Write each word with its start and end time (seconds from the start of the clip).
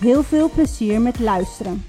Heel 0.00 0.22
veel 0.22 0.50
plezier 0.50 1.00
met 1.00 1.20
luisteren. 1.20 1.84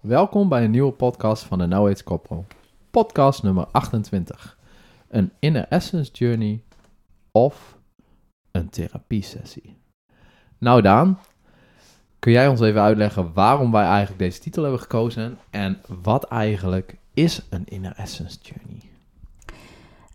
Welkom 0.00 0.48
bij 0.48 0.64
een 0.64 0.70
nieuwe 0.70 0.92
podcast 0.92 1.42
van 1.44 1.58
de 1.58 1.66
Now 1.66 1.90
Age 1.90 2.04
Koppel. 2.04 2.46
Podcast 2.90 3.42
nummer 3.42 3.66
28. 3.66 4.58
Een 5.08 5.32
Inner 5.38 5.66
Essence 5.68 6.12
Journey 6.12 6.62
of 7.32 7.78
een 8.50 8.68
therapiesessie. 8.70 9.76
Nou 10.58 10.82
Daan, 10.82 11.18
kun 12.18 12.32
jij 12.32 12.48
ons 12.48 12.60
even 12.60 12.82
uitleggen 12.82 13.32
waarom 13.32 13.72
wij 13.72 13.84
eigenlijk 13.84 14.18
deze 14.18 14.40
titel 14.40 14.62
hebben 14.62 14.80
gekozen 14.80 15.38
en 15.50 15.80
wat 16.02 16.24
eigenlijk 16.24 16.96
is 17.14 17.42
een 17.50 17.64
Inner 17.64 17.92
Essence 17.96 18.38
Journey? 18.42 18.93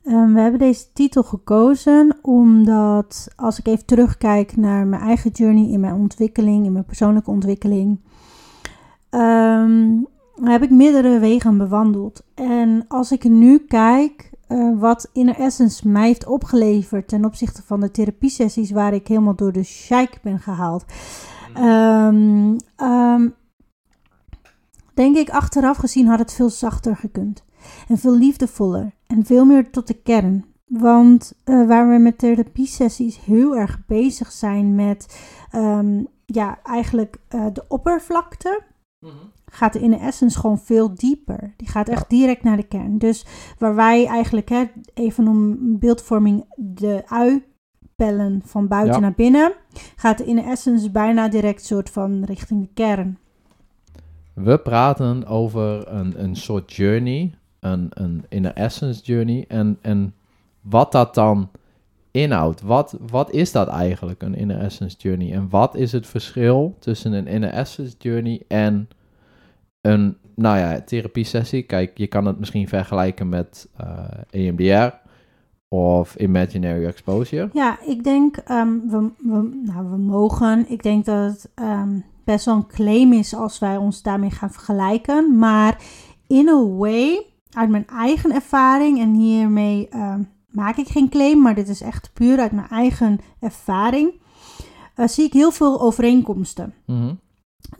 Um, 0.03 0.33
we 0.33 0.39
hebben 0.39 0.59
deze 0.59 0.85
titel 0.93 1.23
gekozen 1.23 2.17
omdat 2.21 3.27
als 3.35 3.59
ik 3.59 3.67
even 3.67 3.85
terugkijk 3.85 4.55
naar 4.55 4.87
mijn 4.87 5.01
eigen 5.01 5.31
journey 5.31 5.69
in 5.71 5.79
mijn 5.79 5.93
ontwikkeling, 5.93 6.65
in 6.65 6.71
mijn 6.71 6.85
persoonlijke 6.85 7.31
ontwikkeling, 7.31 7.99
um, 9.09 10.07
heb 10.43 10.63
ik 10.63 10.69
meerdere 10.69 11.19
wegen 11.19 11.57
bewandeld. 11.57 12.23
En 12.35 12.85
als 12.87 13.11
ik 13.11 13.23
nu 13.23 13.57
kijk 13.59 14.31
uh, 14.47 14.79
wat 14.79 15.09
Inner 15.13 15.39
Essence 15.39 15.87
mij 15.87 16.07
heeft 16.07 16.27
opgeleverd 16.27 17.07
ten 17.07 17.25
opzichte 17.25 17.63
van 17.65 17.79
de 17.79 17.91
therapiesessies 17.91 18.71
waar 18.71 18.93
ik 18.93 19.07
helemaal 19.07 19.35
door 19.35 19.51
de 19.51 19.63
sheik 19.63 20.19
ben 20.23 20.39
gehaald, 20.39 20.85
um, 21.57 22.57
denk 24.93 25.17
ik 25.17 25.29
achteraf 25.29 25.77
gezien 25.77 26.07
had 26.07 26.19
het 26.19 26.33
veel 26.33 26.49
zachter 26.49 26.95
gekund 26.95 27.43
en 27.87 27.97
veel 27.97 28.17
liefdevoller 28.17 28.97
en 29.13 29.25
veel 29.25 29.45
meer 29.45 29.69
tot 29.69 29.87
de 29.87 29.93
kern. 29.93 30.45
Want 30.65 31.33
uh, 31.45 31.67
waar 31.67 31.89
we 31.89 31.97
met 31.97 32.17
therapiesessies 32.17 33.19
heel 33.25 33.55
erg 33.55 33.85
bezig 33.85 34.31
zijn 34.31 34.75
met 34.75 35.19
um, 35.55 36.07
ja, 36.25 36.59
eigenlijk 36.63 37.17
uh, 37.29 37.45
de 37.53 37.65
oppervlakte, 37.67 38.61
mm 38.99 39.09
-hmm. 39.09 39.31
gaat 39.45 39.73
de 39.73 39.79
inner 39.79 39.99
essence 39.99 40.39
gewoon 40.39 40.59
veel 40.59 40.93
dieper. 40.93 41.53
Die 41.57 41.67
gaat 41.67 41.89
echt 41.89 42.09
direct 42.09 42.43
naar 42.43 42.57
de 42.57 42.67
kern. 42.67 42.97
Dus 42.97 43.25
waar 43.57 43.75
wij 43.75 44.05
eigenlijk, 44.05 44.49
hè, 44.49 44.63
even 44.93 45.27
om 45.27 45.57
beeldvorming, 45.79 46.45
de 46.55 47.03
ui 47.05 47.43
pellen 47.95 48.41
van 48.45 48.67
buiten 48.67 48.93
ja. 48.93 48.99
naar 48.99 49.13
binnen, 49.15 49.53
gaat 49.95 50.17
de 50.17 50.25
inner 50.25 50.45
essence 50.45 50.91
bijna 50.91 51.27
direct 51.27 51.65
soort 51.65 51.89
van 51.89 52.23
richting 52.23 52.61
de 52.61 52.69
kern. 52.73 53.17
We 54.33 54.57
praten 54.57 55.25
over 55.25 55.87
een, 55.87 56.23
een 56.23 56.35
soort 56.35 56.73
journey 56.73 57.38
een, 57.59 57.87
een 57.89 58.25
inner 58.29 58.53
essence 58.53 59.03
journey. 59.03 59.45
En, 59.47 59.77
en 59.81 60.13
wat 60.61 60.91
dat 60.91 61.15
dan 61.15 61.49
inhoudt. 62.11 62.61
Wat, 62.61 62.97
wat 63.09 63.31
is 63.31 63.51
dat 63.51 63.67
eigenlijk, 63.67 64.21
een 64.21 64.35
inner 64.35 64.59
essence 64.59 64.95
journey? 64.97 65.33
En 65.33 65.49
wat 65.49 65.75
is 65.75 65.91
het 65.91 66.07
verschil 66.07 66.75
tussen 66.79 67.13
een 67.13 67.27
inner 67.27 67.49
essence 67.49 67.95
journey 67.97 68.41
en 68.47 68.89
een, 69.81 70.17
nou 70.35 70.57
ja, 70.57 70.81
therapie 70.81 71.23
sessie? 71.23 71.63
Kijk, 71.63 71.97
je 71.97 72.07
kan 72.07 72.25
het 72.25 72.39
misschien 72.39 72.67
vergelijken 72.67 73.29
met 73.29 73.69
uh, 73.81 74.47
EMDR 74.47 74.95
of 75.67 76.15
imaginary 76.15 76.85
exposure. 76.85 77.49
Ja, 77.53 77.79
ik 77.85 78.03
denk, 78.03 78.37
um, 78.51 78.89
we, 78.89 79.11
we, 79.17 79.61
nou, 79.65 79.89
we 79.89 79.97
mogen, 79.97 80.65
ik 80.69 80.83
denk 80.83 81.05
dat 81.05 81.31
het 81.31 81.49
um, 81.55 82.05
best 82.23 82.45
wel 82.45 82.55
een 82.55 82.67
claim 82.67 83.13
is 83.13 83.35
als 83.35 83.59
wij 83.59 83.77
ons 83.77 84.01
daarmee 84.01 84.31
gaan 84.31 84.51
vergelijken. 84.51 85.37
Maar 85.37 85.81
in 86.27 86.47
a 86.47 86.65
way 86.65 87.25
uit 87.49 87.69
mijn 87.69 87.87
eigen 87.87 88.31
ervaring, 88.31 88.99
en 88.99 89.13
hiermee 89.13 89.87
uh, 89.95 90.15
maak 90.47 90.77
ik 90.77 90.87
geen 90.87 91.09
claim, 91.09 91.41
maar 91.41 91.55
dit 91.55 91.67
is 91.67 91.81
echt 91.81 92.13
puur 92.13 92.39
uit 92.39 92.51
mijn 92.51 92.69
eigen 92.69 93.19
ervaring, 93.39 94.21
uh, 94.95 95.07
zie 95.07 95.25
ik 95.25 95.33
heel 95.33 95.51
veel 95.51 95.81
overeenkomsten 95.81 96.73
mm 96.85 96.99
-hmm. 96.99 97.19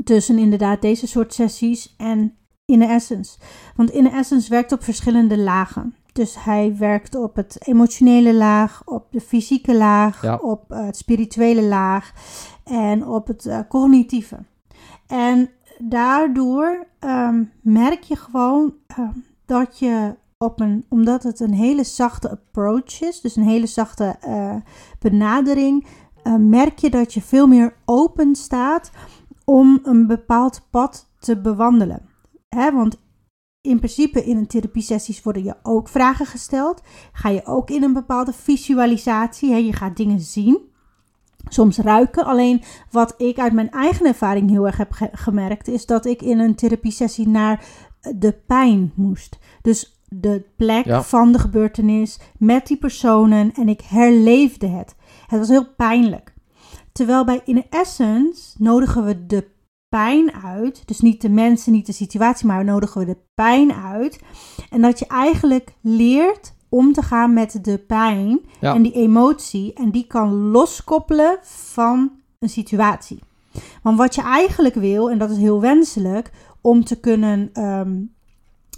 tussen 0.04 0.38
inderdaad 0.38 0.82
deze 0.82 1.08
soort 1.08 1.34
sessies 1.34 1.96
en 1.98 2.38
Inner 2.66 2.90
Essence. 2.90 3.38
Want 3.76 3.92
Inner 3.92 4.14
Essence 4.14 4.50
werkt 4.50 4.72
op 4.72 4.84
verschillende 4.84 5.38
lagen. 5.38 5.96
Dus 6.14 6.44
hij 6.44 6.76
werkt 6.78 7.16
op 7.16 7.36
het 7.36 7.68
emotionele 7.68 8.34
laag, 8.34 8.82
op 8.86 9.08
de 9.12 9.22
fysieke 9.22 9.76
laag, 9.76 10.22
ja. 10.22 10.36
op 10.36 10.72
uh, 10.72 10.86
het 10.86 10.98
spirituele 10.98 11.64
laag 11.64 12.14
en 12.64 13.08
op 13.08 13.28
het 13.28 13.46
uh, 13.46 13.60
cognitieve. 13.68 14.38
En 15.08 15.50
daardoor 15.78 16.88
um, 17.00 17.52
merk 17.62 18.04
je 18.04 18.16
gewoon 18.16 18.74
um, 19.00 19.26
dat 19.50 19.80
je 19.80 20.16
op 20.38 20.60
een, 20.60 20.86
omdat 20.90 21.24
het 21.24 21.40
een 21.40 21.54
hele 21.54 21.84
zachte 21.84 22.30
approach 22.30 23.02
is, 23.02 23.22
dus 23.22 23.36
een 23.36 23.48
hele 23.48 23.68
zachte 23.68 24.16
uh, 24.28 24.56
benadering, 25.00 25.88
uh, 26.24 26.36
merk 26.36 26.80
je 26.80 26.90
dat 26.90 27.14
je 27.14 27.22
veel 27.22 27.48
meer 27.48 27.76
open 27.86 28.36
staat 28.36 28.92
om 29.46 29.80
een 29.84 30.08
bepaald 30.08 30.62
pad 30.70 31.10
te 31.20 31.42
bewandelen. 31.42 32.10
Hè, 32.50 32.72
want 32.72 32.98
in 33.62 33.78
principe 33.78 34.26
in 34.26 34.38
een 34.38 34.48
therapiesessies 34.48 35.24
worden 35.24 35.44
je 35.44 35.56
ook 35.64 35.90
vragen 35.90 36.26
gesteld. 36.26 36.82
Ga 37.12 37.30
je 37.30 37.46
ook 37.46 37.70
in 37.70 37.84
een 37.84 37.94
bepaalde 37.94 38.34
visualisatie, 38.34 39.52
hè, 39.52 39.58
je 39.58 39.74
gaat 39.74 39.98
dingen 39.98 40.20
zien. 40.20 40.68
Soms 41.48 41.78
ruiken. 41.78 42.26
Alleen 42.26 42.64
wat 42.92 43.14
ik 43.18 43.40
uit 43.40 43.54
mijn 43.54 43.72
eigen 43.72 44.06
ervaring 44.06 44.50
heel 44.50 44.66
erg 44.66 44.78
heb 44.78 44.92
ge 44.92 45.10
gemerkt, 45.12 45.68
is 45.68 45.86
dat 45.86 46.06
ik 46.06 46.22
in 46.22 46.40
een 46.40 46.56
therapiesessie 46.56 47.28
naar 47.28 47.66
de 48.16 48.34
pijn 48.48 48.92
moest. 48.96 49.38
Dus 49.62 50.02
de 50.08 50.46
plek 50.56 50.86
ja. 50.86 51.04
van 51.04 51.32
de 51.32 51.40
gebeurtenis 51.40 52.20
met 52.38 52.68
die 52.68 52.78
personen 52.78 53.54
en 53.54 53.70
ik 53.70 53.82
herleefde 53.82 54.68
het. 54.68 54.96
Het 55.28 55.40
was 55.40 55.50
heel 55.50 55.74
pijnlijk. 55.76 56.34
Terwijl 56.92 57.26
bij 57.26 57.42
In 57.46 57.66
Essence 57.70 58.56
nodigen 58.58 59.06
we 59.06 59.26
de 59.26 59.48
pijn 59.90 60.34
uit. 60.34 60.88
Dus 60.88 61.00
niet 61.00 61.22
de 61.22 61.30
mensen, 61.30 61.72
niet 61.72 61.86
de 61.86 61.92
situatie, 61.92 62.48
maar 62.48 62.64
nodigen 62.64 63.00
we 63.00 63.06
de 63.06 63.18
pijn 63.36 63.74
uit. 63.74 64.20
En 64.70 64.82
dat 64.82 65.00
je 65.00 65.08
eigenlijk 65.08 65.74
leert 65.82 66.54
om 66.70 66.94
te 66.94 67.02
gaan 67.02 67.34
met 67.34 67.60
de 67.62 67.78
pijn 67.78 68.40
ja. 68.60 68.74
en 68.74 68.82
die 68.82 68.94
emotie. 68.94 69.74
En 69.74 69.92
die 69.92 70.08
kan 70.08 70.34
loskoppelen 70.34 71.38
van 71.42 72.12
een 72.40 72.50
situatie. 72.50 73.20
Want 73.84 73.98
wat 73.98 74.16
je 74.16 74.22
eigenlijk 74.22 74.76
wil, 74.76 75.10
en 75.10 75.18
dat 75.18 75.30
is 75.30 75.38
heel 75.38 75.62
wenselijk, 75.62 76.32
om 76.70 76.84
te 76.84 77.00
kunnen, 77.00 77.64
um, 77.64 78.14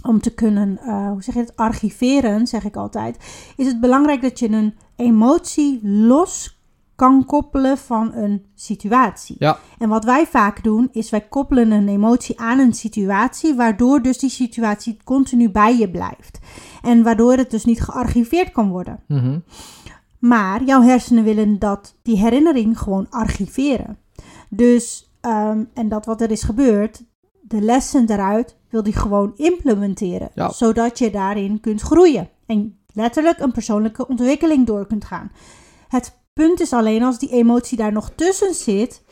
om 0.02 0.20
te 0.20 0.34
kunnen 0.34 0.78
uh, 0.82 1.08
hoe 1.08 1.22
zeg 1.22 1.34
je 1.34 1.40
het, 1.40 1.56
archiveren, 1.56 2.46
zeg 2.46 2.64
ik 2.64 2.76
altijd, 2.76 3.16
is 3.56 3.66
het 3.66 3.80
belangrijk 3.80 4.22
dat 4.22 4.38
je 4.38 4.48
een 4.48 4.74
emotie 4.96 5.80
los 5.82 6.60
kan 6.96 7.24
koppelen 7.24 7.78
van 7.78 8.14
een 8.14 8.44
situatie. 8.54 9.36
Ja. 9.38 9.58
En 9.78 9.88
wat 9.88 10.04
wij 10.04 10.26
vaak 10.26 10.62
doen, 10.62 10.88
is 10.92 11.10
wij 11.10 11.20
koppelen 11.20 11.70
een 11.70 11.88
emotie 11.88 12.40
aan 12.40 12.58
een 12.58 12.72
situatie, 12.72 13.54
waardoor 13.54 14.02
dus 14.02 14.18
die 14.18 14.30
situatie 14.30 14.96
continu 15.04 15.50
bij 15.50 15.78
je 15.78 15.90
blijft. 15.90 16.38
En 16.82 17.02
waardoor 17.02 17.32
het 17.32 17.50
dus 17.50 17.64
niet 17.64 17.82
gearchiveerd 17.82 18.52
kan 18.52 18.68
worden. 18.68 19.00
Mm 19.08 19.18
-hmm. 19.18 19.44
Maar 20.18 20.64
jouw 20.64 20.82
hersenen 20.82 21.24
willen 21.24 21.58
dat 21.58 21.94
die 22.02 22.16
herinnering 22.16 22.78
gewoon 22.78 23.06
archiveren. 23.10 23.98
Dus, 24.48 25.12
um, 25.20 25.68
en 25.74 25.88
dat 25.88 26.06
wat 26.06 26.20
er 26.20 26.30
is 26.30 26.42
gebeurd, 26.42 27.02
de 27.52 27.60
lessen 27.60 28.06
daaruit 28.06 28.56
wil 28.68 28.82
die 28.82 28.96
gewoon 28.96 29.32
implementeren. 29.36 30.30
Ja. 30.34 30.50
Zodat 30.50 30.98
je 30.98 31.10
daarin 31.10 31.60
kunt 31.60 31.80
groeien. 31.80 32.28
En 32.46 32.78
letterlijk 32.92 33.38
een 33.38 33.52
persoonlijke 33.52 34.08
ontwikkeling 34.08 34.66
door 34.66 34.86
kunt 34.86 35.04
gaan. 35.04 35.32
Het 35.88 36.18
punt 36.32 36.60
is 36.60 36.72
alleen 36.72 37.02
als 37.02 37.18
die 37.18 37.30
emotie 37.30 37.76
daar 37.76 37.92
nog 37.92 38.10
tussen 38.14 38.54
zit. 38.54 39.02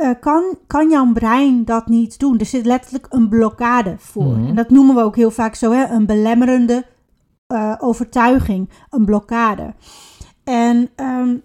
Uh, 0.00 0.10
kan, 0.20 0.58
kan 0.66 0.90
jouw 0.90 1.12
brein 1.12 1.64
dat 1.64 1.86
niet 1.86 2.18
doen? 2.18 2.38
Er 2.38 2.46
zit 2.46 2.66
letterlijk 2.66 3.06
een 3.08 3.28
blokkade 3.28 3.94
voor. 3.98 4.36
Mhm. 4.36 4.48
En 4.48 4.54
dat 4.54 4.70
noemen 4.70 4.94
we 4.94 5.02
ook 5.02 5.16
heel 5.16 5.30
vaak 5.30 5.54
zo: 5.54 5.72
hè? 5.72 5.88
een 5.88 6.06
belemmerende 6.06 6.86
uh, 7.52 7.74
overtuiging, 7.78 8.70
een 8.90 9.04
blokkade. 9.04 9.74
En 10.44 10.90
um, 10.96 11.42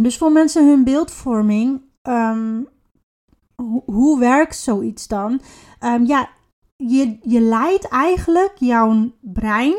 dus 0.00 0.18
voor 0.18 0.32
mensen 0.32 0.68
hun 0.68 0.84
beeldvorming 0.84 1.80
um, 2.02 2.68
hoe, 3.84 4.18
werkt 4.18 4.56
zoiets 4.56 5.08
dan? 5.08 5.40
Um, 5.80 6.06
ja, 6.06 6.28
je, 6.76 7.18
je 7.22 7.40
leidt 7.40 7.88
eigenlijk 7.88 8.52
jouw 8.58 9.10
brein 9.20 9.74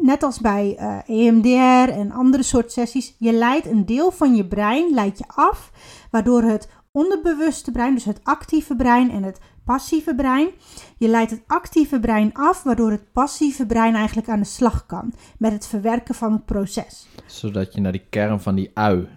net 0.00 0.22
als 0.22 0.40
bij 0.40 0.76
EMDR 1.06 1.92
en 1.92 2.10
andere 2.10 2.42
soort 2.42 2.72
sessies, 2.72 3.14
je 3.18 3.32
leidt 3.32 3.66
een 3.66 3.86
deel 3.86 4.10
van 4.10 4.36
je 4.36 4.46
brein 4.46 4.94
leidt 4.94 5.18
je 5.18 5.24
af, 5.26 5.72
waardoor 6.10 6.42
het 6.42 6.68
onderbewuste 6.92 7.70
brein, 7.70 7.94
dus 7.94 8.04
het 8.04 8.20
actieve 8.22 8.76
brein 8.76 9.10
en 9.10 9.22
het 9.22 9.40
passieve 9.64 10.14
brein, 10.14 10.48
je 10.98 11.08
leidt 11.08 11.30
het 11.30 11.42
actieve 11.46 12.00
brein 12.00 12.34
af, 12.34 12.62
waardoor 12.62 12.90
het 12.90 13.12
passieve 13.12 13.66
brein 13.66 13.94
eigenlijk 13.94 14.28
aan 14.28 14.38
de 14.38 14.44
slag 14.44 14.86
kan 14.86 15.12
met 15.38 15.52
het 15.52 15.66
verwerken 15.66 16.14
van 16.14 16.32
het 16.32 16.44
proces. 16.44 17.06
Zodat 17.26 17.74
je 17.74 17.80
naar 17.80 17.92
die 17.92 18.06
kern 18.10 18.40
van 18.40 18.54
die 18.54 18.70
ui. 18.74 19.08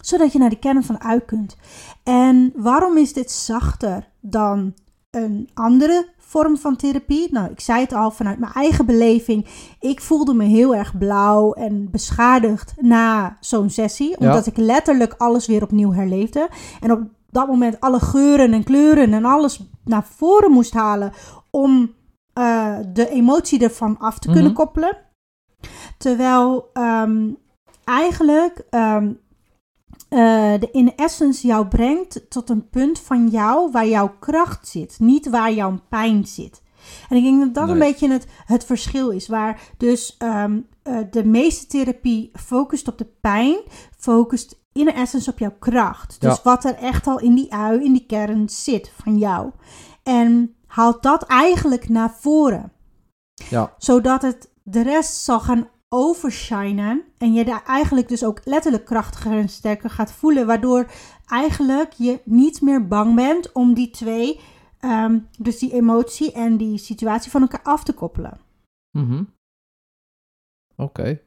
Zodat 0.00 0.32
je 0.32 0.38
naar 0.38 0.48
die 0.48 0.58
kern 0.58 0.84
van 0.84 0.94
de 0.94 1.00
ui 1.00 1.20
kunt. 1.20 1.56
En 2.02 2.52
waarom 2.56 2.96
is 2.96 3.12
dit 3.12 3.30
zachter 3.30 4.08
dan 4.20 4.74
een 5.10 5.50
andere 5.54 6.08
vorm 6.16 6.56
van 6.56 6.76
therapie. 6.76 7.32
Nou, 7.32 7.50
ik 7.50 7.60
zei 7.60 7.80
het 7.80 7.92
al 7.92 8.10
vanuit 8.10 8.38
mijn 8.38 8.52
eigen 8.52 8.86
beleving. 8.86 9.46
Ik 9.80 10.00
voelde 10.00 10.34
me 10.34 10.44
heel 10.44 10.74
erg 10.74 10.98
blauw 10.98 11.52
en 11.52 11.90
beschadigd 11.90 12.74
na 12.76 13.36
zo'n 13.40 13.70
sessie. 13.70 14.18
Omdat 14.18 14.46
ik 14.46 14.56
letterlijk 14.56 15.14
alles 15.18 15.46
weer 15.46 15.62
opnieuw 15.62 15.92
herleefde. 15.92 16.48
En 16.80 16.92
op 16.92 17.00
dat 17.30 17.46
moment 17.46 17.80
alle 17.80 18.00
geuren 18.00 18.52
en 18.52 18.64
kleuren 18.64 19.12
en 19.12 19.24
alles 19.24 19.60
naar 19.84 20.04
voren 20.04 20.50
moest 20.50 20.72
halen. 20.72 21.12
Om 21.50 21.94
uh, 22.34 22.78
de 22.92 23.08
emotie 23.08 23.62
ervan 23.62 23.98
af 23.98 24.18
te 24.18 24.26
kunnen 24.26 24.52
mhm. 24.52 24.54
koppelen. 24.54 24.96
Terwijl 25.98 26.70
um, 26.72 27.36
eigenlijk 27.84 28.62
um, 28.70 29.18
uh, 30.10 30.60
de 30.60 30.68
in 30.72 30.96
essence 30.96 31.46
jou 31.46 31.66
brengt 31.66 32.30
tot 32.30 32.50
een 32.50 32.68
punt 32.68 32.98
van 32.98 33.28
jou 33.28 33.70
waar 33.70 33.88
jouw 33.88 34.14
kracht 34.18 34.68
zit, 34.68 34.96
niet 34.98 35.28
waar 35.28 35.52
jouw 35.52 35.80
pijn 35.88 36.26
zit. 36.26 36.62
En 37.08 37.16
ik 37.16 37.22
denk 37.22 37.40
dat 37.40 37.54
dat 37.54 37.68
een 37.68 37.78
beetje 37.78 38.10
het, 38.10 38.26
het 38.44 38.64
verschil 38.64 39.10
is, 39.10 39.28
waar 39.28 39.60
dus 39.76 40.16
um, 40.18 40.66
uh, 40.84 40.98
de 41.10 41.24
meeste 41.24 41.66
therapie 41.66 42.30
focust 42.32 42.88
op 42.88 42.98
de 42.98 43.06
pijn, 43.20 43.60
focust 43.98 44.60
in 44.72 44.92
essence 44.92 45.30
op 45.30 45.38
jouw 45.38 45.54
kracht. 45.58 46.20
Dus 46.20 46.42
wat 46.42 46.64
er 46.64 46.74
echt 46.74 47.06
al 47.06 47.20
in 47.20 47.34
die 47.34 47.52
ui, 47.52 47.84
in 47.84 47.92
die 47.92 48.06
kern 48.06 48.48
zit 48.48 48.92
van 49.02 49.18
jou. 49.18 49.50
En 50.02 50.54
haalt 50.66 51.02
dat 51.02 51.22
eigenlijk 51.22 51.88
naar 51.88 52.14
voren. 52.20 52.72
Ja. 53.48 53.74
Zodat 53.78 54.22
het 54.22 54.50
de 54.62 54.82
rest 54.82 55.14
zal 55.14 55.40
gaan 55.40 55.68
overshinen. 55.94 57.02
En 57.18 57.32
je 57.32 57.44
daar 57.44 57.62
eigenlijk 57.66 58.08
dus 58.08 58.24
ook 58.24 58.40
letterlijk 58.44 58.84
krachtiger 58.84 59.32
en 59.32 59.48
sterker 59.48 59.90
gaat 59.90 60.12
voelen. 60.12 60.46
Waardoor 60.46 60.90
eigenlijk 61.26 61.92
je 61.92 62.20
niet 62.24 62.60
meer 62.60 62.86
bang 62.86 63.14
bent 63.14 63.52
om 63.52 63.74
die 63.74 63.90
twee, 63.90 64.40
ehm, 64.80 65.18
dus 65.38 65.58
die 65.58 65.72
emotie 65.72 66.32
en 66.32 66.56
die 66.56 66.78
situatie 66.78 67.30
van 67.30 67.40
elkaar 67.40 67.62
af 67.62 67.84
te 67.84 67.92
koppelen. 67.92 68.40
Mhm. 68.90 69.22
Oké. 70.76 71.20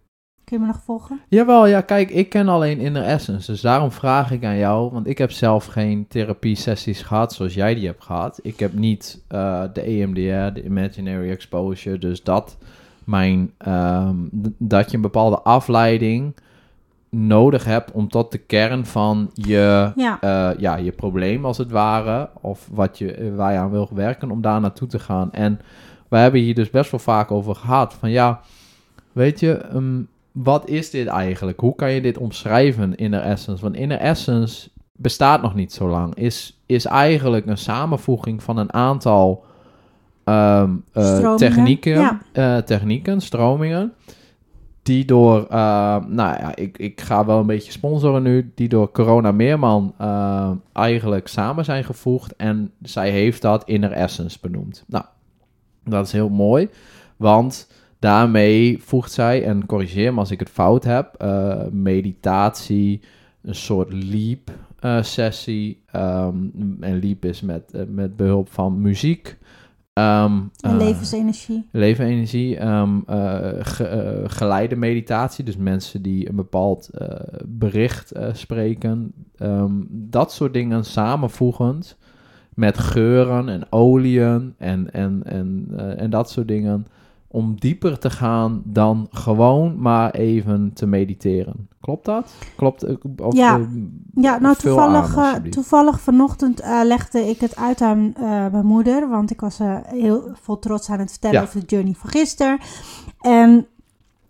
Kun 0.44 0.57
je 0.57 0.63
me 0.63 0.71
nog 0.71 0.83
volgen? 0.83 1.21
Jawel, 1.27 1.66
ja, 1.66 1.81
kijk, 1.81 2.09
ik 2.09 2.30
ken 2.30 2.48
alleen 2.48 2.80
Inner 2.80 3.04
Essence. 3.04 3.51
Dus 3.51 3.62
daarom 3.62 3.92
vraag 3.92 4.31
ik 4.31 4.44
aan 4.44 4.57
jou, 4.57 4.92
want 4.92 5.07
ik 5.07 5.18
heb 5.18 5.31
zelf 5.31 5.66
geen 5.66 6.07
therapie-sessies 6.07 7.01
gehad 7.01 7.33
zoals 7.33 7.54
jij 7.54 7.75
die 7.75 7.86
hebt 7.86 8.04
gehad. 8.04 8.39
Ik 8.42 8.59
heb 8.59 8.74
niet 8.74 9.24
uh, 9.31 9.63
de 9.74 9.81
EMDR, 9.81 10.54
de 10.54 10.63
Imaginary 10.63 11.30
Exposure, 11.30 11.98
dus 11.98 12.24
dat 12.24 12.57
mijn, 13.05 13.51
ehm, 13.57 14.15
dat 14.57 14.89
je 14.89 14.95
een 14.95 15.01
bepaalde 15.01 15.39
afleiding 15.39 16.33
nodig 17.13 17.65
hebt 17.65 17.91
om 17.91 18.09
tot 18.09 18.31
de 18.31 18.38
kern 18.38 18.85
van 18.85 19.29
je, 19.33 19.91
ja. 19.95 20.19
Uh, 20.23 20.59
ja, 20.59 20.75
je 20.75 20.91
probleem 20.91 21.45
als 21.45 21.57
het 21.57 21.71
ware, 21.71 22.29
of 22.41 22.69
wat 22.71 22.97
je, 22.97 23.13
eh, 23.13 23.35
waar 23.35 23.51
je 23.51 23.57
aan 23.57 23.71
wil 23.71 23.89
werken, 23.94 24.31
om 24.31 24.41
daar 24.41 24.61
naartoe 24.61 24.88
te 24.88 25.00
gaan. 25.00 25.31
En 25.31 25.59
we 26.07 26.17
hebben 26.17 26.41
hier 26.41 26.55
dus 26.55 26.69
best 26.69 26.91
wel 26.91 27.00
vaak 27.00 27.31
over 27.31 27.55
gehad, 27.55 27.94
van 27.94 28.09
ja, 28.09 28.41
weet 29.11 29.39
je, 29.39 29.61
um, 29.73 30.07
wat 30.31 30.69
is 30.69 30.89
dit 30.89 31.07
eigenlijk? 31.07 31.59
Hoe 31.59 31.75
kan 31.75 31.91
je 31.91 32.01
dit 32.01 32.17
omschrijven, 32.17 32.95
Inner 32.95 33.21
Essence? 33.21 33.63
Want 33.63 33.75
Inner 33.75 33.97
Essence 33.97 34.69
bestaat 34.91 35.41
nog 35.41 35.56
niet 35.56 35.73
zo 35.73 35.88
lang, 35.88 36.15
is, 36.15 36.61
is 36.65 36.85
eigenlijk 36.85 37.45
een 37.45 37.57
samenvoeging 37.57 38.44
van 38.44 38.57
een 38.57 38.73
aantal 38.73 39.44
um, 40.25 40.83
uh, 40.93 41.35
technieken, 41.35 42.19
uh, 42.33 42.57
technieken, 42.57 43.21
stromingen, 43.21 43.93
die 44.83 45.05
door, 45.05 45.39
uh, 45.39 45.47
nou 46.05 46.39
ja, 46.39 46.55
ik, 46.55 46.77
ik 46.77 47.01
ga 47.01 47.25
wel 47.25 47.39
een 47.39 47.45
beetje 47.45 47.71
sponsoren 47.71 48.23
nu, 48.23 48.51
die 48.55 48.69
door 48.69 48.91
Corona 48.91 49.31
Meerman 49.31 49.93
eigenlijk 50.73 51.27
samen 51.27 51.65
zijn 51.65 51.83
gevoegd 51.83 52.35
en 52.35 52.71
zij 52.81 53.09
heeft 53.11 53.41
dat 53.41 53.63
Inner 53.65 53.91
Essence 53.91 54.37
benoemd. 54.41 54.83
Nou, 54.87 55.05
dat 55.83 56.05
is 56.05 56.11
heel 56.11 56.29
mooi, 56.29 56.69
want 57.17 57.71
daarmee 57.99 58.77
voegt 58.81 59.11
zij, 59.11 59.45
en 59.45 59.65
corrigeer 59.65 60.13
me 60.13 60.19
als 60.19 60.31
ik 60.31 60.39
het 60.39 60.49
fout 60.49 60.83
heb, 60.83 61.25
meditatie, 61.71 63.01
een 63.41 63.55
soort 63.55 63.93
leap 63.93 64.51
sessie, 65.01 65.81
um, 65.95 66.77
en 66.79 66.99
leap 66.99 67.25
is 67.25 67.41
met, 67.41 67.85
met 67.87 68.15
behulp 68.15 68.49
van 68.51 68.81
muziek, 68.81 69.37
Um, 70.00 70.51
levensenergie. 70.62 71.68
Levensenergie. 71.72 72.66
Um, 72.66 73.04
geleide 74.25 74.75
meditatie. 74.75 75.44
Dus 75.44 75.57
mensen 75.57 76.01
die 76.01 76.30
een 76.30 76.36
bepaald 76.36 76.90
uh, 77.01 77.07
bericht 77.45 78.12
spreken. 78.31 79.13
Um, 79.40 79.88
dat 79.90 80.31
soort 80.31 80.54
dingen 80.54 80.86
samenvoegend. 80.86 81.98
Met 82.54 82.78
geuren 82.78 83.50
en 83.50 83.72
oliën 83.72 84.54
en, 84.57 84.94
en, 84.94 85.22
en, 85.24 85.68
en 85.98 86.10
dat 86.10 86.30
soort 86.30 86.48
dingen 86.48 86.86
om 87.33 87.56
dieper 87.59 88.00
te 88.00 88.09
gaan 88.09 88.62
dan 88.65 89.07
gewoon 89.12 89.80
maar 89.80 90.12
even 90.12 90.71
te 90.74 90.85
mediteren. 90.85 91.68
Klopt 91.81 92.06
dat? 92.06 92.33
Klopt? 92.56 92.83
Eh, 92.83 92.95
of, 93.18 93.35
ja. 93.35 93.57
Uh, 93.57 93.65
ja, 94.13 94.39
nou 94.39 94.56
toevallig, 94.56 95.18
aan, 95.18 95.45
uh, 95.45 95.51
toevallig 95.51 96.00
vanochtend 96.00 96.62
legde 96.83 97.19
ik 97.19 97.39
het 97.39 97.56
uit 97.56 97.81
aan 97.81 98.13
mijn 98.51 98.65
moeder, 98.65 99.09
want 99.09 99.31
ik 99.31 99.41
was 99.41 99.59
heel 99.85 100.31
vol 100.41 100.59
trots 100.59 100.89
aan 100.89 101.00
het 101.00 101.12
vertellen 101.12 101.41
over 101.41 101.59
de 101.59 101.65
journey 101.65 101.94
van 101.94 102.09
gisteren. 102.09 102.59
En 103.21 103.68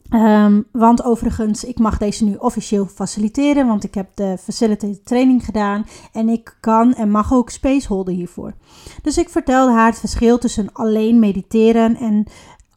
Um, 0.10 0.66
want 0.72 1.04
overigens, 1.04 1.64
ik 1.64 1.80
mag 1.80 1.98
deze 1.98 2.24
nu 2.24 2.36
officieel 2.36 2.86
faciliteren, 2.86 3.68
want 3.68 3.84
ik 3.84 3.94
heb 3.94 4.08
de 4.14 4.38
facilitated 4.40 5.06
training 5.06 5.46
gedaan 5.46 5.86
en 6.12 6.30
ik 6.30 6.58
kan 6.60 6.94
en 6.94 7.12
mag 7.12 7.34
ook 7.34 7.50
spaceholden 7.50 8.14
hiervoor. 8.14 8.54
Dus 9.02 9.18
ik 9.18 9.30
vertelde 9.30 9.72
haar 9.72 9.90
het 9.90 10.00
verschil 10.00 10.38
tussen 10.38 10.70
alleen 10.74 11.20
mediteren 11.20 11.96
en 11.96 12.26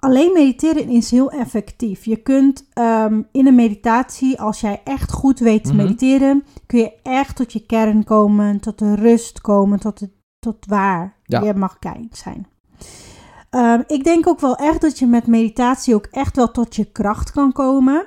Alleen 0.00 0.32
mediteren 0.32 0.88
is 0.88 1.10
heel 1.10 1.30
effectief. 1.30 2.04
Je 2.04 2.16
kunt 2.16 2.68
ehm, 2.72 3.22
in 3.32 3.46
een 3.46 3.54
meditatie, 3.54 4.40
als 4.40 4.60
jij 4.60 4.80
echt 4.84 5.12
goed 5.12 5.38
weet 5.38 5.64
te 5.64 5.72
mhm. 5.72 5.82
mediteren, 5.82 6.44
kun 6.66 6.78
je 6.78 6.92
echt 7.02 7.36
tot 7.36 7.52
je 7.52 7.66
kern 7.66 8.04
komen, 8.04 8.60
tot 8.60 8.78
de 8.78 8.94
rust 8.94 9.40
komen, 9.40 9.80
tot, 9.80 10.00
het, 10.00 10.10
tot 10.38 10.66
waar 10.66 11.16
je 11.24 11.54
mag 11.54 11.78
zijn. 12.10 12.46
Um, 13.50 13.84
ik 13.86 14.04
denk 14.04 14.26
ook 14.28 14.40
wel 14.40 14.56
echt 14.56 14.80
dat 14.80 14.98
je 14.98 15.06
met 15.06 15.26
meditatie 15.26 15.94
ook 15.94 16.06
echt 16.10 16.36
wel 16.36 16.50
tot 16.50 16.76
je 16.76 16.84
kracht 16.84 17.30
kan 17.32 17.52
komen. 17.52 18.06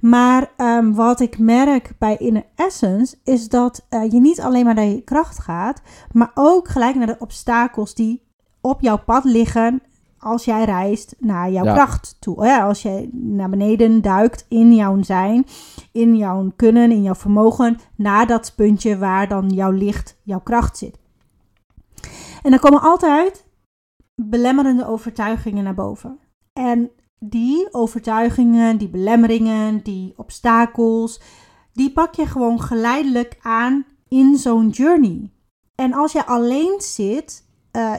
Maar 0.00 0.50
um, 0.56 0.94
wat 0.94 1.20
ik 1.20 1.38
merk 1.38 1.92
bij 1.98 2.16
Inner 2.16 2.46
Essence 2.54 3.16
is 3.24 3.48
dat 3.48 3.86
uh, 3.90 4.10
je 4.10 4.20
niet 4.20 4.40
alleen 4.40 4.64
maar 4.64 4.74
naar 4.74 4.84
je 4.84 5.02
kracht 5.02 5.38
gaat, 5.38 5.82
maar 6.12 6.30
ook 6.34 6.68
gelijk 6.68 6.94
naar 6.94 7.06
de 7.06 7.16
obstakels 7.18 7.94
die 7.94 8.22
op 8.60 8.80
jouw 8.80 8.98
pad 8.98 9.24
liggen 9.24 9.82
als 10.18 10.44
jij 10.44 10.64
reist 10.64 11.14
naar 11.18 11.50
jouw 11.50 11.64
kracht 11.64 12.16
toe. 12.20 12.46
Hè? 12.46 12.62
Als 12.62 12.82
je 12.82 13.08
naar 13.12 13.50
beneden 13.50 14.02
duikt 14.02 14.46
in 14.48 14.74
jouw 14.74 15.02
zijn, 15.02 15.46
in 15.92 16.16
jouw 16.16 16.52
kunnen, 16.56 16.90
in 16.90 17.02
jouw 17.02 17.14
vermogen, 17.14 17.78
naar 17.94 18.26
dat 18.26 18.52
puntje 18.56 18.98
waar 18.98 19.28
dan 19.28 19.48
jouw 19.48 19.70
licht, 19.70 20.18
jouw 20.22 20.40
kracht 20.40 20.78
zit. 20.78 20.98
En 22.42 22.50
dan 22.50 22.58
komen 22.58 22.80
altijd 22.80 23.46
belemmerende 24.14 24.86
overtuigingen 24.86 25.64
naar 25.64 25.74
boven. 25.74 26.18
En 26.52 26.90
die 27.18 27.68
overtuigingen, 27.74 28.78
die 28.78 28.88
belemmeringen, 28.88 29.82
die 29.82 30.14
obstakels, 30.16 31.20
die 31.72 31.92
pak 31.92 32.14
je 32.14 32.26
gewoon 32.26 32.60
geleidelijk 32.60 33.38
aan 33.40 33.84
in 34.08 34.36
zo'n 34.36 34.68
journey. 34.68 35.30
En 35.74 35.92
als 35.92 36.12
je 36.12 36.26
alleen 36.26 36.80
zit, 36.80 37.46
uh, 37.72 37.94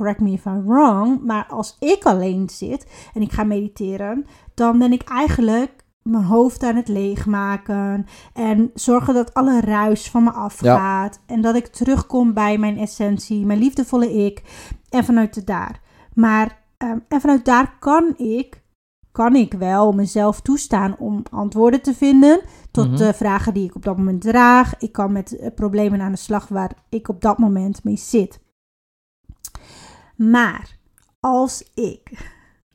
correct 0.00 0.20
me 0.20 0.32
if 0.32 0.44
I'm 0.44 0.66
wrong, 0.66 1.24
maar 1.24 1.46
als 1.46 1.76
ik 1.78 2.04
alleen 2.04 2.48
zit 2.48 2.86
en 3.14 3.22
ik 3.22 3.32
ga 3.32 3.44
mediteren, 3.44 4.26
dan 4.54 4.78
ben 4.78 4.92
ik 4.92 5.02
eigenlijk 5.02 5.84
mijn 6.02 6.24
hoofd 6.24 6.62
aan 6.62 6.76
het 6.76 6.88
leegmaken 6.88 8.06
en 8.32 8.70
zorgen 8.74 9.14
dat 9.14 9.34
alle 9.34 9.60
ruis 9.60 10.10
van 10.10 10.24
me 10.24 10.30
afgaat 10.30 11.20
en 11.26 11.40
dat 11.40 11.54
ik 11.54 11.66
terugkom 11.66 12.34
bij 12.34 12.58
mijn 12.58 12.78
essentie, 12.78 13.46
mijn 13.46 13.58
liefdevolle 13.58 14.12
ik 14.12 14.42
en 14.88 15.04
vanuit 15.04 15.46
daar. 15.46 15.80
Maar 16.14 16.58
ehm, 16.76 16.98
en 17.08 17.20
vanuit 17.20 17.44
daar 17.44 17.76
kan 17.78 18.14
ik, 18.16 18.62
kan 19.12 19.34
ik 19.34 19.52
wel 19.52 19.92
mezelf 19.92 20.40
toestaan 20.40 20.96
om 20.98 21.22
antwoorden 21.30 21.82
te 21.82 21.94
vinden 21.94 22.40
tot 22.70 22.88
mhm. 22.88 22.96
de 22.96 23.12
vragen 23.12 23.54
die 23.54 23.64
ik 23.64 23.74
op 23.74 23.84
dat 23.84 23.96
moment 23.96 24.20
draag. 24.20 24.74
Ik 24.78 24.92
kan 24.92 25.12
met 25.12 25.36
eh, 25.36 25.54
problemen 25.54 26.00
aan 26.00 26.12
de 26.12 26.18
slag 26.18 26.48
waar 26.48 26.72
ik 26.88 27.08
op 27.08 27.20
dat 27.20 27.38
moment 27.38 27.84
mee 27.84 27.96
zit. 27.96 28.40
Maar 30.22 30.78
als 31.20 31.70
ik 31.74 32.10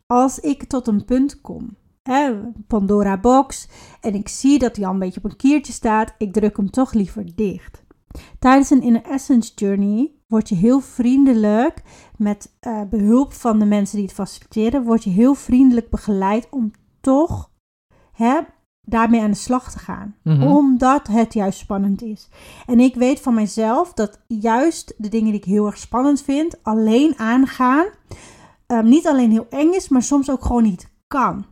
als 0.05 0.39
ik 0.39 0.63
tot 0.63 0.87
een 0.87 1.05
punt 1.05 1.41
kom, 1.41 1.77
hè, 2.03 2.33
Pandora 2.67 3.19
Box, 3.19 3.67
en 4.01 4.13
ik 4.13 4.27
zie 4.27 4.59
dat 4.59 4.75
hij 4.75 4.85
al 4.85 4.93
een 4.93 4.99
beetje 4.99 5.19
op 5.23 5.31
een 5.31 5.37
kiertje 5.37 5.73
staat, 5.73 6.13
ik 6.17 6.33
druk 6.33 6.57
hem 6.57 6.69
toch 6.69 6.93
liever 6.93 7.35
dicht. 7.35 7.83
Tijdens 8.39 8.69
een 8.69 8.81
Inner 8.81 9.03
Essence 9.03 9.51
Journey 9.55 10.11
word 10.27 10.49
je 10.49 10.55
heel 10.55 10.79
vriendelijk, 10.79 11.81
met 12.17 12.55
uh, 12.67 12.81
behulp 12.89 13.33
van 13.33 13.59
de 13.59 13.65
mensen 13.65 13.95
die 13.97 14.05
het 14.05 14.15
faciliteren, 14.15 14.83
word 14.83 15.03
je 15.03 15.09
heel 15.09 15.33
vriendelijk 15.33 15.89
begeleid 15.89 16.47
om 16.49 16.71
toch 17.01 17.51
hè, 18.11 18.39
daarmee 18.85 19.21
aan 19.21 19.31
de 19.31 19.37
slag 19.37 19.71
te 19.71 19.79
gaan. 19.79 20.15
Mhm. 20.21 20.43
Omdat 20.43 21.07
het 21.07 21.33
juist 21.33 21.59
spannend 21.59 22.01
is. 22.01 22.29
En 22.65 22.79
ik 22.79 22.95
weet 22.95 23.19
van 23.19 23.33
mezelf 23.33 23.93
dat 23.93 24.19
juist 24.27 24.93
de 24.97 25.09
dingen 25.09 25.31
die 25.31 25.39
ik 25.39 25.45
heel 25.45 25.65
erg 25.65 25.77
spannend 25.77 26.21
vind, 26.21 26.63
alleen 26.63 27.13
aangaan, 27.17 27.85
um, 28.67 28.89
niet 28.89 29.07
alleen 29.07 29.31
heel 29.31 29.47
eng 29.49 29.71
is, 29.71 29.89
maar 29.89 30.03
soms 30.03 30.31
ook 30.31 30.45
gewoon 30.45 30.63
niet 30.63 30.89
kan. 31.07 31.45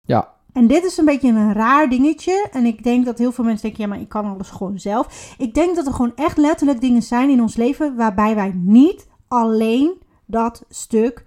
Ja. 0.00 0.34
En 0.52 0.66
dit 0.66 0.84
is 0.84 0.96
een 0.96 1.04
beetje 1.04 1.28
een 1.28 1.52
raar 1.52 1.88
dingetje. 1.88 2.48
En 2.52 2.66
ik 2.66 2.84
denk 2.84 3.04
dat 3.04 3.18
heel 3.18 3.32
veel 3.32 3.44
mensen 3.44 3.62
denken, 3.62 3.82
ja, 3.82 3.88
maar 3.88 4.00
ik 4.00 4.08
kan 4.08 4.24
alles 4.24 4.50
gewoon 4.50 4.78
zelf. 4.78 5.34
Ik 5.38 5.54
denk 5.54 5.76
dat 5.76 5.86
er 5.86 5.92
gewoon 5.92 6.14
echt 6.14 6.36
letterlijk 6.36 6.80
dingen 6.80 7.02
zijn 7.02 7.30
in 7.30 7.40
ons 7.40 7.56
leven 7.56 7.96
waarbij 7.96 8.34
wij 8.34 8.52
niet 8.54 9.08
alleen 9.28 10.02
dat 10.26 10.64
stuk 10.68 11.26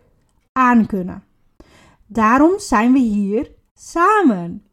aan 0.52 0.86
kunnen. 0.86 1.24
Daarom 2.08 2.60
zijn 2.60 2.94
we 2.94 3.00
hier 3.00 3.52
samen. 3.74 4.64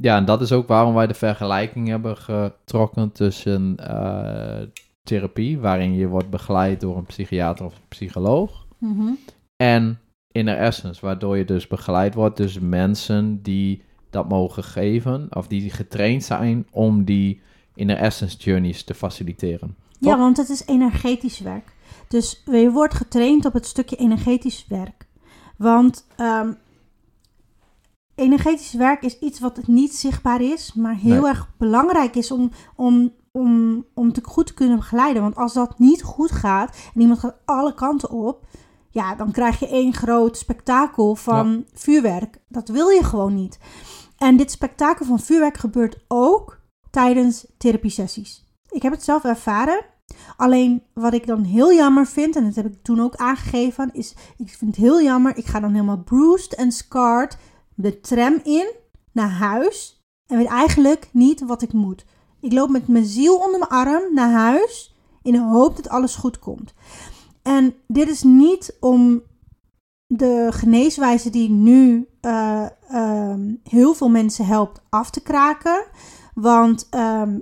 Ja, 0.00 0.16
en 0.16 0.24
dat 0.24 0.40
is 0.40 0.52
ook 0.52 0.68
waarom 0.68 0.94
wij 0.94 1.06
de 1.06 1.14
vergelijking 1.14 1.88
hebben 1.88 2.16
getrokken 2.16 3.12
tussen 3.12 3.76
uh, 3.80 4.58
therapie, 5.02 5.58
waarin 5.58 5.94
je 5.94 6.06
wordt 6.06 6.30
begeleid 6.30 6.80
door 6.80 6.96
een 6.96 7.06
psychiater 7.06 7.64
of 7.64 7.74
een 7.74 7.88
psycholoog, 7.88 8.66
Mm 8.78 9.18
en 9.56 9.98
inner 10.32 10.56
essence, 10.56 11.00
waardoor 11.00 11.36
je 11.36 11.44
dus 11.44 11.66
begeleid 11.66 12.14
wordt 12.14 12.36
dus 12.36 12.58
mensen 12.58 13.42
die 13.42 13.82
dat 14.10 14.28
mogen 14.28 14.64
geven, 14.64 15.26
of 15.30 15.46
die 15.46 15.70
getraind 15.70 16.24
zijn 16.24 16.66
om 16.70 17.04
die 17.04 17.40
inner 17.74 17.96
essence 17.96 18.36
journeys 18.36 18.84
te 18.84 18.94
faciliteren. 18.94 19.76
Ja, 20.00 20.18
want 20.18 20.36
het 20.36 20.48
is 20.48 20.66
energetisch 20.66 21.40
werk. 21.40 21.72
Dus 22.08 22.42
je 22.44 22.70
wordt 22.70 22.94
getraind 22.94 23.44
op 23.44 23.52
het 23.52 23.66
stukje 23.66 23.96
energetisch 23.96 24.66
werk. 24.68 25.06
Want 25.56 26.06
ehm, 26.16 26.52
energetisch 28.18 28.72
werk 28.72 29.02
is 29.02 29.18
iets 29.18 29.40
wat 29.40 29.66
niet 29.66 29.94
zichtbaar 29.94 30.40
is, 30.40 30.72
maar 30.74 30.94
heel 30.94 31.20
Nee. 31.20 31.30
erg 31.30 31.50
belangrijk 31.58 32.14
is 32.16 32.30
om, 32.30 32.50
om, 32.76 33.12
om, 33.32 33.84
om 33.94 34.12
te 34.12 34.20
goed 34.24 34.46
te 34.46 34.54
kunnen 34.54 34.76
begeleiden. 34.76 35.22
Want 35.22 35.36
als 35.36 35.52
dat 35.52 35.78
niet 35.78 36.02
goed 36.02 36.30
gaat 36.30 36.76
en 36.94 37.00
iemand 37.00 37.18
gaat 37.18 37.36
alle 37.44 37.74
kanten 37.74 38.10
op, 38.10 38.46
ja, 38.90 39.14
dan 39.14 39.30
krijg 39.32 39.58
je 39.58 39.68
één 39.68 39.92
groot 39.94 40.36
spektakel 40.36 41.14
van 41.14 41.64
vuurwerk. 41.72 42.40
Dat 42.48 42.68
wil 42.68 42.88
je 42.88 43.04
gewoon 43.04 43.34
niet. 43.34 43.58
En 44.16 44.36
dit 44.36 44.50
spektakel 44.50 45.06
van 45.06 45.20
vuurwerk 45.20 45.56
gebeurt 45.56 46.04
ook 46.08 46.60
tijdens 46.90 47.46
therapiesessies. 47.58 48.44
Ik 48.68 48.82
heb 48.82 48.92
het 48.92 49.04
zelf 49.04 49.24
ervaren. 49.24 49.84
Alleen 50.36 50.82
wat 50.94 51.14
ik 51.14 51.26
dan 51.26 51.42
heel 51.44 51.72
jammer 51.72 52.06
vind, 52.06 52.36
en 52.36 52.44
dat 52.44 52.54
heb 52.54 52.66
ik 52.66 52.82
toen 52.82 53.00
ook 53.00 53.16
aangegeven, 53.16 53.90
is 53.92 54.14
ik 54.36 54.48
vind 54.48 54.76
het 54.76 54.84
heel 54.84 55.02
jammer. 55.02 55.36
Ik 55.36 55.46
ga 55.46 55.60
dan 55.60 55.72
helemaal 55.72 56.02
bruised 56.02 56.54
en 56.54 56.72
scarred 56.72 57.38
de 57.80 58.00
tram 58.00 58.40
in 58.42 58.70
naar 59.12 59.30
huis 59.30 60.02
en 60.26 60.36
weet 60.36 60.46
eigenlijk 60.46 61.08
niet 61.12 61.40
wat 61.40 61.62
ik 61.62 61.72
moet. 61.72 62.04
Ik 62.40 62.52
loop 62.52 62.68
met 62.68 62.88
mijn 62.88 63.04
ziel 63.04 63.36
onder 63.36 63.58
mijn 63.58 63.70
arm 63.70 64.14
naar 64.14 64.30
huis 64.30 64.96
in 65.22 65.32
de 65.32 65.40
hoop 65.40 65.76
dat 65.76 65.88
alles 65.88 66.14
goed 66.14 66.38
komt. 66.38 66.74
En 67.42 67.74
dit 67.86 68.08
is 68.08 68.22
niet 68.22 68.76
om 68.80 69.22
de 70.06 70.48
geneeswijze 70.50 71.30
die 71.30 71.50
nu 71.50 72.08
eh, 72.20 72.66
ehm, 72.88 73.54
heel 73.62 73.94
veel 73.94 74.08
mensen 74.08 74.46
helpt 74.46 74.80
af 74.88 75.10
te 75.10 75.20
kraken. 75.20 75.84
Want 76.34 76.86
ehm, 76.90 77.38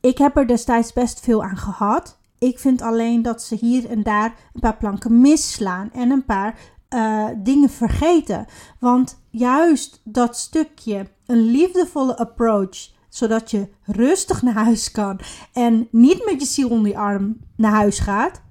ik 0.00 0.18
heb 0.18 0.36
er 0.36 0.46
destijds 0.46 0.92
best 0.92 1.20
veel 1.20 1.44
aan 1.44 1.56
gehad. 1.56 2.18
Ik 2.38 2.58
vind 2.58 2.82
alleen 2.82 3.22
dat 3.22 3.42
ze 3.42 3.54
hier 3.54 3.90
en 3.90 4.02
daar 4.02 4.34
een 4.52 4.60
paar 4.60 4.76
planken 4.76 5.20
misslaan 5.20 5.90
en 5.92 6.10
een 6.10 6.24
paar 6.24 6.58
eh, 6.88 7.28
dingen 7.36 7.70
vergeten. 7.70 8.46
Want 8.80 9.18
juist 9.38 10.00
dat 10.04 10.36
stukje, 10.36 11.06
een 11.26 11.50
liefdevolle 11.50 12.18
approach, 12.18 12.88
zodat 13.08 13.50
je 13.50 13.68
rustig 13.82 14.42
naar 14.42 14.54
huis 14.54 14.90
kan 14.90 15.20
en 15.52 15.88
niet 15.90 16.24
met 16.24 16.40
je 16.40 16.46
ziel 16.46 16.68
onder 16.68 16.90
je 16.90 16.98
arm 16.98 17.36
naar 17.56 17.72
huis 17.72 17.98
gaat, 17.98 18.42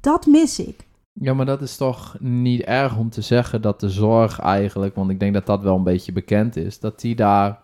dat 0.00 0.26
mis 0.26 0.58
ik. 0.58 0.86
Ja, 1.12 1.34
maar 1.34 1.46
dat 1.46 1.62
is 1.62 1.76
toch 1.76 2.16
niet 2.20 2.60
erg 2.60 2.96
om 2.96 3.10
te 3.10 3.20
zeggen 3.20 3.62
dat 3.62 3.80
de 3.80 3.90
zorg 3.90 4.38
eigenlijk, 4.38 4.94
want 4.94 5.10
ik 5.10 5.20
denk 5.20 5.34
dat 5.34 5.46
dat 5.46 5.62
wel 5.62 5.76
een 5.76 5.82
beetje 5.82 6.12
bekend 6.12 6.56
is, 6.56 6.80
dat 6.80 7.00
die 7.00 7.14
daar 7.14 7.62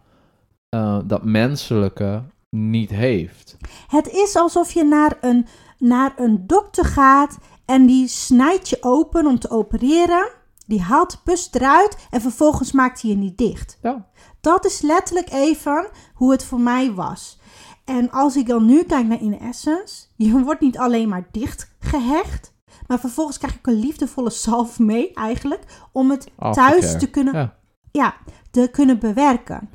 eh, 0.69 0.99
dat 1.05 1.25
menselijke 1.25 2.23
niet 2.51 2.91
heeft. 2.91 3.57
Het 3.87 4.09
is 4.09 4.37
alsof 4.37 4.73
je 4.73 4.85
naar 4.85 5.19
een, 5.21 5.47
naar 5.79 6.13
een 6.17 6.47
dokter 6.47 6.85
gaat 6.85 7.39
en 7.65 7.87
die 7.87 8.09
snijdt 8.09 8.69
je 8.69 8.77
open 8.81 9.27
om 9.27 9.39
te 9.39 9.51
opereren. 9.51 10.29
Die 10.71 10.83
haalt 10.83 11.11
de 11.11 11.19
pus 11.25 11.49
eruit 11.53 11.97
en 12.11 12.21
vervolgens 12.21 12.73
maakt 12.73 13.03
hij 13.03 13.11
je 13.11 13.17
niet 13.17 13.39
dicht. 13.39 13.79
Ja. 13.83 14.09
Dat 14.41 14.65
is 14.65 14.81
letterlijk 14.81 15.31
even 15.33 15.91
hoe 16.15 16.33
het 16.33 16.45
voor 16.45 16.61
mij 16.61 16.93
was. 16.93 17.39
En 17.85 18.11
als 18.11 18.37
ik 18.37 18.47
dan 18.47 18.67
nu 18.67 18.85
kijk 18.85 19.07
naar 19.07 19.21
In 19.21 19.39
Essence, 19.41 20.07
je 20.17 20.43
wordt 20.43 20.61
niet 20.61 20.79
alleen 20.79 21.09
maar 21.09 21.29
dicht 21.31 21.75
gehecht, 21.79 22.55
maar 22.87 23.01
vervolgens 23.01 23.39
krijg 23.39 23.55
ik 23.55 23.67
een 23.67 23.79
liefdevolle 23.81 24.31
salf 24.31 24.79
mee 24.79 25.13
eigenlijk 25.13 25.89
om 25.93 26.11
het 26.11 26.31
thuis 26.51 26.99
te 26.99 27.11
kunnen 27.11 27.35
Ja. 27.35 27.59
ja, 27.93 28.15
te 28.51 28.69
kunnen 28.73 28.99
bewerken. 28.99 29.71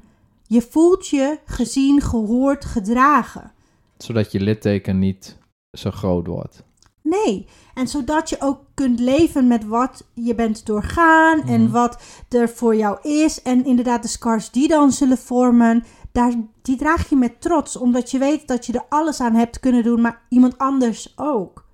Je 0.47 0.61
voelt 0.61 1.07
je 1.07 1.39
gezien, 1.45 2.01
gehoord, 2.01 2.65
gedragen. 2.65 3.51
Zodat 3.97 4.31
je 4.31 4.39
litteken 4.39 4.99
niet 4.99 5.37
zo 5.71 5.91
groot 5.91 6.27
wordt. 6.27 6.63
Nee, 7.09 7.47
en 7.73 7.87
zodat 7.87 8.29
je 8.29 8.35
ook 8.39 8.59
kunt 8.73 8.99
leven 8.99 9.47
met 9.47 9.65
wat 9.65 10.05
je 10.13 10.35
bent 10.35 10.65
doorgaan 10.65 11.41
en 11.41 11.61
Mhm. 11.63 11.71
wat 11.71 12.01
er 12.29 12.49
voor 12.49 12.75
jou 12.75 12.97
is. 13.01 13.41
En 13.41 13.65
inderdaad, 13.65 14.01
de 14.01 14.07
scars 14.07 14.51
die 14.51 14.67
dan 14.67 14.91
zullen 14.91 15.17
vormen, 15.17 15.83
daar, 16.11 16.33
die 16.61 16.75
draag 16.77 17.09
je 17.09 17.15
met 17.15 17.41
trots, 17.41 17.75
omdat 17.77 18.11
je 18.11 18.17
weet 18.17 18.47
dat 18.47 18.65
je 18.65 18.73
er 18.73 18.85
alles 18.89 19.19
aan 19.21 19.33
hebt 19.35 19.59
kunnen 19.59 19.83
doen, 19.83 20.01
maar 20.01 20.21
iemand 20.29 20.57
anders 20.57 21.13
ook. 21.15 21.65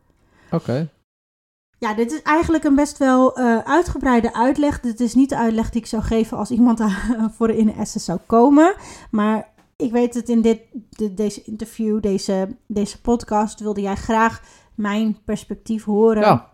Oké. 0.51 0.89
Ja, 1.77 1.93
dit 1.93 2.11
is 2.11 2.21
eigenlijk 2.21 2.63
een 2.63 2.75
best 2.75 2.97
wel 2.97 3.35
eh, 3.37 3.57
uitgebreide 3.57 4.33
uitleg. 4.33 4.79
Dit 4.79 4.99
is 4.99 5.13
niet 5.15 5.29
de 5.29 5.37
uitleg 5.37 5.69
die 5.69 5.81
ik 5.81 5.87
zou 5.87 6.03
geven 6.03 6.37
als 6.37 6.51
iemand 6.51 6.77
daar 6.77 7.13
voor 7.37 7.49
in 7.49 7.65
de 7.77 7.99
zou 7.99 8.19
komen. 8.25 8.75
Maar 9.11 9.49
ik 9.75 9.91
weet 9.91 10.13
dat 10.13 10.29
in 10.29 10.41
dit, 10.41 10.59
de- 10.89 11.13
deze 11.13 11.41
interview, 11.43 12.01
deze, 12.01 12.55
deze 12.67 13.01
podcast, 13.01 13.59
wilde 13.59 13.81
jij 13.81 13.95
graag 13.95 14.41
mijn 14.81 15.17
perspectief 15.25 15.83
horen 15.83 16.21
Ja. 16.21 16.49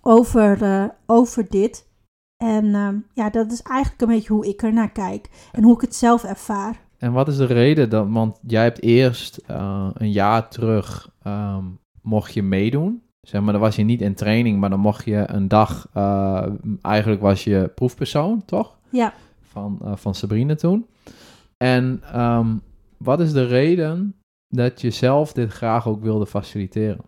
over, 0.00 0.62
eh, 0.62 0.84
over 1.06 1.46
dit. 1.48 1.92
En 2.36 2.74
ehm, 2.74 2.96
ja, 3.14 3.30
dat 3.30 3.52
is 3.52 3.62
eigenlijk 3.62 4.02
een 4.02 4.08
beetje 4.08 4.32
hoe 4.32 4.46
ik 4.48 4.62
er 4.62 4.72
naar 4.72 4.92
kijk 4.92 5.48
en 5.52 5.62
hoe 5.62 5.74
ik 5.74 5.80
het 5.80 5.94
zelf 5.94 6.24
ervaar. 6.24 6.82
En 6.98 7.12
wat 7.12 7.28
is 7.28 7.36
de 7.36 7.44
reden 7.46 7.90
dat, 7.90 8.06
want 8.08 8.38
jij 8.46 8.62
hebt 8.62 8.82
eerst 8.82 9.36
eh, 9.36 9.90
een 9.94 10.12
jaar 10.12 10.48
terug, 10.48 11.10
ehm, 11.22 11.64
mocht 12.02 12.34
je 12.34 12.42
meedoen. 12.42 13.02
Zeg 13.20 13.42
maar, 13.42 13.52
dan 13.52 13.62
was 13.62 13.76
je 13.76 13.82
niet 13.82 14.00
in 14.00 14.14
training, 14.14 14.60
maar 14.60 14.70
dan 14.70 14.80
mocht 14.80 15.04
je 15.04 15.24
een 15.26 15.48
dag, 15.48 15.88
eh, 15.92 16.46
eigenlijk 16.82 17.20
was 17.20 17.44
je 17.44 17.70
proefpersoon, 17.74 18.44
toch? 18.44 18.78
Ja. 18.90 19.14
Van, 19.42 19.78
eh, 19.84 19.96
van 19.96 20.14
Sabrina 20.14 20.54
toen. 20.54 20.86
En 21.56 22.02
ehm, 22.12 22.56
wat 22.98 23.20
is 23.20 23.32
de 23.32 23.46
reden 23.46 24.14
dat 24.48 24.80
je 24.80 24.90
zelf 24.90 25.32
dit 25.32 25.52
graag 25.52 25.88
ook 25.88 26.02
wilde 26.02 26.26
faciliteren? 26.26 27.00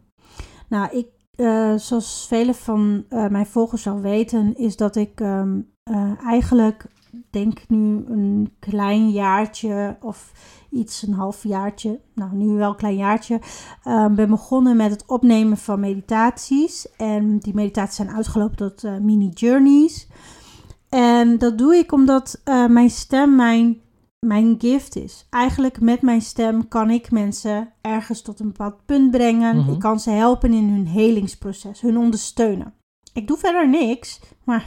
Nou, 0.69 0.97
ik, 0.97 1.07
eh, 1.35 1.75
zoals 1.75 2.27
velen 2.29 2.55
van 2.55 3.05
eh, 3.09 3.29
mijn 3.29 3.47
volgers 3.47 3.87
al 3.87 4.01
weten, 4.01 4.57
is 4.57 4.77
dat 4.77 4.97
ik 4.97 5.21
ehm, 5.21 5.61
eh, 5.83 6.25
eigenlijk, 6.25 6.87
denk 7.31 7.69
nu 7.69 8.05
een 8.09 8.53
klein 8.59 9.11
jaartje 9.11 9.97
of 10.01 10.33
iets, 10.71 11.03
een 11.03 11.13
half 11.13 11.43
jaartje, 11.43 12.01
nou 12.15 12.35
nu 12.35 12.57
wel 12.57 12.69
een 12.71 12.77
klein 12.77 12.97
jaartje, 12.97 13.41
eh, 13.83 14.07
ben 14.07 14.29
begonnen 14.29 14.77
met 14.77 14.91
het 14.91 15.07
opnemen 15.07 15.57
van 15.57 15.81
meditaties. 15.81 16.97
En 16.97 17.39
die 17.39 17.55
meditaties 17.55 17.97
zijn 17.97 18.11
uitgelopen 18.11 18.57
tot 18.57 19.01
mini-journeys. 19.01 20.09
En 20.89 21.39
dat 21.39 21.59
doe 21.59 21.75
ik 21.75 21.93
omdat 21.93 22.41
mijn 22.69 22.91
stem 22.91 23.35
mijn, 23.35 23.81
mijn 24.19 24.55
gift 24.59 24.97
is. 24.97 25.27
Eigenlijk 25.31 25.81
met 25.81 26.03
mijn 26.03 26.21
stem 26.21 26.69
kan 26.69 26.91
ik 26.91 27.11
mensen 27.11 27.73
ergens 27.81 28.23
tot 28.23 28.41
een 28.41 28.47
bepaald 28.47 28.87
punt 28.87 29.11
brengen. 29.11 29.57
Mhm. 29.57 29.73
Ik 29.73 29.79
kan 29.79 30.01
ze 30.01 30.11
helpen 30.11 30.53
in 30.53 30.69
hun 30.69 30.87
helingsproces, 30.87 31.81
hun 31.81 31.97
ondersteunen. 31.97 32.75
Ik 33.13 33.27
doe 33.27 33.37
verder 33.37 33.69
niks, 33.69 34.21
maar 34.45 34.67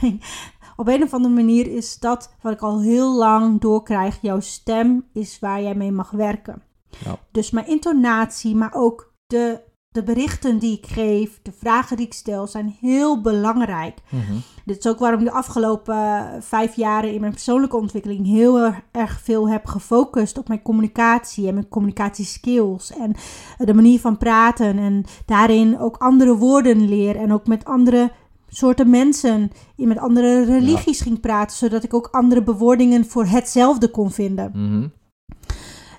op 0.76 0.88
een 0.88 1.02
of 1.02 1.14
andere 1.14 1.34
manier 1.34 1.66
is 1.66 1.98
dat 1.98 2.34
wat 2.40 2.52
ik 2.52 2.60
al 2.60 2.80
heel 2.80 3.16
lang 3.16 3.60
doorkrijg. 3.60 4.18
Jouw 4.20 4.40
stem 4.40 5.08
is 5.12 5.38
waar 5.38 5.62
jij 5.62 5.74
mee 5.74 5.92
mag 5.92 6.10
werken. 6.10 6.62
Ja. 7.04 7.18
Dus 7.30 7.50
mijn 7.50 7.66
intonatie, 7.66 8.56
maar 8.56 8.74
ook 8.74 9.14
de 9.26 9.68
de 9.92 10.02
berichten 10.02 10.58
die 10.58 10.76
ik 10.76 10.86
geef, 10.86 11.38
de 11.42 11.52
vragen 11.58 11.96
die 11.96 12.06
ik 12.06 12.12
stel, 12.12 12.46
zijn 12.46 12.76
heel 12.80 13.20
belangrijk. 13.20 13.98
Mhm. 14.08 14.32
Dit 14.64 14.78
is 14.78 14.86
ook 14.86 14.98
waarom 14.98 15.20
ik 15.20 15.26
de 15.26 15.32
afgelopen 15.32 15.94
eh, 15.94 16.40
vijf 16.40 16.76
jaren 16.76 17.12
in 17.12 17.20
mijn 17.20 17.32
persoonlijke 17.32 17.76
ontwikkeling 17.76 18.26
heel 18.26 18.74
erg, 18.90 19.20
veel 19.20 19.48
heb 19.48 19.66
gefocust 19.66 20.38
op 20.38 20.48
mijn 20.48 20.62
communicatie 20.62 21.48
en 21.48 21.54
mijn 21.54 21.68
communicatieskills 21.68 22.92
en 22.92 23.14
de 23.58 23.74
manier 23.74 24.00
van 24.00 24.18
praten 24.18 24.78
en 24.78 25.04
daarin 25.26 25.78
ook 25.78 25.96
andere 25.96 26.36
woorden 26.36 26.88
leer 26.88 27.16
en 27.16 27.32
ook 27.32 27.46
met 27.46 27.64
andere 27.64 28.12
soorten 28.48 28.90
mensen, 28.90 29.50
in 29.76 29.88
met 29.88 29.98
andere 29.98 30.44
religies 30.44 31.00
ging 31.00 31.20
praten, 31.20 31.56
zodat 31.56 31.84
ik 31.84 31.94
ook 31.94 32.08
andere 32.10 32.42
bewoordingen 32.42 33.04
voor 33.04 33.26
hetzelfde 33.26 33.88
kon 33.88 34.10
vinden. 34.10 34.50
Mhm. 34.54 34.88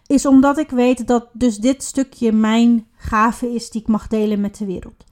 Is 0.08 0.26
omdat 0.26 0.58
ik 0.58 0.70
weet 0.70 1.08
dat 1.08 1.30
dus 1.34 1.58
dit 1.58 1.84
stukje 1.84 2.32
mijn 2.32 2.90
gave 3.02 3.54
is 3.54 3.70
die 3.70 3.82
ik 3.82 3.88
mag 3.88 4.08
delen 4.08 4.42
met 4.42 4.58
de 4.58 4.66
wereld. 4.66 5.04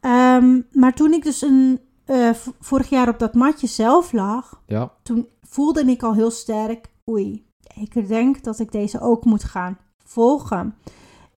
Ehm, 0.00 0.60
maar 0.72 0.94
toen 0.94 1.12
ik 1.12 1.22
dus 1.22 1.42
een, 1.42 1.80
eh, 2.04 2.30
vorig 2.60 2.88
jaar 2.88 3.08
op 3.08 3.18
dat 3.18 3.34
matje 3.34 3.66
zelf 3.66 4.12
lag, 4.12 4.62
Ja. 4.66 4.92
toen 5.02 5.28
voelde 5.42 5.84
ik 5.84 6.02
al 6.02 6.14
heel 6.14 6.30
sterk, 6.30 6.90
oei, 7.10 7.46
ik 7.74 8.08
denk 8.08 8.44
dat 8.44 8.58
ik 8.58 8.72
deze 8.72 9.00
ook 9.00 9.24
moet 9.24 9.44
gaan 9.44 9.78
volgen. 10.04 10.74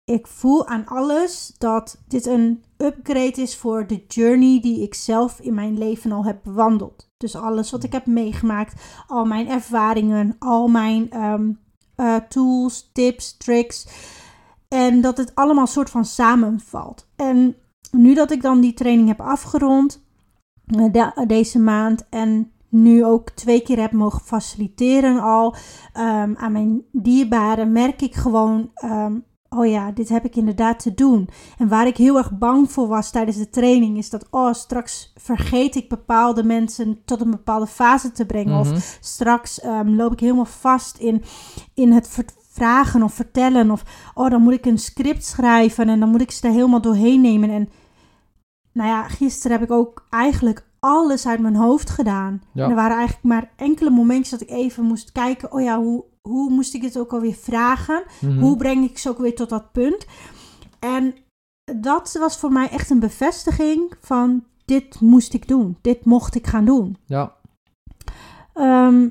Ik 0.05 0.27
voel 0.27 0.67
aan 0.67 0.85
alles 0.85 1.53
dat 1.57 1.97
dit 2.07 2.25
een 2.25 2.63
upgrade 2.77 3.41
is 3.41 3.57
voor 3.57 3.87
de 3.87 4.03
journey 4.07 4.59
die 4.61 4.81
ik 4.81 4.93
zelf 4.93 5.39
in 5.39 5.53
mijn 5.53 5.77
leven 5.77 6.11
al 6.11 6.25
heb 6.25 6.39
bewandeld. 6.43 7.09
Dus 7.17 7.35
alles 7.35 7.71
wat 7.71 7.83
ik 7.83 7.91
heb 7.91 8.05
meegemaakt, 8.05 8.81
al 9.07 9.25
mijn 9.25 9.47
ervaringen, 9.47 10.35
al 10.39 10.67
mijn 10.67 11.09
ehm, 11.09 11.51
eh, 11.95 12.15
tools, 12.15 12.89
tips, 12.93 13.37
tricks. 13.37 13.87
En 14.67 15.01
dat 15.01 15.17
het 15.17 15.35
allemaal 15.35 15.67
soort 15.67 15.89
van 15.89 16.05
samenvalt. 16.05 17.09
En 17.15 17.55
nu 17.91 18.13
dat 18.13 18.31
ik 18.31 18.41
dan 18.41 18.61
die 18.61 18.73
training 18.73 19.07
heb 19.07 19.21
afgerond, 19.21 20.03
eh, 20.65 20.85
de- 20.91 21.23
deze 21.27 21.59
maand 21.59 22.05
en 22.09 22.51
nu 22.69 23.05
ook 23.05 23.29
twee 23.29 23.61
keer 23.61 23.79
heb 23.79 23.91
mogen 23.91 24.21
faciliteren 24.21 25.19
al 25.21 25.55
ehm, 25.93 26.33
aan 26.37 26.51
mijn 26.51 26.81
dierbaren, 26.91 27.71
merk 27.71 28.01
ik 28.01 28.15
gewoon, 28.15 28.71
ehm, 28.73 29.17
oh 29.49 29.67
ja, 29.67 29.91
dit 29.91 30.09
heb 30.09 30.25
ik 30.25 30.35
inderdaad 30.35 30.79
te 30.79 30.93
doen. 30.93 31.29
En 31.57 31.67
waar 31.67 31.87
ik 31.87 31.97
heel 31.97 32.17
erg 32.17 32.37
bang 32.37 32.71
voor 32.71 32.87
was 32.87 33.11
tijdens 33.11 33.37
de 33.37 33.49
training, 33.49 33.97
is 33.97 34.09
dat, 34.09 34.27
oh, 34.31 34.53
straks 34.53 35.11
vergeet 35.15 35.75
ik 35.75 35.89
bepaalde 35.89 36.43
mensen 36.43 36.99
tot 37.05 37.21
een 37.21 37.31
bepaalde 37.31 37.67
fase 37.67 38.11
te 38.11 38.25
brengen. 38.25 38.59
Of 38.59 38.69
Mhm. 38.69 38.79
straks 38.99 39.59
ehm, 39.59 39.89
loop 39.89 40.11
ik 40.11 40.19
helemaal 40.19 40.45
vast 40.45 40.97
in, 40.97 41.23
in 41.73 41.91
het 41.91 42.07
vragen 42.55 43.03
of 43.03 43.13
vertellen. 43.13 43.71
Of, 43.71 43.83
oh, 44.13 44.29
dan 44.29 44.41
moet 44.41 44.53
ik 44.53 44.65
een 44.65 44.77
script 44.77 45.25
schrijven 45.25 45.89
en 45.89 45.99
dan 45.99 46.09
moet 46.09 46.21
ik 46.21 46.31
ze 46.31 46.47
er 46.47 46.53
helemaal 46.53 46.81
doorheen 46.81 47.21
nemen. 47.21 47.49
En 47.49 47.69
nou 48.71 48.89
ja, 48.89 49.07
gisteren 49.07 49.57
heb 49.57 49.69
ik 49.69 49.71
ook 49.71 50.05
eigenlijk 50.09 50.65
alles 50.79 51.27
uit 51.27 51.39
mijn 51.39 51.55
hoofd 51.55 51.89
gedaan. 51.89 52.41
Ja. 52.53 52.69
Er 52.69 52.75
waren 52.75 52.97
eigenlijk 52.97 53.27
maar 53.27 53.51
enkele 53.55 53.89
momentjes 53.89 54.29
dat 54.29 54.41
ik 54.41 54.49
even 54.49 54.83
moest 54.83 55.11
kijken. 55.11 55.51
Oh 55.51 55.61
ja, 55.61 55.79
hoe, 55.79 56.03
hoe 56.21 56.49
moest 56.49 56.73
ik 56.73 56.81
het 56.81 56.97
ook 56.97 57.13
alweer 57.13 57.35
vragen? 57.35 58.03
Mhm. 58.21 58.39
Hoe 58.39 58.57
breng 58.57 58.89
ik 58.89 58.97
ze 58.97 59.09
ook 59.09 59.17
weer 59.17 59.35
tot 59.35 59.49
dat 59.49 59.71
punt? 59.71 60.05
En 60.79 61.15
dat 61.79 62.17
was 62.19 62.37
voor 62.37 62.51
mij 62.51 62.69
echt 62.69 62.89
een 62.89 62.99
bevestiging 62.99 63.93
van 64.01 64.43
dit 64.65 65.01
moest 65.01 65.33
ik 65.33 65.47
doen. 65.47 65.77
Dit 65.81 66.05
mocht 66.05 66.35
ik 66.35 66.47
gaan 66.47 66.65
doen. 66.65 66.97
Ja. 67.05 67.33
Ehm, 68.53 69.07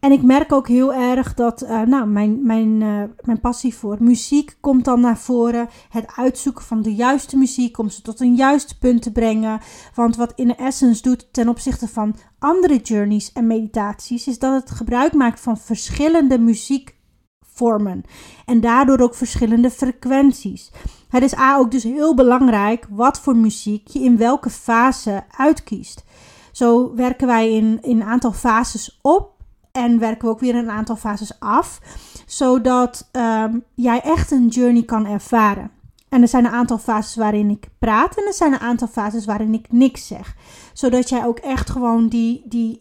en 0.00 0.12
ik 0.12 0.22
merk 0.22 0.52
ook 0.52 0.68
heel 0.68 0.94
erg 0.94 1.34
dat 1.34 1.62
eh, 1.62 1.80
nou, 1.80 2.06
mijn, 2.06 2.46
mijn, 2.46 2.82
eh, 2.82 3.02
mijn 3.26 3.40
passie 3.40 3.74
voor 3.74 3.96
muziek 4.00 4.56
komt 4.60 4.84
dan 4.84 5.00
naar 5.00 5.18
voren. 5.18 5.68
Het 5.88 6.06
uitzoeken 6.16 6.64
van 6.64 6.82
de 6.82 6.94
juiste 6.94 7.36
muziek 7.36 7.78
om 7.78 7.88
ze 7.88 8.02
tot 8.02 8.20
een 8.20 8.34
juiste 8.34 8.78
punt 8.78 9.02
te 9.02 9.12
brengen. 9.12 9.60
Want 9.94 10.16
wat 10.16 10.32
In 10.36 10.56
Essence 10.56 11.02
doet 11.02 11.32
ten 11.32 11.48
opzichte 11.48 11.88
van 11.88 12.16
andere 12.38 12.76
journeys 12.76 13.32
en 13.32 13.46
meditaties, 13.46 14.26
is 14.26 14.38
dat 14.38 14.60
het 14.60 14.70
gebruik 14.70 15.12
maakt 15.12 15.40
van 15.40 15.58
verschillende 15.58 16.38
muziekvormen. 16.38 18.02
En 18.44 18.60
daardoor 18.60 18.98
ook 18.98 19.14
verschillende 19.14 19.70
frequenties. 19.70 20.72
Het 21.08 21.22
is 21.22 21.36
A 21.36 21.56
ook 21.56 21.70
dus 21.70 21.82
heel 21.82 22.14
belangrijk 22.14 22.86
wat 22.90 23.20
voor 23.20 23.36
muziek 23.36 23.88
je 23.88 23.98
in 23.98 24.16
welke 24.16 24.50
fase 24.50 25.24
uitkiest. 25.36 26.04
Zo 26.52 26.94
werken 26.94 27.26
wij 27.26 27.52
in, 27.52 27.78
in 27.82 28.00
een 28.00 28.06
aantal 28.06 28.32
fases 28.32 28.98
op 29.02 29.35
en 29.76 29.98
werken 29.98 30.28
we 30.28 30.34
ook 30.34 30.40
weer 30.40 30.54
een 30.54 30.70
aantal 30.70 30.96
fases 30.96 31.40
af, 31.40 31.80
zodat 32.26 33.08
ehm, 33.12 33.58
jij 33.74 34.00
echt 34.00 34.30
een 34.30 34.48
journey 34.48 34.82
kan 34.82 35.06
ervaren. 35.06 35.70
En 36.08 36.22
er 36.22 36.28
zijn 36.28 36.44
een 36.44 36.52
aantal 36.52 36.78
fases 36.78 37.16
waarin 37.16 37.50
ik 37.50 37.68
praat 37.78 38.16
en 38.16 38.26
er 38.26 38.34
zijn 38.34 38.52
een 38.52 38.58
aantal 38.58 38.88
fases 38.88 39.24
waarin 39.24 39.54
ik 39.54 39.72
niks 39.72 40.06
zeg. 40.06 40.36
Zodat 40.72 41.08
jij 41.08 41.26
ook 41.26 41.38
echt 41.38 41.70
gewoon 41.70 42.08
die, 42.08 42.42
die 42.44 42.78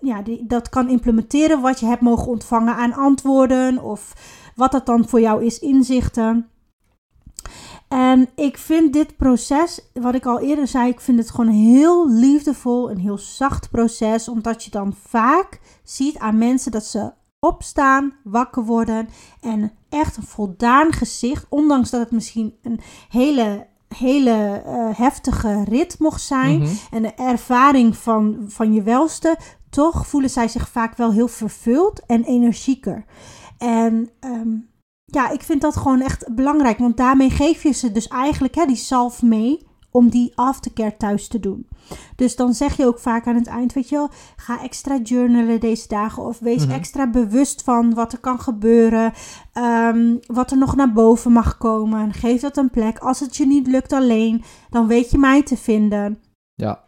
ja, 0.00 0.22
die, 0.22 0.46
dat 0.46 0.68
kan 0.68 0.88
implementeren 0.88 1.60
wat 1.60 1.80
je 1.80 1.86
hebt 1.86 2.00
mogen 2.00 2.28
ontvangen 2.28 2.74
aan 2.74 2.92
antwoorden 2.92 3.82
of 3.82 4.12
wat 4.54 4.72
dat 4.72 4.86
dan 4.86 5.08
voor 5.08 5.20
jou 5.20 5.44
is, 5.44 5.58
inzichten. 5.58 6.46
En 7.88 8.28
ik 8.34 8.58
vind 8.58 8.92
dit 8.92 9.16
proces, 9.16 9.80
wat 9.92 10.14
ik 10.14 10.26
al 10.26 10.40
eerder 10.40 10.66
zei, 10.66 10.88
ik 10.88 11.00
vind 11.00 11.18
het 11.18 11.30
gewoon 11.30 11.46
een 11.46 11.74
heel 11.76 12.10
liefdevol, 12.10 12.90
een 12.90 12.98
heel 12.98 13.18
zacht 13.18 13.70
proces. 13.70 14.28
Omdat 14.28 14.64
je 14.64 14.70
dan 14.70 14.94
vaak 15.08 15.60
ziet 15.82 16.18
aan 16.18 16.38
mensen 16.38 16.70
dat 16.72 16.84
ze 16.84 17.12
opstaan, 17.40 18.12
wakker 18.24 18.64
worden 18.64 19.08
en 19.40 19.72
echt 19.88 20.16
een 20.16 20.22
voldaan 20.22 20.92
gezicht, 20.92 21.46
ondanks 21.48 21.90
dat 21.90 22.00
het 22.00 22.10
misschien 22.10 22.54
een 22.62 22.80
hele, 23.08 23.66
hele 23.96 24.62
eh, 24.66 24.88
heftige 24.98 25.64
rit 25.64 25.98
mocht 25.98 26.22
zijn 26.22 26.58
Mhm. 26.58 26.70
en 26.90 27.02
de 27.02 27.14
ervaring 27.14 27.96
van, 27.96 28.44
van 28.46 28.72
je 28.72 28.82
welste, 28.82 29.38
toch 29.70 30.06
voelen 30.06 30.30
zij 30.30 30.48
zich 30.48 30.68
vaak 30.68 30.96
wel 30.96 31.12
heel 31.12 31.28
vervuld 31.28 32.06
en 32.06 32.24
energieker. 32.24 33.04
En 33.58 34.10
ehm, 34.20 34.48
ja, 35.10 35.30
ik 35.30 35.42
vind 35.42 35.60
dat 35.60 35.76
gewoon 35.76 36.00
echt 36.00 36.34
belangrijk, 36.34 36.78
want 36.78 36.96
daarmee 36.96 37.30
geef 37.30 37.62
je 37.62 37.72
ze 37.72 37.92
dus 37.92 38.08
eigenlijk 38.08 38.54
hè, 38.54 38.66
die 38.66 38.76
salf 38.76 39.22
mee 39.22 39.66
om 39.90 40.08
die 40.08 40.32
aftercare 40.34 40.96
thuis 40.96 41.28
te 41.28 41.40
doen. 41.40 41.66
Dus 42.16 42.36
dan 42.36 42.54
zeg 42.54 42.76
je 42.76 42.86
ook 42.86 42.98
vaak 42.98 43.26
aan 43.26 43.34
het 43.34 43.46
eind, 43.46 43.72
weet 43.72 43.88
je 43.88 43.96
wel, 43.96 44.10
ga 44.36 44.62
extra 44.62 44.96
journalen 45.02 45.60
deze 45.60 45.88
dagen 45.88 46.22
of 46.22 46.38
wees 46.38 46.64
Mhm. 46.66 46.74
extra 46.74 47.10
bewust 47.10 47.62
van 47.62 47.94
wat 47.94 48.12
er 48.12 48.18
kan 48.18 48.40
gebeuren, 48.40 49.12
ehm, 49.52 50.16
wat 50.26 50.50
er 50.50 50.58
nog 50.58 50.76
naar 50.76 50.92
boven 50.92 51.32
mag 51.32 51.58
komen. 51.58 52.12
Geef 52.12 52.40
dat 52.40 52.56
een 52.56 52.70
plek. 52.70 52.98
Als 52.98 53.20
het 53.20 53.36
je 53.36 53.46
niet 53.46 53.66
lukt 53.66 53.92
alleen, 53.92 54.42
dan 54.70 54.86
weet 54.86 55.10
je 55.10 55.18
mij 55.18 55.42
te 55.42 55.56
vinden. 55.56 56.18
Ja. 56.54 56.80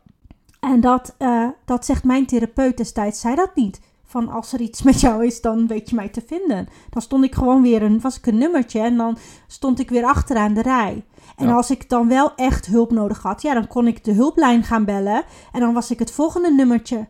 En 0.61 0.81
dat, 0.81 1.15
eh, 1.19 1.49
dat 1.65 1.85
zegt 1.85 2.05
mijn 2.05 2.27
therapeut 2.27 2.77
destijds, 2.77 3.21
zei 3.21 3.35
dat 3.35 3.55
niet. 3.55 3.81
Van 4.11 4.29
als 4.29 4.53
er 4.53 4.61
iets 4.61 4.83
met 4.83 5.01
jou 5.01 5.27
is, 5.27 5.41
dan 5.41 5.67
weet 5.67 5.91
je 5.91 5.95
mij 5.95 6.09
te 6.09 6.23
vinden. 6.27 6.69
Dan 6.91 7.03
stond 7.03 7.25
ik 7.25 7.35
gewoon 7.35 7.63
weer 7.63 7.83
een, 7.83 8.01
was 8.01 8.17
ik 8.19 8.27
een 8.27 8.39
nummertje 8.39 8.81
en 8.81 8.97
dan 8.97 9.19
stond 9.47 9.79
ik 9.79 9.91
weer 9.91 10.05
achteraan 10.05 10.55
de 10.55 10.63
rij. 10.63 11.05
En 11.37 11.47
Ja. 11.47 11.55
als 11.55 11.71
ik 11.71 11.89
dan 11.89 12.09
wel 12.09 12.35
echt 12.35 12.67
hulp 12.67 12.91
nodig 12.91 13.23
had, 13.23 13.43
ja, 13.43 13.55
dan 13.55 13.67
kon 13.67 13.87
ik 13.87 14.05
de 14.05 14.13
hulplijn 14.13 14.63
gaan 14.65 14.85
bellen. 14.85 15.25
En 15.53 15.61
dan 15.61 15.75
was 15.75 15.91
ik 15.91 15.99
het 15.99 16.11
volgende 16.11 16.51
nummertje. 16.51 17.09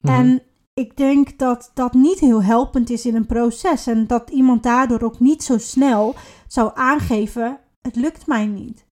Mhm. 0.00 0.14
En 0.14 0.42
ik 0.74 0.96
denk 0.96 1.38
dat 1.38 1.70
dat 1.74 1.92
niet 1.92 2.18
heel 2.18 2.42
helpend 2.42 2.90
is 2.90 3.06
in 3.06 3.14
een 3.14 3.26
proces. 3.26 3.86
En 3.86 4.06
dat 4.06 4.30
iemand 4.30 4.62
daardoor 4.62 5.02
ook 5.02 5.20
niet 5.20 5.42
zo 5.44 5.58
snel 5.58 6.14
zou 6.46 6.70
aangeven, 6.74 7.58
het 7.80 7.96
lukt 7.96 8.26
mij 8.26 8.46
niet. 8.46 8.86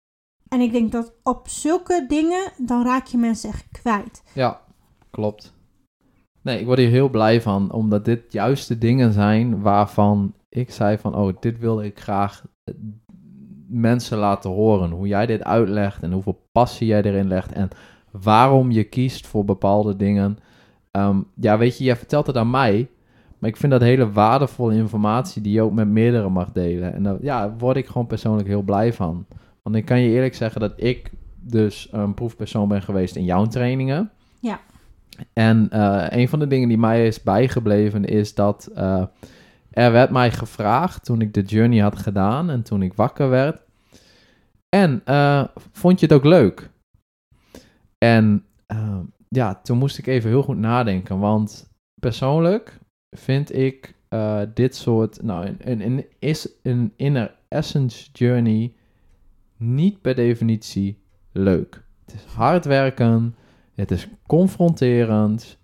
En 0.47 0.61
ik 0.61 0.71
denk 0.71 0.91
dat 0.91 1.13
op 1.23 1.47
zulke 1.47 2.05
dingen, 2.07 2.51
dan 2.57 2.83
raak 2.83 3.05
je 3.05 3.17
mensen 3.17 3.49
echt 3.49 3.65
kwijt. 3.71 4.23
Ja, 4.33 4.61
klopt. 5.11 5.52
Nee, 6.43 6.59
ik 6.59 6.65
word 6.65 6.77
hier 6.77 6.89
heel 6.89 7.09
blij 7.09 7.41
van, 7.41 7.71
omdat 7.71 8.05
dit 8.05 8.21
juist 8.29 8.67
de 8.67 8.77
dingen 8.77 9.13
zijn 9.13 9.61
waarvan 9.61 10.33
ik 10.49 10.71
zei 10.71 10.97
van, 10.97 11.15
oh, 11.15 11.35
dit 11.39 11.59
wil 11.59 11.81
ik 11.81 11.99
graag 11.99 12.43
eh, 12.63 12.73
mensen 13.67 14.17
laten 14.17 14.49
horen. 14.49 14.91
Hoe 14.91 15.07
jij 15.07 15.25
dit 15.25 15.43
uitlegt 15.43 16.03
en 16.03 16.11
hoeveel 16.11 16.47
passie 16.51 16.87
jij 16.87 17.01
erin 17.01 17.27
legt 17.27 17.51
en 17.51 17.69
waarom 18.11 18.71
je 18.71 18.83
kiest 18.83 19.27
voor 19.27 19.45
bepaalde 19.45 19.95
dingen. 19.95 20.37
Ehm, 20.91 21.17
ja, 21.35 21.57
weet 21.57 21.77
je, 21.77 21.83
jij 21.83 21.95
vertelt 21.95 22.27
het 22.27 22.37
aan 22.37 22.49
mij, 22.49 22.89
maar 23.39 23.49
ik 23.49 23.57
vind 23.57 23.71
dat 23.71 23.81
hele 23.81 24.11
waardevolle 24.11 24.75
informatie 24.75 25.41
die 25.41 25.53
je 25.53 25.61
ook 25.61 25.73
met 25.73 25.87
meerdere 25.87 26.29
mag 26.29 26.51
delen. 26.51 26.93
En 26.93 27.03
daar 27.03 27.17
ja, 27.21 27.55
word 27.57 27.77
ik 27.77 27.87
gewoon 27.87 28.07
persoonlijk 28.07 28.47
heel 28.47 28.61
blij 28.61 28.93
van. 28.93 29.25
Want 29.61 29.75
ik 29.75 29.85
kan 29.85 29.99
je 29.99 30.09
eerlijk 30.09 30.35
zeggen 30.35 30.61
dat 30.61 30.73
ik 30.75 31.11
dus 31.39 31.87
een 31.91 32.13
proefpersoon 32.13 32.67
ben 32.67 32.81
geweest 32.81 33.15
in 33.15 33.23
jouw 33.23 33.45
trainingen. 33.45 34.11
Ja. 34.39 34.59
En 35.33 35.69
eh, 35.69 36.05
een 36.09 36.29
van 36.29 36.39
de 36.39 36.47
dingen 36.47 36.67
die 36.67 36.77
mij 36.77 37.07
is 37.07 37.23
bijgebleven 37.23 38.05
is 38.05 38.33
dat 38.33 38.69
eh, 38.75 39.03
er 39.71 39.91
werd 39.91 40.09
mij 40.09 40.31
gevraagd 40.31 41.05
toen 41.05 41.21
ik 41.21 41.33
de 41.33 41.41
journey 41.41 41.79
had 41.79 41.99
gedaan 41.99 42.49
en 42.49 42.63
toen 42.63 42.81
ik 42.81 42.93
wakker 42.93 43.29
werd. 43.29 43.61
En 44.69 45.01
eh, 45.05 45.43
vond 45.71 45.99
je 45.99 46.05
het 46.05 46.15
ook 46.15 46.23
leuk? 46.23 46.69
En 47.97 48.45
eh, 48.65 48.99
ja, 49.29 49.55
toen 49.55 49.77
moest 49.77 49.97
ik 49.97 50.07
even 50.07 50.29
heel 50.29 50.43
goed 50.43 50.57
nadenken, 50.57 51.19
want 51.19 51.69
persoonlijk 51.99 52.79
vind 53.17 53.55
ik 53.55 53.95
dit 54.53 54.75
soort, 54.75 55.23
nou, 55.23 55.55
een, 55.59 55.81
een, 55.81 56.05
is 56.19 56.49
een 56.63 56.93
inner 56.95 57.35
essence 57.47 58.09
journey 58.11 58.73
niet 59.57 60.01
per 60.01 60.15
definitie 60.15 61.03
leuk. 61.31 61.83
Het 62.05 62.15
is 62.15 62.33
hard 62.33 62.65
werken, 62.65 63.35
het 63.75 63.91
is 63.91 64.07
confronterend. 64.27 65.57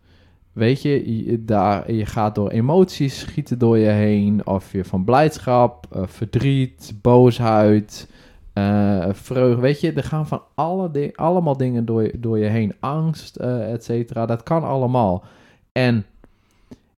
Weet 0.54 0.82
je, 0.82 1.26
je, 1.26 1.46
daar, 1.46 1.92
je 1.92 2.06
gaat 2.06 2.36
door 2.36 2.50
emoties 2.50 3.20
schieten 3.20 3.60
door 3.60 3.78
je 3.78 3.90
heen. 3.90 4.48
Of 4.48 4.72
je 4.72 4.86
van 4.86 5.04
blijdschap, 5.04 5.88
eh, 5.92 6.08
verdriet, 6.08 6.94
boosheid, 7.02 8.10
eh 8.54 9.08
vreugde. 9.12 9.62
Weet 9.62 9.82
je, 9.82 9.94
er 9.94 10.04
gaan 10.04 10.28
van 10.28 10.44
alle 10.56 11.12
allemaal 11.16 11.58
dingen 11.58 11.86
door, 11.86 12.04
je- 12.04 12.20
door 12.20 12.38
je 12.40 12.46
heen. 12.48 12.74
Angst, 12.80 13.36
eh 13.36 13.72
et 13.74 13.84
cetera. 13.84 14.26
Dat 14.26 14.44
kan 14.44 14.64
allemaal. 14.64 15.24
En 15.72 16.06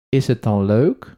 is 0.09 0.27
het 0.27 0.43
dan 0.43 0.65
leuk? 0.65 1.15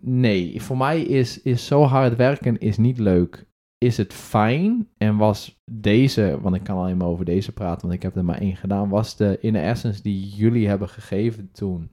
Nee, 0.00 0.62
voor 0.62 0.76
mij 0.76 1.00
is, 1.02 1.42
is 1.42 1.66
zo 1.66 1.82
hard 1.82 2.16
werken 2.16 2.58
is 2.58 2.76
niet 2.76 2.98
leuk. 2.98 3.46
Is 3.82 3.96
het 3.96 4.12
fijn? 4.14 4.88
En 4.98 5.16
was 5.16 5.62
deze, 5.64 6.38
want 6.40 6.54
ik 6.54 6.64
kan 6.64 6.76
alleen 6.76 6.96
maar 6.96 7.06
over 7.06 7.24
deze 7.24 7.52
praten, 7.52 7.80
want 7.82 7.92
ik 7.92 8.02
heb 8.02 8.16
er 8.16 8.24
maar 8.24 8.40
één 8.40 8.56
gedaan. 8.56 8.88
Was 8.88 9.16
de 9.16 9.38
inner 9.40 9.62
essence 9.62 10.02
die 10.02 10.28
jullie 10.28 10.68
hebben 10.68 10.88
gegeven 10.88 11.50
toen, 11.52 11.90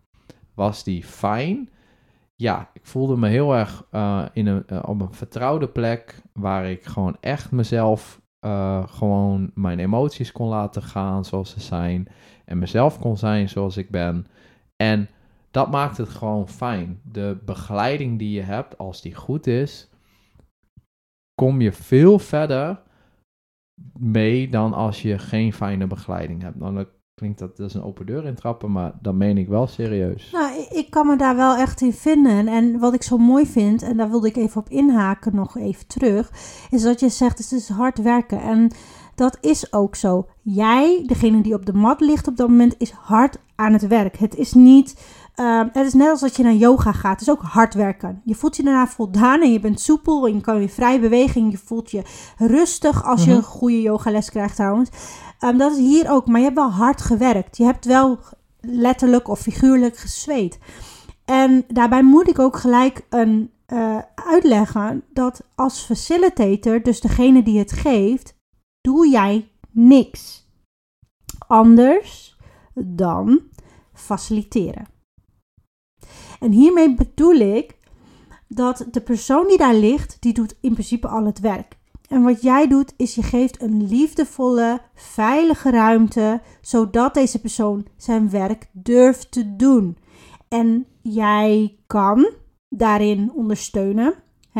was 0.54 0.84
die 0.84 1.04
fijn? 1.04 1.69
Ja, 2.36 2.69
ik 2.73 2.86
voelde 2.86 3.17
me 3.17 3.28
heel 3.28 3.56
erg 3.56 3.86
eh, 3.91 4.25
in 4.34 4.47
een, 4.47 4.67
eh, 4.67 4.84
op 4.86 5.02
een 5.02 5.13
vertrouwde 5.13 5.67
plek 5.67 6.21
waar 6.34 6.69
ik 6.69 6.86
gewoon 6.86 7.17
echt 7.19 7.52
mezelf, 7.52 8.21
eh, 8.39 8.88
gewoon 8.88 9.52
mijn 9.54 9.80
emoties 9.80 10.32
kon 10.32 10.47
laten 10.47 10.84
gaan 10.84 11.25
zoals 11.25 11.49
ze 11.49 11.60
zijn. 11.60 12.08
En 12.45 12.60
mezelf 12.60 12.99
kon 12.99 13.17
zijn 13.17 13.49
zoals 13.49 13.78
ik 13.78 13.89
ben. 13.89 14.25
En 14.75 15.10
dat 15.52 15.71
maakt 15.71 15.97
het 15.97 16.10
gewoon 16.10 16.49
fijn. 16.49 17.02
De 17.04 17.38
begeleiding 17.45 18.19
die 18.19 18.32
je 18.32 18.41
hebt, 18.41 18.78
als 18.78 19.02
die 19.02 19.15
goed 19.15 19.47
is, 19.47 19.88
kom 21.39 21.62
je 21.62 21.71
veel 21.71 22.19
verder 22.19 22.82
mee 23.99 24.49
dan 24.49 24.73
als 24.73 25.02
je 25.02 25.17
geen 25.17 25.54
fijne 25.54 25.88
begeleiding 25.88 26.41
hebt. 26.41 26.56
Nou, 26.60 26.75
dat 26.75 26.88
klinkt 27.13 27.39
dat, 27.39 27.58
dat 27.58 27.67
is 27.67 27.73
een 27.73 27.84
open 27.84 28.06
deur 28.06 28.25
intrappen, 28.25 28.71
maar 28.71 28.91
dat 29.02 29.13
meen 29.13 29.38
ik 29.38 29.47
wel 29.47 29.67
serieus. 29.67 30.32
Nou, 30.32 30.60
ik- 30.60 30.69
ik 30.69 30.89
kan 30.89 31.08
me 31.08 31.15
daar 31.17 31.36
wel 31.36 31.56
echt 31.58 31.82
in 31.82 31.93
vinden. 31.93 32.47
En 32.47 32.80
wat 32.80 32.93
ik 32.93 33.04
zo 33.04 33.17
mooi 33.17 33.45
vind, 33.45 33.82
en 33.82 33.97
daar 33.97 34.10
wilde 34.10 34.28
ik 34.28 34.36
even 34.36 34.62
op 34.62 34.69
inhaken, 34.69 35.36
nog 35.36 35.58
even 35.58 35.88
terug, 35.88 36.32
is 36.69 36.82
dat 36.82 36.99
je 36.99 37.10
zegt 37.10 37.38
het 37.38 37.52
is 37.52 37.69
hard 37.69 38.02
werken. 38.02 38.41
En 38.41 38.71
dat 39.19 39.38
is 39.41 39.73
ook 39.73 39.95
zo. 39.95 40.25
Jij, 40.41 41.03
degene 41.05 41.41
die 41.41 41.53
op 41.53 41.65
de 41.65 41.73
mat 41.73 41.99
ligt 42.01 42.27
op 42.27 42.38
dat 42.38 42.47
moment, 42.49 42.75
is 42.77 42.91
hard 42.91 43.38
aan 43.55 43.73
het 43.73 43.88
werk. 43.88 44.17
Het 44.17 44.36
is 44.36 44.53
niet. 44.53 44.95
ehm, 45.36 45.67
het 45.71 45.86
is 45.86 45.93
net 45.93 46.10
als 46.10 46.19
dat 46.19 46.36
je 46.36 46.43
naar 46.43 46.53
yoga 46.53 46.91
gaat. 46.91 47.12
Het 47.12 47.21
is 47.21 47.29
ook 47.29 47.41
hard 47.41 47.73
werken. 47.73 48.21
Je 48.25 48.36
voelt 48.36 48.55
je 48.55 48.63
daarna 48.63 48.88
voldaan 48.88 49.41
en 49.41 49.51
je 49.51 49.60
bent 49.60 49.79
soepel 49.79 50.27
en 50.27 50.34
je 50.36 50.41
kan 50.41 50.58
weer 50.58 50.69
vrij 50.69 50.99
bewegen. 50.99 51.41
En 51.41 51.49
je 51.51 51.58
voelt 51.58 51.91
je 51.91 52.03
rustig 52.38 53.03
als 53.05 53.23
je 53.23 53.29
Mhm. 53.29 53.38
een 53.38 53.43
goede 53.45 53.82
yogales 53.82 54.29
krijgt 54.29 54.55
trouwens. 54.55 54.89
Ehm, 55.39 55.58
dat 55.58 55.71
is 55.71 55.77
hier 55.77 56.10
ook. 56.12 56.27
Maar 56.27 56.38
je 56.39 56.45
hebt 56.45 56.58
wel 56.58 56.71
hard 56.71 57.01
gewerkt. 57.01 57.58
Je 57.58 57.63
hebt 57.63 57.86
wel 57.86 58.19
letterlijk 58.62 59.27
of 59.27 59.39
figuurlijk 59.39 59.97
gezweet. 59.97 60.60
En 61.25 61.63
daarbij 61.67 62.03
moet 62.03 62.29
ik 62.29 62.39
ook 62.39 62.58
gelijk 62.58 63.05
een, 63.10 63.51
eh, 63.65 63.97
uitleggen 64.15 65.03
dat 65.13 65.41
als 65.55 65.79
facilitator, 65.79 66.82
dus 66.84 67.01
degene 67.01 67.43
die 67.43 67.60
het 67.60 67.71
geeft, 67.71 68.38
doe 68.81 69.09
jij 69.09 69.51
niks 69.71 70.47
anders 71.47 72.37
dan 72.73 73.41
faciliteren. 73.93 74.87
En 76.39 76.51
hiermee 76.51 76.95
bedoel 76.95 77.35
ik 77.35 77.77
dat 78.47 78.85
de 78.91 79.01
persoon 79.01 79.47
die 79.47 79.57
daar 79.57 79.75
ligt, 79.75 80.17
die 80.19 80.33
doet 80.33 80.57
in 80.61 80.73
principe 80.73 81.07
al 81.07 81.25
het 81.25 81.39
werk. 81.39 81.77
En 82.07 82.23
wat 82.23 82.41
jij 82.41 82.67
doet, 82.67 82.93
is 82.97 83.15
je 83.15 83.23
geeft 83.23 83.61
een 83.61 83.87
liefdevolle, 83.87 84.81
veilige 84.93 85.69
ruimte, 85.69 86.41
zodat 86.61 87.13
deze 87.13 87.41
persoon 87.41 87.85
zijn 87.97 88.29
werk 88.29 88.69
durft 88.71 89.31
te 89.31 89.55
doen. 89.55 89.97
En 90.47 90.85
jij 91.01 91.77
kan 91.87 92.29
daarin 92.69 93.31
ondersteunen. 93.33 94.13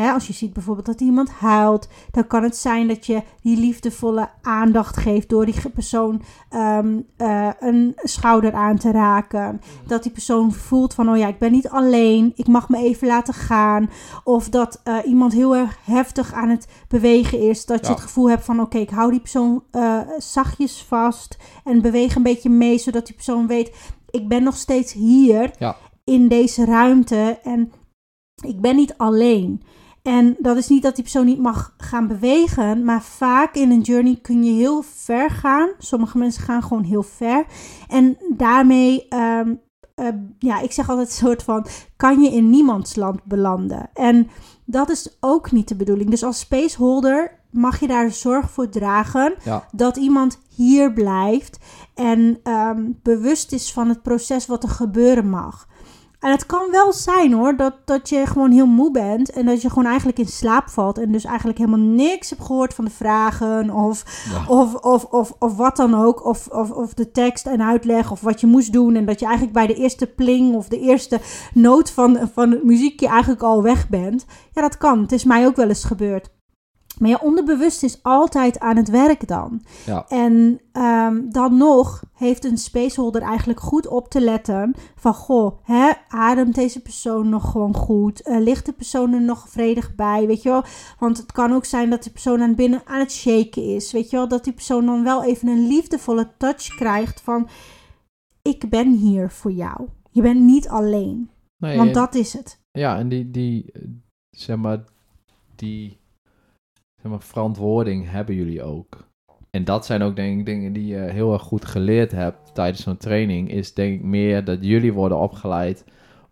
Als 0.08 0.26
je 0.26 0.32
ziet 0.32 0.52
bijvoorbeeld 0.52 0.86
dat 0.86 1.00
iemand 1.00 1.30
huilt, 1.30 1.88
dan 2.10 2.26
kan 2.26 2.42
het 2.42 2.56
zijn 2.56 2.88
dat 2.88 3.06
je 3.06 3.22
die 3.42 3.56
liefdevolle 3.56 4.28
aandacht 4.42 4.96
geeft 4.96 5.28
door 5.28 5.46
die 5.46 5.70
persoon 5.74 6.22
ehm, 6.48 7.00
eh, 7.16 7.48
een 7.60 7.92
schouder 7.96 8.52
aan 8.52 8.76
te 8.76 8.90
raken. 8.90 9.60
Dat 9.86 10.02
die 10.02 10.12
persoon 10.12 10.52
voelt 10.52 10.94
van, 10.94 11.08
oh 11.10 11.16
ja, 11.16 11.26
ik 11.28 11.38
ben 11.38 11.52
niet 11.52 11.68
alleen, 11.68 12.32
ik 12.34 12.46
mag 12.46 12.68
me 12.68 12.78
even 12.78 13.06
laten 13.06 13.34
gaan. 13.34 13.90
Of 14.24 14.48
dat 14.48 14.80
eh, 14.84 14.96
iemand 15.04 15.32
heel 15.32 15.56
erg 15.56 15.78
heftig 15.84 16.32
aan 16.32 16.48
het 16.48 16.68
bewegen 16.88 17.40
is, 17.40 17.66
dat 17.66 17.86
je 17.86 17.92
het 17.92 18.00
gevoel 18.00 18.30
hebt 18.30 18.44
van, 18.44 18.60
oké, 18.60 18.78
ik 18.78 18.90
hou 18.90 19.10
die 19.10 19.20
persoon 19.20 19.62
eh, 19.70 19.98
zachtjes 20.18 20.84
vast 20.88 21.36
en 21.64 21.82
beweeg 21.82 22.14
een 22.14 22.22
beetje 22.22 22.50
mee, 22.50 22.78
zodat 22.78 23.06
die 23.06 23.14
persoon 23.14 23.46
weet, 23.46 23.76
ik 24.10 24.28
ben 24.28 24.42
nog 24.42 24.56
steeds 24.56 24.92
hier 24.92 25.50
Ja. 25.58 25.76
in 26.04 26.28
deze 26.28 26.64
ruimte 26.64 27.38
en 27.42 27.72
ik 28.46 28.60
ben 28.60 28.76
niet 28.76 28.94
alleen. 28.96 29.62
En 30.02 30.36
dat 30.38 30.56
is 30.56 30.68
niet 30.68 30.82
dat 30.82 30.94
die 30.94 31.02
persoon 31.04 31.26
niet 31.26 31.38
mag 31.40 31.74
gaan 31.76 32.06
bewegen, 32.06 32.84
maar 32.84 33.02
vaak 33.02 33.54
in 33.54 33.70
een 33.70 33.80
journey 33.80 34.18
kun 34.22 34.44
je 34.44 34.52
heel 34.52 34.82
ver 34.82 35.30
gaan. 35.30 35.68
Sommige 35.78 36.18
mensen 36.18 36.42
gaan 36.42 36.62
gewoon 36.62 36.84
heel 36.84 37.02
ver. 37.02 37.44
En 37.88 38.16
daarmee, 38.36 39.08
ehm, 39.08 39.54
eh, 39.94 40.06
ja, 40.38 40.60
ik 40.60 40.72
zeg 40.72 40.88
altijd 40.88 41.08
een 41.08 41.14
soort 41.14 41.42
van, 41.42 41.66
kan 41.96 42.20
je 42.22 42.30
in 42.30 42.50
niemands 42.50 42.96
land 42.96 43.24
belanden. 43.24 43.90
En 43.94 44.28
dat 44.64 44.88
is 44.90 45.16
ook 45.20 45.52
niet 45.52 45.68
de 45.68 45.76
bedoeling. 45.76 46.10
Dus 46.10 46.24
als 46.24 46.38
spaceholder 46.38 47.38
mag 47.50 47.80
je 47.80 47.86
daar 47.86 48.10
zorg 48.12 48.50
voor 48.50 48.68
dragen 48.68 49.34
Ja. 49.44 49.66
dat 49.72 49.96
iemand 49.96 50.38
hier 50.48 50.92
blijft 50.92 51.58
en 51.94 52.40
ehm, 52.42 52.90
bewust 53.02 53.52
is 53.52 53.72
van 53.72 53.88
het 53.88 54.02
proces 54.02 54.46
wat 54.46 54.62
er 54.62 54.68
gebeuren 54.68 55.28
mag. 55.30 55.68
En 56.20 56.30
het 56.30 56.46
kan 56.46 56.70
wel 56.70 56.92
zijn 56.92 57.32
hoor, 57.32 57.56
dat, 57.56 57.74
dat 57.84 58.08
je 58.08 58.26
gewoon 58.26 58.50
heel 58.50 58.66
moe 58.66 58.90
bent 58.90 59.30
en 59.30 59.46
dat 59.46 59.62
je 59.62 59.68
gewoon 59.68 59.86
eigenlijk 59.86 60.18
in 60.18 60.26
slaap 60.26 60.68
valt 60.68 60.98
en 60.98 61.12
dus 61.12 61.24
eigenlijk 61.24 61.58
helemaal 61.58 61.86
niks 61.86 62.30
hebt 62.30 62.44
gehoord 62.44 62.74
van 62.74 62.84
de 62.84 62.90
vragen 62.90 63.70
of, 63.70 64.04
Ja. 64.32 64.44
of, 64.54 64.74
of, 64.74 65.04
of, 65.04 65.32
of 65.38 65.56
wat 65.56 65.76
dan 65.76 65.94
ook, 65.94 66.24
of, 66.26 66.46
of, 66.46 66.70
of 66.70 66.94
de 66.94 67.10
tekst 67.10 67.46
en 67.46 67.62
uitleg 67.62 68.10
of 68.10 68.20
wat 68.20 68.40
je 68.40 68.46
moest 68.46 68.72
doen 68.72 68.94
en 68.94 69.04
dat 69.04 69.18
je 69.20 69.26
eigenlijk 69.26 69.54
bij 69.54 69.66
de 69.66 69.74
eerste 69.74 70.06
pling 70.06 70.54
of 70.54 70.68
de 70.68 70.80
eerste 70.80 71.20
noot 71.54 71.90
van, 71.90 72.18
van 72.32 72.50
het 72.50 72.64
muziekje 72.64 73.08
eigenlijk 73.08 73.42
al 73.42 73.62
weg 73.62 73.88
bent. 73.88 74.26
Ja, 74.52 74.62
dat 74.62 74.78
kan. 74.78 75.00
Het 75.00 75.12
is 75.12 75.24
mij 75.24 75.46
ook 75.46 75.56
wel 75.56 75.68
eens 75.68 75.84
gebeurd. 75.84 76.30
Maar 77.00 77.10
je 77.10 77.20
onderbewust 77.20 77.82
is 77.82 78.02
altijd 78.02 78.58
aan 78.58 78.76
het 78.76 78.88
werk 78.88 79.28
dan. 79.28 79.62
Ja. 79.86 80.04
En 80.08 80.60
ehm, 80.72 81.30
dan 81.30 81.56
nog 81.56 82.02
heeft 82.12 82.44
een 82.44 82.58
spaceholder 82.58 83.22
eigenlijk 83.22 83.60
goed 83.60 83.86
op 83.86 84.08
te 84.08 84.20
letten 84.20 84.74
van 84.96 85.14
goh, 85.14 85.58
hè, 85.62 85.90
ademt 86.08 86.54
deze 86.54 86.80
persoon 86.80 87.28
nog 87.28 87.50
gewoon 87.50 87.74
goed? 87.74 88.22
Eh, 88.22 88.40
ligt 88.40 88.66
de 88.66 88.72
persoon 88.72 89.12
er 89.12 89.22
nog 89.22 89.48
vredig 89.48 89.94
bij? 89.94 90.26
Weet 90.26 90.42
je 90.42 90.48
wel? 90.48 90.64
Want 90.98 91.16
het 91.16 91.32
kan 91.32 91.52
ook 91.52 91.64
zijn 91.64 91.90
dat 91.90 92.02
de 92.02 92.10
persoon 92.10 92.42
aan 92.42 92.54
binnen 92.54 92.82
aan 92.84 93.00
het 93.00 93.12
shaken 93.12 93.64
is. 93.64 93.92
Weet 93.92 94.10
je 94.10 94.16
wel? 94.16 94.28
Dat 94.28 94.44
die 94.44 94.52
persoon 94.52 94.86
dan 94.86 95.02
wel 95.02 95.24
even 95.24 95.48
een 95.48 95.66
liefdevolle 95.66 96.28
touch 96.38 96.68
krijgt 96.76 97.20
van 97.20 97.48
ik 98.42 98.70
ben 98.70 98.92
hier 98.92 99.30
voor 99.30 99.52
jou. 99.52 99.88
Je 100.10 100.22
bent 100.22 100.40
niet 100.40 100.68
alleen. 100.68 101.30
Nee, 101.56 101.76
Want 101.76 101.94
dat 101.94 102.14
is 102.14 102.32
het. 102.32 102.60
Ja, 102.72 102.98
en 102.98 103.08
die, 103.08 103.30
die 103.30 103.72
eh, 103.72 103.82
zeg 104.30 104.56
maar, 104.56 104.84
die 105.56 105.99
zeg 107.02 107.10
maar, 107.10 107.20
verantwoording 107.20 108.10
hebben 108.10 108.34
jullie 108.34 108.62
ook. 108.62 109.08
En 109.50 109.64
dat 109.64 109.86
zijn 109.86 110.02
ook 110.02 110.16
denk 110.16 110.38
ik 110.38 110.46
dingen 110.46 110.72
die 110.72 110.86
je 110.86 110.98
heel 110.98 111.32
erg 111.32 111.42
goed 111.42 111.64
geleerd 111.64 112.12
hebt 112.12 112.54
tijdens 112.54 112.82
zo'n 112.82 112.96
training. 112.96 113.50
Is 113.50 113.74
denk 113.74 113.94
ik 113.94 114.02
meer 114.02 114.44
dat 114.44 114.58
jullie 114.60 114.92
worden 114.92 115.18
opgeleid 115.18 115.84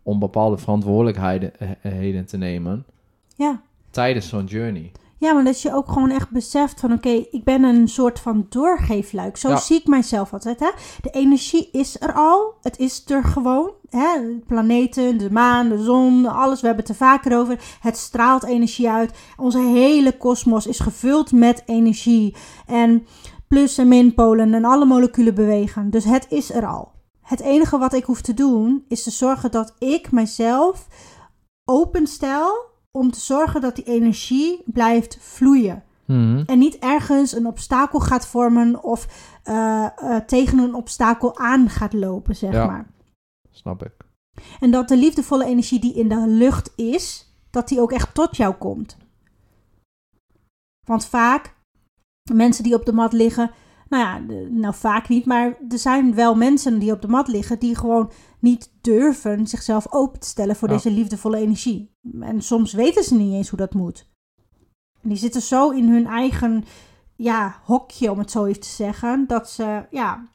om 0.02 0.18
bepaalde 0.18 0.58
verantwoordelijkheden 0.58 1.58
eh, 1.58 1.68
heden 1.82 2.26
te 2.26 2.36
nemen 2.36 2.84
Ja. 3.36 3.62
tijdens 3.90 4.28
zo'n 4.28 4.44
journey. 4.44 4.92
Ja, 5.18 5.32
maar 5.32 5.44
dat 5.44 5.60
je 5.62 5.74
ook 5.74 5.88
gewoon 5.88 6.10
echt 6.10 6.30
beseft 6.30 6.80
van 6.80 6.92
oké, 6.92 7.08
ik 7.08 7.44
ben 7.44 7.62
een 7.62 7.88
soort 7.88 8.20
van 8.20 8.46
doorgeefluik. 8.48 9.36
Zo 9.36 9.48
Ja. 9.48 9.56
zie 9.56 9.78
ik 9.80 9.86
mijzelf 9.86 10.32
altijd. 10.32 10.60
Hè? 10.60 10.70
De 11.00 11.10
energie 11.10 11.68
is 11.72 12.00
er 12.00 12.12
al. 12.12 12.54
Het 12.62 12.78
is 12.78 13.04
er 13.06 13.24
gewoon. 13.24 13.70
Hè? 13.90 14.20
De 14.20 14.42
planeten, 14.46 15.18
de 15.18 15.30
maan, 15.30 15.68
de 15.68 15.82
zon, 15.82 16.26
alles. 16.26 16.60
We 16.60 16.66
hebben 16.66 16.84
het 16.84 16.94
er 16.94 17.06
vaker 17.06 17.38
over. 17.38 17.78
Het 17.80 17.96
straalt 17.96 18.44
energie 18.44 18.88
uit. 18.90 19.18
Onze 19.36 19.58
hele 19.58 20.16
kosmos 20.16 20.66
is 20.66 20.80
gevuld 20.80 21.32
met 21.32 21.62
energie. 21.66 22.36
En 22.66 23.06
plus- 23.48 23.78
en 23.78 23.88
minpolen 23.88 24.54
en 24.54 24.64
alle 24.64 24.84
moleculen 24.84 25.34
bewegen. 25.34 25.90
Dus 25.90 26.04
het 26.04 26.26
is 26.28 26.52
er 26.52 26.66
al. 26.66 26.92
Het 27.22 27.40
enige 27.40 27.78
wat 27.78 27.92
ik 27.92 28.04
hoef 28.04 28.20
te 28.20 28.34
doen 28.34 28.84
is 28.88 29.02
te 29.02 29.10
zorgen 29.10 29.50
dat 29.50 29.74
ik 29.78 30.10
mijzelf 30.12 30.86
openstel 31.64 32.66
om 32.90 33.10
te 33.10 33.20
zorgen 33.20 33.60
dat 33.60 33.76
die 33.76 33.84
energie 33.84 34.62
blijft 34.66 35.18
vloeien. 35.20 35.82
Mhm. 36.04 36.42
En 36.46 36.58
niet 36.58 36.78
ergens 36.78 37.32
een 37.32 37.46
obstakel 37.46 38.00
gaat 38.00 38.26
vormen 38.26 38.82
of 38.82 39.06
eh, 39.42 39.86
eh, 39.96 40.24
tegen 40.24 40.58
een 40.58 40.74
obstakel 40.74 41.38
aan 41.38 41.68
gaat 41.68 41.92
lopen, 41.92 42.36
zeg 42.36 42.52
Ja. 42.52 42.66
maar. 42.66 42.86
Snap 43.50 43.84
ik. 43.84 43.92
En 44.60 44.70
dat 44.70 44.88
de 44.88 44.96
liefdevolle 44.96 45.44
energie 45.44 45.80
die 45.80 45.94
in 45.94 46.08
de 46.08 46.26
lucht 46.26 46.72
is, 46.76 47.32
dat 47.50 47.68
die 47.68 47.80
ook 47.80 47.92
echt 47.92 48.14
tot 48.14 48.36
jou 48.36 48.54
komt. 48.54 48.96
Want 50.86 51.06
vaak, 51.06 51.54
mensen 52.32 52.64
die 52.64 52.74
op 52.74 52.84
de 52.84 52.92
mat 52.92 53.12
liggen, 53.12 53.50
nou 53.88 54.02
ja, 54.04 54.20
nou 54.50 54.74
vaak 54.74 55.08
niet, 55.08 55.24
maar 55.24 55.56
er 55.68 55.78
zijn 55.78 56.14
wel 56.14 56.34
mensen 56.34 56.78
die 56.78 56.92
op 56.92 57.02
de 57.02 57.08
mat 57.08 57.28
liggen 57.28 57.58
die 57.58 57.74
gewoon 57.76 58.10
niet 58.40 58.72
durven 58.80 59.46
zichzelf 59.46 59.86
open 59.92 60.20
te 60.20 60.26
stellen 60.26 60.56
voor 60.56 60.68
Ja. 60.68 60.74
deze 60.74 60.90
liefdevolle 60.90 61.36
energie. 61.38 61.90
En 62.20 62.42
soms 62.42 62.72
weten 62.72 63.04
ze 63.04 63.14
niet 63.14 63.32
eens 63.32 63.48
hoe 63.48 63.58
dat 63.58 63.74
moet. 63.74 64.10
En 65.02 65.08
die 65.08 65.18
zitten 65.18 65.42
zo 65.42 65.70
in 65.70 65.88
hun 65.88 66.06
eigen 66.06 66.64
ja, 67.16 67.56
hokje, 67.64 68.10
om 68.10 68.18
het 68.18 68.30
zo 68.30 68.44
even 68.44 68.60
te 68.60 68.68
zeggen, 68.68 69.24
dat 69.26 69.50
ze, 69.50 69.86
ja, 69.90 70.28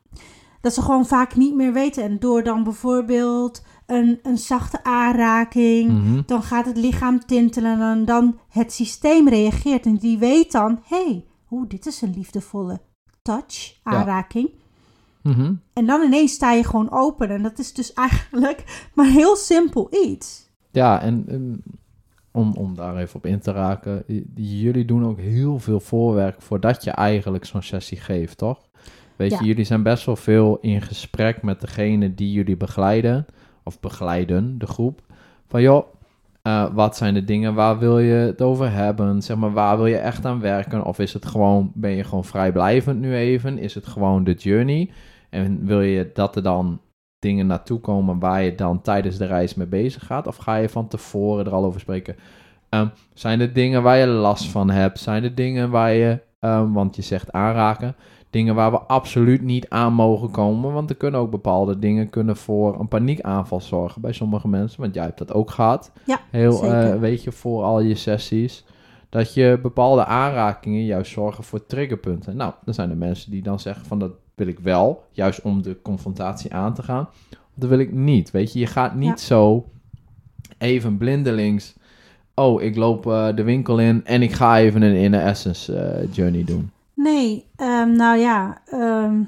dat 0.61 0.73
ze 0.73 0.81
gewoon 0.81 1.05
vaak 1.05 1.35
niet 1.35 1.55
meer 1.55 1.73
weten. 1.73 2.03
En 2.03 2.19
door 2.19 2.43
dan 2.43 2.63
bijvoorbeeld 2.63 3.63
een, 3.85 4.19
een 4.23 4.37
zachte 4.37 4.83
aanraking, 4.83 5.91
Mhm. 5.91 6.21
dan 6.25 6.43
gaat 6.43 6.65
het 6.65 6.77
lichaam 6.77 7.25
tintelen 7.25 7.81
en 7.81 8.05
dan 8.05 8.39
het 8.49 8.73
systeem 8.73 9.27
reageert. 9.29 9.85
En 9.85 9.95
die 9.95 10.17
weet 10.17 10.51
dan, 10.51 10.79
hé, 10.85 11.03
hey, 11.49 11.65
dit 11.67 11.85
is 11.85 12.01
een 12.01 12.13
liefdevolle 12.15 12.81
touch, 13.23 13.79
aanraking. 13.83 14.49
Mhm. 15.21 15.53
En 15.73 15.85
dan 15.85 16.01
ineens 16.01 16.33
sta 16.33 16.51
je 16.51 16.63
gewoon 16.63 16.91
open. 16.91 17.29
En 17.29 17.43
dat 17.43 17.59
is 17.59 17.73
dus 17.73 17.93
eigenlijk 18.07 18.89
maar 18.93 19.05
heel 19.05 19.35
simpel 19.35 19.87
iets. 19.91 20.49
Ja, 20.71 21.01
en 21.01 21.25
om, 22.31 22.53
om 22.53 22.75
daar 22.75 22.97
even 22.97 23.15
op 23.15 23.25
in 23.25 23.39
te 23.39 23.51
raken, 23.51 24.03
jullie 24.35 24.85
doen 24.85 25.05
ook 25.05 25.19
heel 25.19 25.59
veel 25.59 25.79
voorwerk 25.79 26.41
voordat 26.41 26.83
je 26.83 26.91
eigenlijk 26.91 27.45
zo'n 27.45 27.61
sessie 27.61 27.97
geeft, 27.99 28.37
toch? 28.37 28.67
Weet 29.15 29.31
Ja. 29.31 29.39
je, 29.39 29.45
jullie 29.45 29.65
zijn 29.65 29.83
best 29.83 30.05
wel 30.05 30.15
veel 30.15 30.57
in 30.61 30.81
gesprek 30.81 31.41
met 31.41 31.61
degene 31.61 32.13
die 32.13 32.31
jullie 32.31 32.57
begeleiden, 32.57 33.25
of 33.63 33.79
begeleiden, 33.79 34.57
de 34.57 34.67
groep. 34.67 35.01
Van 35.47 35.61
joh, 35.61 35.92
eh, 36.43 36.65
wat 36.73 36.97
zijn 36.97 37.13
de 37.13 37.23
dingen, 37.23 37.53
waar 37.53 37.79
wil 37.79 37.99
je 37.99 38.13
het 38.13 38.41
over 38.41 38.71
hebben? 38.71 39.21
Zeg 39.21 39.37
maar, 39.37 39.51
waar 39.53 39.77
wil 39.77 39.85
je 39.85 39.97
echt 39.97 40.25
aan 40.25 40.39
werken? 40.39 40.85
Of 40.85 40.99
is 40.99 41.13
het 41.13 41.25
gewoon, 41.25 41.71
ben 41.73 41.91
je 41.91 42.03
gewoon 42.03 42.25
vrijblijvend 42.25 42.99
nu 42.99 43.15
even? 43.15 43.57
Is 43.57 43.75
het 43.75 43.87
gewoon 43.87 44.23
de 44.23 44.33
journey? 44.33 44.89
En 45.29 45.65
wil 45.65 45.81
je 45.81 46.11
dat 46.13 46.35
er 46.35 46.43
dan 46.43 46.81
dingen 47.19 47.47
naartoe 47.47 47.79
komen 47.79 48.19
waar 48.19 48.43
je 48.43 48.55
dan 48.55 48.81
tijdens 48.81 49.17
de 49.17 49.25
reis 49.25 49.53
mee 49.53 49.67
bezig 49.67 50.05
gaat? 50.05 50.27
Of 50.27 50.35
ga 50.35 50.55
je 50.55 50.69
van 50.69 50.87
tevoren 50.87 51.45
er 51.45 51.53
al 51.53 51.65
over 51.65 51.79
spreken? 51.79 52.15
Ehm, 52.69 52.87
zijn 53.13 53.39
er 53.39 53.53
dingen 53.53 53.83
waar 53.83 53.97
je 53.97 54.07
last 54.07 54.49
van 54.49 54.69
hebt? 54.69 54.99
Zijn 54.99 55.23
er 55.23 55.35
dingen 55.35 55.69
waar 55.69 55.93
je, 55.93 56.19
ehm, 56.39 56.71
want 56.71 56.95
je 56.95 57.01
zegt 57.01 57.31
aanraken, 57.31 57.95
dingen 58.33 58.55
waar 58.55 58.71
we 58.71 58.79
absoluut 58.79 59.41
niet 59.41 59.69
aan 59.69 59.93
mogen 59.93 60.31
komen? 60.31 60.73
Want 60.73 60.89
er 60.89 60.95
kunnen 60.95 61.19
ook 61.19 61.31
bepaalde 61.31 61.79
dingen 61.79 62.09
kunnen 62.09 62.37
voor 62.37 62.79
een 62.79 62.87
paniekaanval 62.87 63.61
zorgen 63.61 64.01
bij 64.01 64.13
sommige 64.13 64.47
mensen. 64.47 64.81
Want 64.81 64.93
jij 64.93 65.03
hebt 65.03 65.17
dat 65.17 65.33
ook 65.33 65.51
gehad. 65.51 65.91
Ja, 66.05 66.19
Heel, 66.31 66.63
eh, 66.63 66.99
weet 66.99 67.23
je, 67.23 67.31
voor 67.31 67.63
al 67.63 67.79
je 67.81 67.95
sessies. 67.95 68.65
Dat 69.09 69.33
je 69.33 69.59
bepaalde 69.61 70.05
aanrakingen 70.05 70.85
juist 70.85 71.11
zorgen 71.11 71.43
voor 71.43 71.65
triggerpunten. 71.65 72.35
Nou, 72.35 72.53
dan 72.65 72.73
zijn 72.73 72.89
er 72.89 72.97
mensen 72.97 73.31
die 73.31 73.41
dan 73.41 73.59
zeggen 73.59 73.85
van 73.85 73.99
dat 73.99 74.11
wil 74.35 74.47
ik 74.47 74.59
wel, 74.59 75.03
juist 75.11 75.41
om 75.41 75.61
de 75.61 75.81
confrontatie 75.81 76.53
aan 76.53 76.73
te 76.73 76.83
gaan. 76.83 77.09
Dat 77.55 77.69
wil 77.69 77.79
ik 77.79 77.91
niet. 77.93 78.31
Weet 78.31 78.53
je, 78.53 78.59
je 78.59 78.65
gaat 78.67 78.95
niet 78.95 79.19
Ja. 79.19 79.25
zo 79.25 79.65
even 80.57 80.97
blindelings. 80.97 81.73
Oh, 82.35 82.61
ik 82.61 82.75
loop 82.75 83.07
eh, 83.07 83.35
de 83.35 83.43
winkel 83.43 83.79
in 83.79 84.05
en 84.05 84.21
ik 84.21 84.31
ga 84.31 84.59
even 84.59 84.81
een 84.81 84.95
inner 84.95 85.21
essence 85.21 85.75
eh, 85.75 86.07
journey 86.13 86.43
doen. 86.43 86.71
Nee, 86.95 87.51
ehm, 87.55 87.91
nou 87.91 88.17
ja, 88.17 88.61
ehm, 88.65 89.23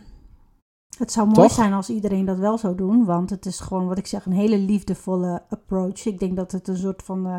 het 0.98 1.12
zou 1.12 1.28
mooi 1.28 1.48
Toch? 1.48 1.56
zijn 1.56 1.74
als 1.74 1.90
iedereen 1.90 2.26
dat 2.26 2.38
wel 2.38 2.58
zou 2.58 2.76
doen. 2.76 3.06
Want 3.06 3.30
het 3.30 3.46
is 3.46 3.60
gewoon, 3.60 3.88
wat 3.88 3.98
ik 3.98 4.08
zeg, 4.08 4.26
een 4.26 4.32
hele 4.32 4.58
liefdevolle 4.58 5.44
approach. 5.50 6.06
Ik 6.06 6.20
denk 6.20 6.36
dat 6.36 6.52
het 6.52 6.68
een 6.68 6.78
soort 6.78 7.04
van, 7.04 7.26
eh, 7.28 7.36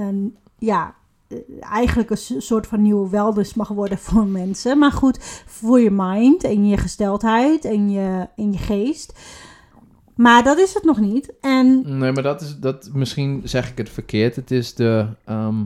een, 0.00 0.36
ja, 0.58 0.94
eh, 1.28 1.38
eigenlijk 1.60 2.10
een 2.10 2.42
soort 2.42 2.66
van 2.66 2.82
nieuwe 2.82 3.08
wellness 3.08 3.54
mag 3.54 3.68
worden 3.68 3.98
voor 4.08 4.26
mensen. 4.26 4.78
Maar 4.78 4.92
goed, 4.92 5.18
voor 5.46 5.80
je 5.80 5.90
mind 5.90 6.44
en 6.44 6.66
je 6.68 6.76
gesteldheid 6.76 7.64
en 7.64 7.90
je, 7.90 8.28
en 8.36 8.52
je 8.52 8.58
geest. 8.58 9.18
Maar 10.16 10.42
dat 10.44 10.58
is 10.58 10.74
het 10.74 10.84
nog 10.84 11.00
niet. 11.00 11.32
En 11.40 11.98
Nee, 11.98 12.12
maar 12.12 12.22
dat 12.22 12.40
is 12.40 12.58
dat. 12.58 12.90
Misschien 12.92 13.40
zeg 13.44 13.70
ik 13.70 13.78
het 13.78 13.88
verkeerd. 13.88 14.36
Het 14.36 14.50
is 14.50 14.74
de. 14.74 15.06
ehm, 15.24 15.64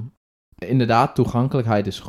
inderdaad, 0.58 1.14
toegankelijkheid 1.14 1.86
is. 1.86 2.02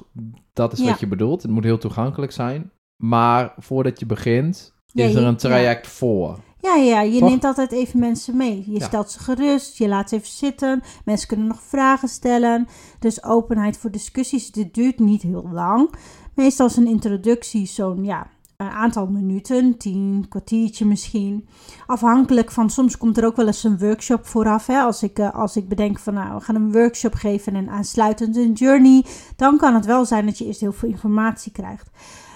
Dat 0.54 0.74
is 0.74 0.80
Ja. 0.80 0.86
wat 0.86 1.00
je 1.00 1.08
bedoelt. 1.08 1.42
Het 1.42 1.52
moet 1.52 1.64
heel 1.64 1.78
toegankelijk 1.78 2.32
zijn. 2.32 2.72
Maar 3.04 3.54
voordat 3.58 4.00
je 4.00 4.06
begint, 4.06 4.74
Ja, 4.86 5.06
is 5.06 5.16
er 5.16 5.24
een 5.24 5.36
traject 5.38 5.88
voor. 5.88 6.40
Ja, 6.62 6.76
ja, 6.76 7.02
je 7.02 7.20
Toch? 7.20 7.30
neemt 7.30 7.44
altijd 7.44 7.72
even 7.72 8.00
mensen 8.00 8.38
mee. 8.38 8.64
Je 8.68 8.84
stelt 8.84 9.12
ze 9.12 9.20
gerust, 9.20 9.78
je 9.78 9.88
laat 9.88 10.10
ze 10.10 10.16
even 10.16 10.28
zitten. 10.28 10.82
Mensen 11.06 11.28
kunnen 11.28 11.48
nog 11.48 11.62
vragen 11.62 12.08
stellen. 12.08 12.68
Dus 13.00 13.24
openheid 13.24 13.78
voor 13.78 13.92
discussies. 13.92 14.52
Dit 14.52 14.74
duurt 14.74 15.00
niet 15.00 15.22
heel 15.22 15.50
lang. 15.52 15.94
Meestal 16.36 16.66
is 16.68 16.76
een 16.76 16.88
introductie 16.88 17.66
zo'n 17.66 18.04
ja, 18.04 18.28
een 18.60 18.69
aantal 18.69 19.08
minuten, 19.08 19.78
tien, 19.78 20.26
kwartiertje 20.30 20.86
misschien. 20.86 21.48
Afhankelijk 21.88 22.52
van, 22.52 22.69
soms 22.69 22.98
komt 22.98 23.17
er 23.17 23.26
ook 23.26 23.36
wel 23.36 23.48
eens 23.48 23.63
een 23.63 23.78
workshop 23.78 24.26
vooraf. 24.26 24.67
Hè? 24.67 24.80
Als, 24.80 25.04
ik, 25.04 25.19
eh, 25.19 25.34
als 25.34 25.56
ik 25.56 25.67
bedenk 25.67 26.00
van, 26.00 26.13
nou, 26.13 26.36
we 26.36 26.41
gaan 26.41 26.56
een 26.56 26.72
workshop 26.72 27.13
geven 27.13 27.56
en 27.56 27.69
aansluitend 27.69 28.36
een 28.36 28.54
journey. 28.54 29.06
Dan 29.36 29.58
kan 29.58 29.74
het 29.74 29.86
wel 29.86 30.06
zijn 30.06 30.26
dat 30.26 30.38
je 30.38 30.45
eerst 30.45 30.60
heel 30.60 30.72
veel 30.72 30.89
informatie 30.89 31.52
krijgt. 31.52 31.89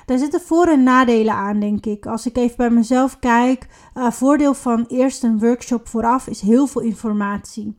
Daar 0.05 0.17
zitten 0.17 0.41
voor- 0.41 0.67
en 0.67 0.83
nadelen 0.83 1.33
aan, 1.33 1.59
denk 1.59 1.85
ik. 1.85 2.05
Als 2.05 2.25
ik 2.25 2.37
even 2.37 2.57
bij 2.57 2.69
mezelf 2.69 3.19
kijk, 3.19 3.67
uh, 3.97 4.11
voordeel 4.11 4.53
van 4.53 4.85
eerst 4.87 5.23
een 5.23 5.39
workshop 5.39 5.87
vooraf 5.87 6.27
is 6.27 6.41
heel 6.41 6.67
veel 6.67 6.81
informatie. 6.81 7.77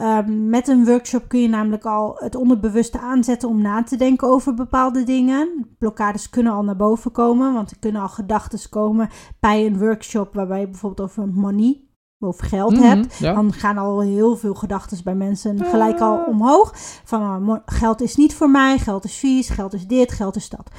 Um, 0.00 0.48
met 0.48 0.68
een 0.68 0.84
workshop 0.84 1.28
kun 1.28 1.40
je 1.40 1.48
namelijk 1.48 1.84
al 1.84 2.14
het 2.18 2.34
onderbewuste 2.34 3.00
aanzetten 3.00 3.48
om 3.48 3.62
na 3.62 3.82
te 3.82 3.96
denken 3.96 4.28
over 4.28 4.54
bepaalde 4.54 5.02
dingen. 5.04 5.66
Blokkades 5.78 6.30
kunnen 6.30 6.52
al 6.52 6.62
naar 6.62 6.76
boven 6.76 7.12
komen, 7.12 7.52
want 7.52 7.70
er 7.70 7.78
kunnen 7.78 8.02
al 8.02 8.08
gedachten 8.08 8.68
komen 8.70 9.08
bij 9.40 9.66
een 9.66 9.78
workshop 9.78 10.34
waarbij 10.34 10.60
je 10.60 10.68
bijvoorbeeld 10.68 11.08
over 11.08 11.28
money, 11.28 11.80
over 12.18 12.44
geld 12.46 12.72
Mhm, 12.72 12.82
hebt. 12.82 13.16
ja. 13.16 13.34
Dan 13.34 13.52
gaan 13.52 13.78
al 13.78 14.00
heel 14.00 14.36
veel 14.36 14.54
gedachten 14.54 14.98
bij 15.04 15.14
mensen 15.14 15.64
gelijk 15.64 16.00
al 16.00 16.24
omhoog. 16.24 16.72
Van 17.04 17.22
uh, 17.22 17.36
mo- 17.38 17.62
geld 17.64 18.00
is 18.00 18.16
niet 18.16 18.34
voor 18.34 18.50
mij, 18.50 18.78
geld 18.78 19.04
is 19.04 19.16
vies, 19.16 19.48
geld 19.48 19.72
is 19.72 19.86
dit, 19.86 20.12
geld 20.12 20.36
is 20.36 20.48
dat. 20.48 20.70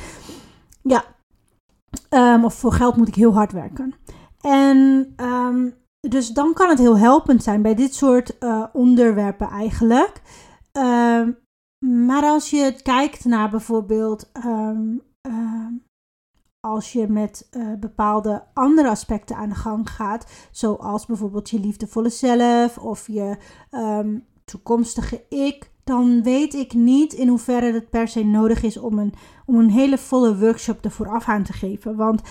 Ja, 0.82 1.04
um, 2.10 2.46
of 2.46 2.54
voor 2.54 2.72
geld 2.74 2.96
moet 2.96 3.08
ik 3.08 3.16
heel 3.16 3.34
hard 3.34 3.52
werken. 3.52 3.94
En 4.42 4.78
um, 5.18 5.74
dus 6.10 6.30
dan 6.30 6.54
kan 6.54 6.70
het 6.70 6.80
heel 6.80 6.98
helpend 6.98 7.44
zijn 7.44 7.62
bij 7.62 7.76
dit 7.76 7.96
soort 7.96 8.36
uh, 8.40 8.66
onderwerpen 8.74 9.48
eigenlijk. 9.48 10.22
Um, 10.72 11.38
maar 11.86 12.24
als 12.24 12.50
je 12.50 12.80
kijkt 12.84 13.26
naar 13.26 13.50
bijvoorbeeld 13.50 14.32
um, 14.46 15.02
als 16.60 16.94
je 16.94 17.08
met 17.08 17.50
uh, 17.52 17.74
bepaalde 17.80 18.44
andere 18.54 18.90
aspecten 18.90 19.36
aan 19.36 19.50
de 19.50 19.56
gang 19.56 19.90
gaat, 19.90 20.32
zoals 20.52 21.06
bijvoorbeeld 21.06 21.50
je 21.50 21.60
liefdevolle 21.60 22.10
zelf 22.10 22.78
of 22.78 23.08
je 23.08 23.38
toekomstige 24.46 25.26
ik, 25.30 25.72
dan 25.84 26.24
weet 26.24 26.54
ik 26.54 26.74
niet 26.74 27.14
in 27.14 27.28
hoeverre 27.28 27.74
het 27.74 27.90
per 27.90 28.08
se 28.08 28.24
nodig 28.24 28.64
is 28.64 28.78
om 28.78 29.00
een, 29.00 29.14
om 29.46 29.56
een 29.56 29.70
hele 29.70 29.98
volle 29.98 30.38
workshop 30.38 30.86
ervoor 30.86 31.10
af 31.10 31.28
aan 31.28 31.44
te 31.44 31.54
geven. 31.54 31.96
Want 31.96 32.22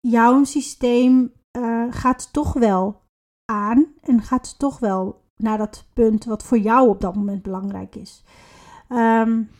jouw 0.00 0.44
systeem 0.44 1.32
uh, 1.56 1.86
gaat 1.90 2.32
toch 2.32 2.52
wel 2.52 3.02
aan 3.52 3.86
en 4.02 4.22
gaat 4.22 4.58
toch 4.58 4.78
wel 4.78 5.24
naar 5.36 5.58
dat 5.58 5.86
punt 5.92 6.24
wat 6.24 6.42
voor 6.42 6.58
jou 6.58 6.88
op 6.88 7.00
dat 7.00 7.14
moment 7.14 7.42
belangrijk 7.42 7.94
is. 7.94 8.22
Um, 8.88 9.50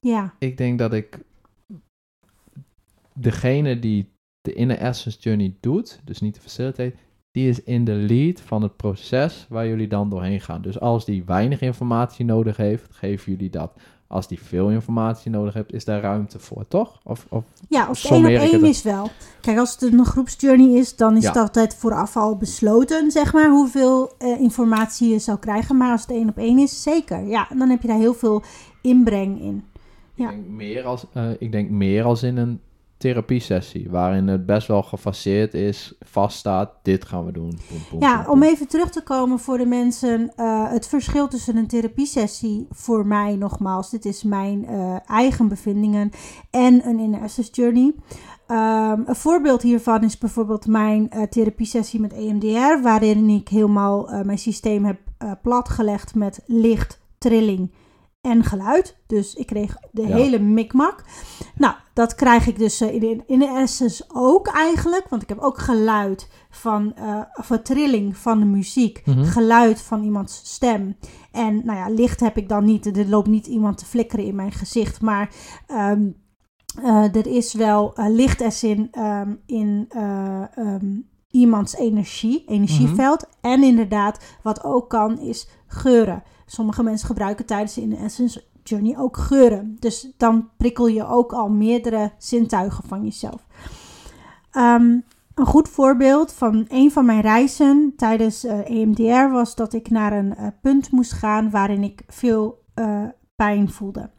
ja. 0.00 0.34
Ik 0.38 0.56
denk 0.56 0.78
dat 0.78 0.92
ik 0.92 1.24
degene 3.12 3.78
die 3.78 4.14
de 4.40 4.52
Inner 4.52 4.78
Essence 4.78 5.18
Journey 5.18 5.56
doet, 5.60 6.00
dus 6.04 6.20
niet 6.20 6.34
de 6.34 6.40
facilitate, 6.40 6.94
die 7.30 7.48
is 7.48 7.62
in 7.62 7.84
de 7.84 7.94
lead 7.94 8.40
van 8.40 8.62
het 8.62 8.76
proces 8.76 9.46
waar 9.48 9.66
jullie 9.66 9.88
dan 9.88 10.10
doorheen 10.10 10.40
gaan. 10.40 10.62
Dus 10.62 10.80
als 10.80 11.04
die 11.04 11.24
weinig 11.24 11.60
informatie 11.60 12.24
nodig 12.24 12.56
heeft, 12.56 12.94
geven 12.94 13.32
jullie 13.32 13.50
dat. 13.50 13.80
Als 14.08 14.28
die 14.28 14.40
veel 14.42 14.70
informatie 14.70 15.30
nodig 15.30 15.54
heeft, 15.54 15.72
is 15.72 15.84
daar 15.84 16.00
ruimte 16.00 16.38
voor, 16.38 16.64
toch? 16.68 17.00
Of, 17.04 17.26
of 17.28 17.44
ja, 17.68 17.88
of 17.90 18.04
één 18.04 18.24
op 18.24 18.30
één 18.30 18.64
is 18.64 18.82
wel. 18.82 19.10
Kijk, 19.40 19.58
als 19.58 19.72
het 19.72 19.82
een 19.82 20.04
groepsjourney 20.04 20.78
is, 20.78 20.96
dan 20.96 21.16
is 21.16 21.22
ja. 21.22 21.28
het 21.28 21.36
altijd 21.36 21.74
vooraf 21.74 22.16
al 22.16 22.36
besloten, 22.36 23.10
zeg 23.10 23.32
maar, 23.32 23.50
hoeveel 23.50 24.12
uh, 24.18 24.40
informatie 24.40 25.08
je 25.08 25.18
zou 25.18 25.38
krijgen. 25.38 25.76
Maar 25.76 25.90
als 25.90 26.00
het 26.00 26.10
één 26.10 26.28
op 26.28 26.38
één 26.38 26.58
is, 26.58 26.82
zeker. 26.82 27.26
Ja, 27.26 27.48
dan 27.56 27.68
heb 27.68 27.82
je 27.82 27.88
daar 27.88 27.98
heel 27.98 28.14
veel 28.14 28.42
inbreng 28.82 29.40
in. 29.40 29.64
Ja. 30.14 30.30
Ik, 30.30 30.36
denk 30.36 30.48
meer 30.48 30.84
als, 30.84 31.06
uh, 31.14 31.30
ik 31.38 31.52
denk 31.52 31.70
meer 31.70 32.04
als 32.04 32.22
in 32.22 32.36
een 32.36 32.60
therapiesessie, 32.98 33.90
waarin 33.90 34.28
het 34.28 34.46
best 34.46 34.68
wel 34.68 34.82
gefaseerd 34.82 35.54
is, 35.54 35.94
vaststaat, 36.00 36.70
dit 36.82 37.04
gaan 37.04 37.24
we 37.24 37.32
doen. 37.32 37.58
Boom, 37.68 37.80
boom, 37.90 38.00
ja, 38.00 38.22
boom, 38.22 38.32
om 38.32 38.42
even 38.42 38.68
terug 38.68 38.90
te 38.90 39.02
komen 39.02 39.38
voor 39.38 39.58
de 39.58 39.66
mensen, 39.66 40.32
uh, 40.36 40.70
het 40.70 40.86
verschil 40.86 41.28
tussen 41.28 41.56
een 41.56 41.66
therapiesessie 41.66 42.66
voor 42.70 43.06
mij 43.06 43.36
nogmaals, 43.36 43.90
dit 43.90 44.04
is 44.04 44.22
mijn 44.22 44.66
uh, 44.70 44.96
eigen 45.06 45.48
bevindingen, 45.48 46.10
en 46.50 46.86
een 46.88 46.98
inner 46.98 47.30
journey. 47.52 47.94
Um, 48.48 49.02
een 49.06 49.16
voorbeeld 49.16 49.62
hiervan 49.62 50.04
is 50.04 50.18
bijvoorbeeld 50.18 50.66
mijn 50.66 51.10
uh, 51.14 51.22
therapiesessie 51.22 52.00
met 52.00 52.12
EMDR, 52.12 52.82
waarin 52.82 53.28
ik 53.28 53.48
helemaal 53.48 54.08
mijn 54.24 54.38
systeem 54.38 54.84
heb 54.84 54.98
platgelegd 55.42 56.14
met 56.14 56.42
licht, 56.46 57.00
trilling 57.18 57.70
en 58.26 58.44
geluid. 58.44 58.96
Dus 59.06 59.34
ik 59.34 59.46
kreeg 59.46 59.76
de 59.90 60.06
Ja. 60.06 60.16
hele 60.16 60.38
mikmak. 60.38 61.04
Nou, 61.54 61.74
dat 61.94 62.14
krijg 62.14 62.46
ik 62.46 62.58
dus 62.58 62.80
eh, 62.80 62.94
in, 62.94 63.02
in, 63.02 63.22
in 63.26 63.38
de 63.38 63.48
Essence 63.56 64.04
ook 64.08 64.46
eigenlijk. 64.46 65.08
Want 65.08 65.22
ik 65.22 65.28
heb 65.28 65.38
ook 65.38 65.58
geluid 65.58 66.28
van, 66.50 66.94
eh, 66.94 67.20
of 67.34 67.50
een 67.50 67.62
trilling 67.62 68.16
van 68.16 68.38
de 68.38 68.44
muziek. 68.44 69.02
Mhm. 69.04 69.24
Geluid 69.24 69.80
van 69.82 70.02
iemands 70.02 70.40
stem. 70.44 70.96
En 71.32 71.60
nou 71.64 71.78
ja, 71.78 71.88
licht 71.88 72.20
heb 72.20 72.36
ik 72.36 72.48
dan 72.48 72.64
niet. 72.64 72.96
Er 72.96 73.08
loopt 73.08 73.28
niet 73.28 73.46
iemand 73.46 73.78
te 73.78 73.84
flikkeren 73.84 74.24
in 74.24 74.34
mijn 74.34 74.52
gezicht. 74.52 75.00
Maar 75.00 75.30
ehm, 75.66 76.08
eh, 76.82 77.14
er 77.14 77.26
is 77.26 77.54
wel 77.54 77.94
eh, 77.94 78.08
licht 78.08 78.40
als 78.40 78.64
in, 78.64 78.88
ehm, 78.90 79.34
in 79.46 79.86
eh, 79.88 80.56
ehm, 80.56 81.00
iemands 81.30 81.76
energie, 81.76 82.44
energieveld. 82.46 83.28
En 83.40 83.62
inderdaad, 83.62 84.38
wat 84.42 84.64
ook 84.64 84.90
kan, 84.90 85.20
is 85.20 85.48
geuren. 85.66 86.22
Sommige 86.46 86.82
mensen 86.82 87.06
gebruiken 87.06 87.46
tijdens 87.46 87.74
de 87.74 87.80
In 87.80 87.90
the 87.90 87.96
Essence 87.96 88.44
Journey 88.62 88.98
ook 88.98 89.16
geuren. 89.16 89.76
Dus 89.80 90.12
dan 90.16 90.48
prikkel 90.56 90.86
je 90.86 91.06
ook 91.06 91.32
al 91.32 91.48
meerdere 91.48 92.12
zintuigen 92.18 92.84
van 92.88 93.04
jezelf. 93.04 93.46
Ehm, 94.50 94.98
een 95.34 95.46
goed 95.46 95.68
voorbeeld 95.68 96.32
van 96.32 96.64
een 96.68 96.90
van 96.90 97.04
mijn 97.04 97.20
reizen 97.20 97.92
tijdens 97.96 98.44
eh, 98.44 98.70
EMDR 98.70 99.32
was 99.32 99.54
dat 99.54 99.72
ik 99.72 99.90
naar 99.90 100.12
een 100.12 100.34
eh, 100.34 100.46
punt 100.60 100.90
moest 100.90 101.12
gaan 101.12 101.50
waarin 101.50 101.82
ik 101.82 102.02
veel 102.08 102.62
eh, 102.74 103.02
pijn 103.36 103.70
voelde. 103.70 104.10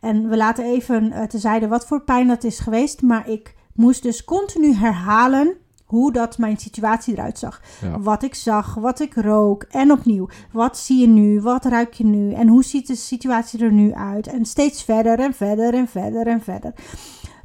En 0.00 0.28
we 0.28 0.36
laten 0.36 0.64
even 0.64 1.04
uh, 1.04 1.22
tezijde 1.22 1.68
wat 1.68 1.86
voor 1.86 2.02
pijn 2.02 2.28
dat 2.28 2.44
is 2.44 2.58
geweest, 2.58 3.02
maar 3.02 3.28
ik 3.28 3.54
moest 3.74 4.02
dus 4.02 4.24
continu 4.24 4.74
herhalen 4.74 5.56
hoe 5.92 6.12
dat 6.12 6.38
mijn 6.38 6.56
situatie 6.56 7.14
eruit 7.14 7.38
zag. 7.38 7.60
Ja. 7.80 8.00
Wat 8.00 8.22
ik 8.22 8.34
zag, 8.34 8.74
wat 8.74 9.00
ik 9.00 9.14
rook 9.14 9.62
en 9.62 9.90
opnieuw. 9.90 10.28
Wat 10.52 10.78
zie 10.78 11.00
je 11.00 11.06
nu, 11.06 11.40
wat 11.40 11.64
ruik 11.64 11.92
je 11.92 12.04
nu 12.04 12.32
en 12.32 12.48
hoe 12.48 12.64
ziet 12.64 12.86
de 12.86 12.94
situatie 12.94 13.64
er 13.64 13.72
nu 13.72 13.92
uit? 13.94 14.26
En 14.26 14.44
steeds 14.44 14.84
verder 14.84 15.18
en 15.20 15.34
verder 15.34 15.74
en 15.74 15.88
verder 15.88 16.26
en 16.26 16.40
verder. 16.40 16.74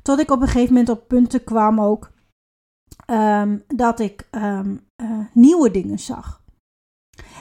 Tot 0.01 0.19
ik 0.19 0.31
op 0.31 0.41
een 0.41 0.47
gegeven 0.47 0.73
moment 0.73 0.89
op 0.89 1.07
punten 1.07 1.43
kwam 1.43 1.81
ook 1.81 2.11
um, 3.11 3.63
dat 3.67 3.99
ik 3.99 4.27
um, 4.31 4.87
uh, 5.01 5.19
nieuwe 5.33 5.71
dingen 5.71 5.99
zag. 5.99 6.43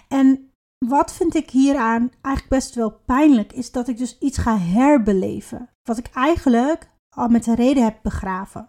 En 0.09 0.51
wat 0.87 1.13
vind 1.13 1.35
ik 1.35 1.51
hieraan 1.51 2.11
eigenlijk 2.21 2.49
best 2.49 2.75
wel 2.75 2.91
pijnlijk, 2.91 3.53
is 3.53 3.73
dat 3.73 3.89
ik 3.89 3.99
dus 3.99 4.19
iets 4.19 4.39
ga 4.39 4.59
herbeleven. 4.59 5.69
Wat 5.83 5.99
ik 5.99 6.11
eigenlijk 6.13 6.91
al 7.17 7.29
met 7.29 7.45
de 7.45 7.55
reden 7.55 7.85
heb 7.85 7.99
begraven. 8.03 8.69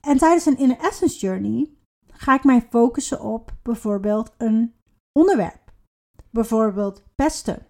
En 0.00 0.16
tijdens 0.18 0.46
een 0.46 0.58
Inner 0.58 0.78
Essence 0.78 1.18
Journey 1.18 1.70
ga 2.12 2.34
ik 2.34 2.44
mij 2.44 2.66
focussen 2.70 3.20
op 3.20 3.52
bijvoorbeeld 3.62 4.34
een 4.38 4.74
onderwerp. 5.12 5.72
Bijvoorbeeld 6.30 7.02
pesten 7.14 7.66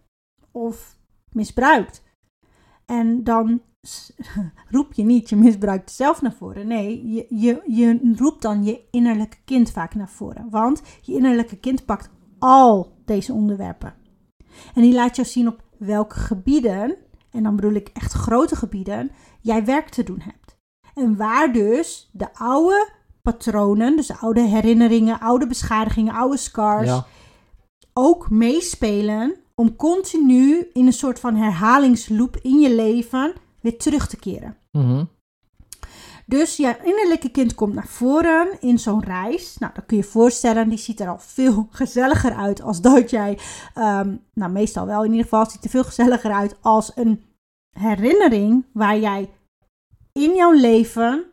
of 0.50 0.96
misbruikt. 1.32 2.02
En 2.86 3.24
dan 3.24 3.62
roep 4.70 4.92
je 4.92 5.02
niet 5.02 5.28
je 5.28 5.36
misbruikt 5.36 5.90
zelf 5.90 6.22
naar 6.22 6.32
voren. 6.32 6.66
Nee, 6.66 7.08
je, 7.08 7.26
je, 7.28 7.62
je 7.66 8.14
roept 8.16 8.42
dan 8.42 8.64
je 8.64 8.88
innerlijke 8.90 9.38
kind 9.44 9.70
vaak 9.70 9.94
naar 9.94 10.08
voren. 10.08 10.50
Want 10.50 10.82
je 11.02 11.12
innerlijke 11.12 11.56
kind 11.58 11.84
pakt 11.84 12.10
al 12.38 12.96
deze 13.04 13.32
onderwerpen. 13.32 13.94
En 14.74 14.82
die 14.82 14.94
laat 14.94 15.16
jou 15.16 15.28
zien 15.28 15.48
op 15.48 15.62
welke 15.78 16.16
gebieden, 16.16 16.96
en 17.30 17.42
dan 17.42 17.56
bedoel 17.56 17.72
ik 17.72 17.88
echt 17.88 18.12
grote 18.12 18.56
gebieden, 18.56 19.10
jij 19.40 19.64
werk 19.64 19.88
te 19.88 20.02
doen 20.02 20.20
hebt. 20.20 20.58
En 20.94 21.16
waar 21.16 21.52
dus 21.52 22.10
de 22.12 22.34
oude 22.34 22.88
patronen, 23.22 23.96
dus 23.96 24.20
oude 24.20 24.40
herinneringen, 24.40 25.20
oude 25.20 25.46
beschadigingen, 25.46 26.14
oude 26.14 26.36
scars, 26.36 26.88
Ja. 26.88 27.06
ook 27.92 28.30
meespelen 28.30 29.34
om 29.54 29.76
continu 29.76 30.68
in 30.72 30.86
een 30.86 30.92
soort 30.92 31.20
van 31.20 31.34
herhalingsloop 31.36 32.36
in 32.42 32.58
je 32.60 32.74
leven 32.74 33.32
weer 33.60 33.78
terug 33.78 34.08
te 34.08 34.16
keren. 34.16 34.56
Mhm. 34.72 35.04
Dus 36.26 36.56
je 36.56 36.76
innerlijke 36.84 37.30
kind 37.30 37.54
komt 37.54 37.74
naar 37.74 37.86
voren 37.86 38.48
in 38.60 38.78
zo'n 38.78 39.04
reis. 39.04 39.56
Nou, 39.58 39.72
dan 39.74 39.86
kun 39.86 39.96
je 39.96 40.02
je 40.02 40.08
voorstellen, 40.08 40.68
die 40.68 40.78
ziet 40.78 41.00
er 41.00 41.08
al 41.08 41.18
veel 41.18 41.68
gezelliger 41.80 42.34
uit 42.34 42.62
als 42.62 42.80
dat 42.80 43.10
jij, 43.10 43.38
ehm, 43.74 44.16
nou 44.34 44.52
meestal 44.52 44.86
wel 44.86 45.04
in 45.04 45.10
ieder 45.10 45.22
geval, 45.24 45.50
ziet 45.50 45.64
er 45.64 45.70
veel 45.70 45.84
gezelliger 45.84 46.32
uit 46.32 46.56
als 46.60 46.92
een 46.94 47.22
herinnering 47.78 48.64
waar 48.72 48.98
jij 48.98 49.30
in 50.20 50.34
jouw 50.34 50.52
leven 50.52 51.24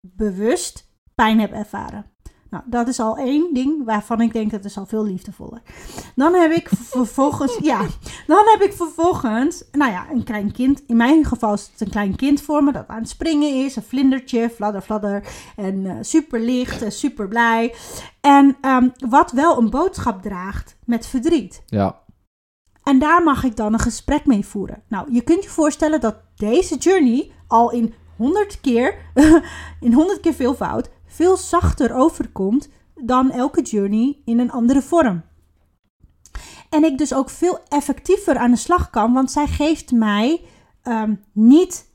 bewust 0.00 0.88
pijn 1.14 1.40
hebt 1.40 1.52
ervaren. 1.52 2.10
Nou, 2.50 2.64
dat 2.66 2.88
is 2.88 3.00
al 3.00 3.16
één 3.16 3.54
ding 3.54 3.84
waarvan 3.84 4.20
ik 4.20 4.32
denk 4.32 4.50
dat 4.50 4.64
is 4.64 4.78
al 4.78 4.86
veel 4.86 5.04
liefdevoller. 5.04 5.62
Dan 6.14 6.34
heb 6.34 6.50
ik 6.50 6.68
vervolgens, 6.68 7.58
ja, 7.62 7.86
dan 8.26 8.44
heb 8.46 8.62
ik 8.62 8.72
vervolgens, 8.72 9.64
nou 9.72 9.90
ja, 9.90 10.10
een 10.10 10.24
klein 10.24 10.52
kind. 10.52 10.82
In 10.86 10.96
mijn 10.96 11.24
geval 11.24 11.52
is 11.52 11.68
het 11.72 11.80
een 11.80 11.90
klein 11.90 12.16
kind 12.16 12.40
voor 12.40 12.64
me 12.64 12.72
dat 12.72 12.88
aan 12.88 12.98
het 12.98 13.08
springen 13.08 13.64
is. 13.64 13.76
Een 13.76 13.82
vlindertje, 13.82 14.50
fladder, 14.50 14.80
fladder. 14.82 15.26
En 15.56 15.74
uh, 15.74 15.96
super 16.00 16.40
licht, 16.40 16.82
uh, 16.82 16.90
super 16.90 17.28
blij. 17.28 17.74
En 18.20 18.56
um, 18.62 18.92
wat 19.08 19.32
wel 19.32 19.58
een 19.58 19.70
boodschap 19.70 20.22
draagt 20.22 20.76
met 20.84 21.06
verdriet. 21.06 21.62
Ja. 21.66 22.02
En 22.82 22.98
daar 22.98 23.22
mag 23.22 23.44
ik 23.44 23.56
dan 23.56 23.72
een 23.72 23.78
gesprek 23.78 24.26
mee 24.26 24.46
voeren. 24.46 24.82
Nou, 24.88 25.12
je 25.12 25.20
kunt 25.20 25.42
je 25.42 25.50
voorstellen 25.50 26.00
dat 26.00 26.16
deze 26.34 26.76
journey 26.76 27.32
al 27.46 27.70
in 27.70 27.94
100 28.20 28.60
keer, 28.60 28.94
in 29.80 29.92
100 29.92 30.20
keer 30.20 30.34
veelvoud, 30.34 30.90
veel 31.06 31.36
zachter 31.36 31.94
overkomt 31.94 32.68
dan 32.94 33.30
elke 33.30 33.62
journey 33.62 34.18
in 34.24 34.38
een 34.38 34.50
andere 34.50 34.82
vorm. 34.82 35.22
En 36.70 36.84
ik 36.84 36.98
dus 36.98 37.14
ook 37.14 37.30
veel 37.30 37.58
effectiever 37.68 38.38
aan 38.38 38.50
de 38.50 38.56
slag 38.56 38.90
kan, 38.90 39.12
want 39.12 39.30
zij 39.30 39.46
geeft 39.46 39.92
mij 39.92 40.40
um, 40.84 41.24
niet 41.32 41.88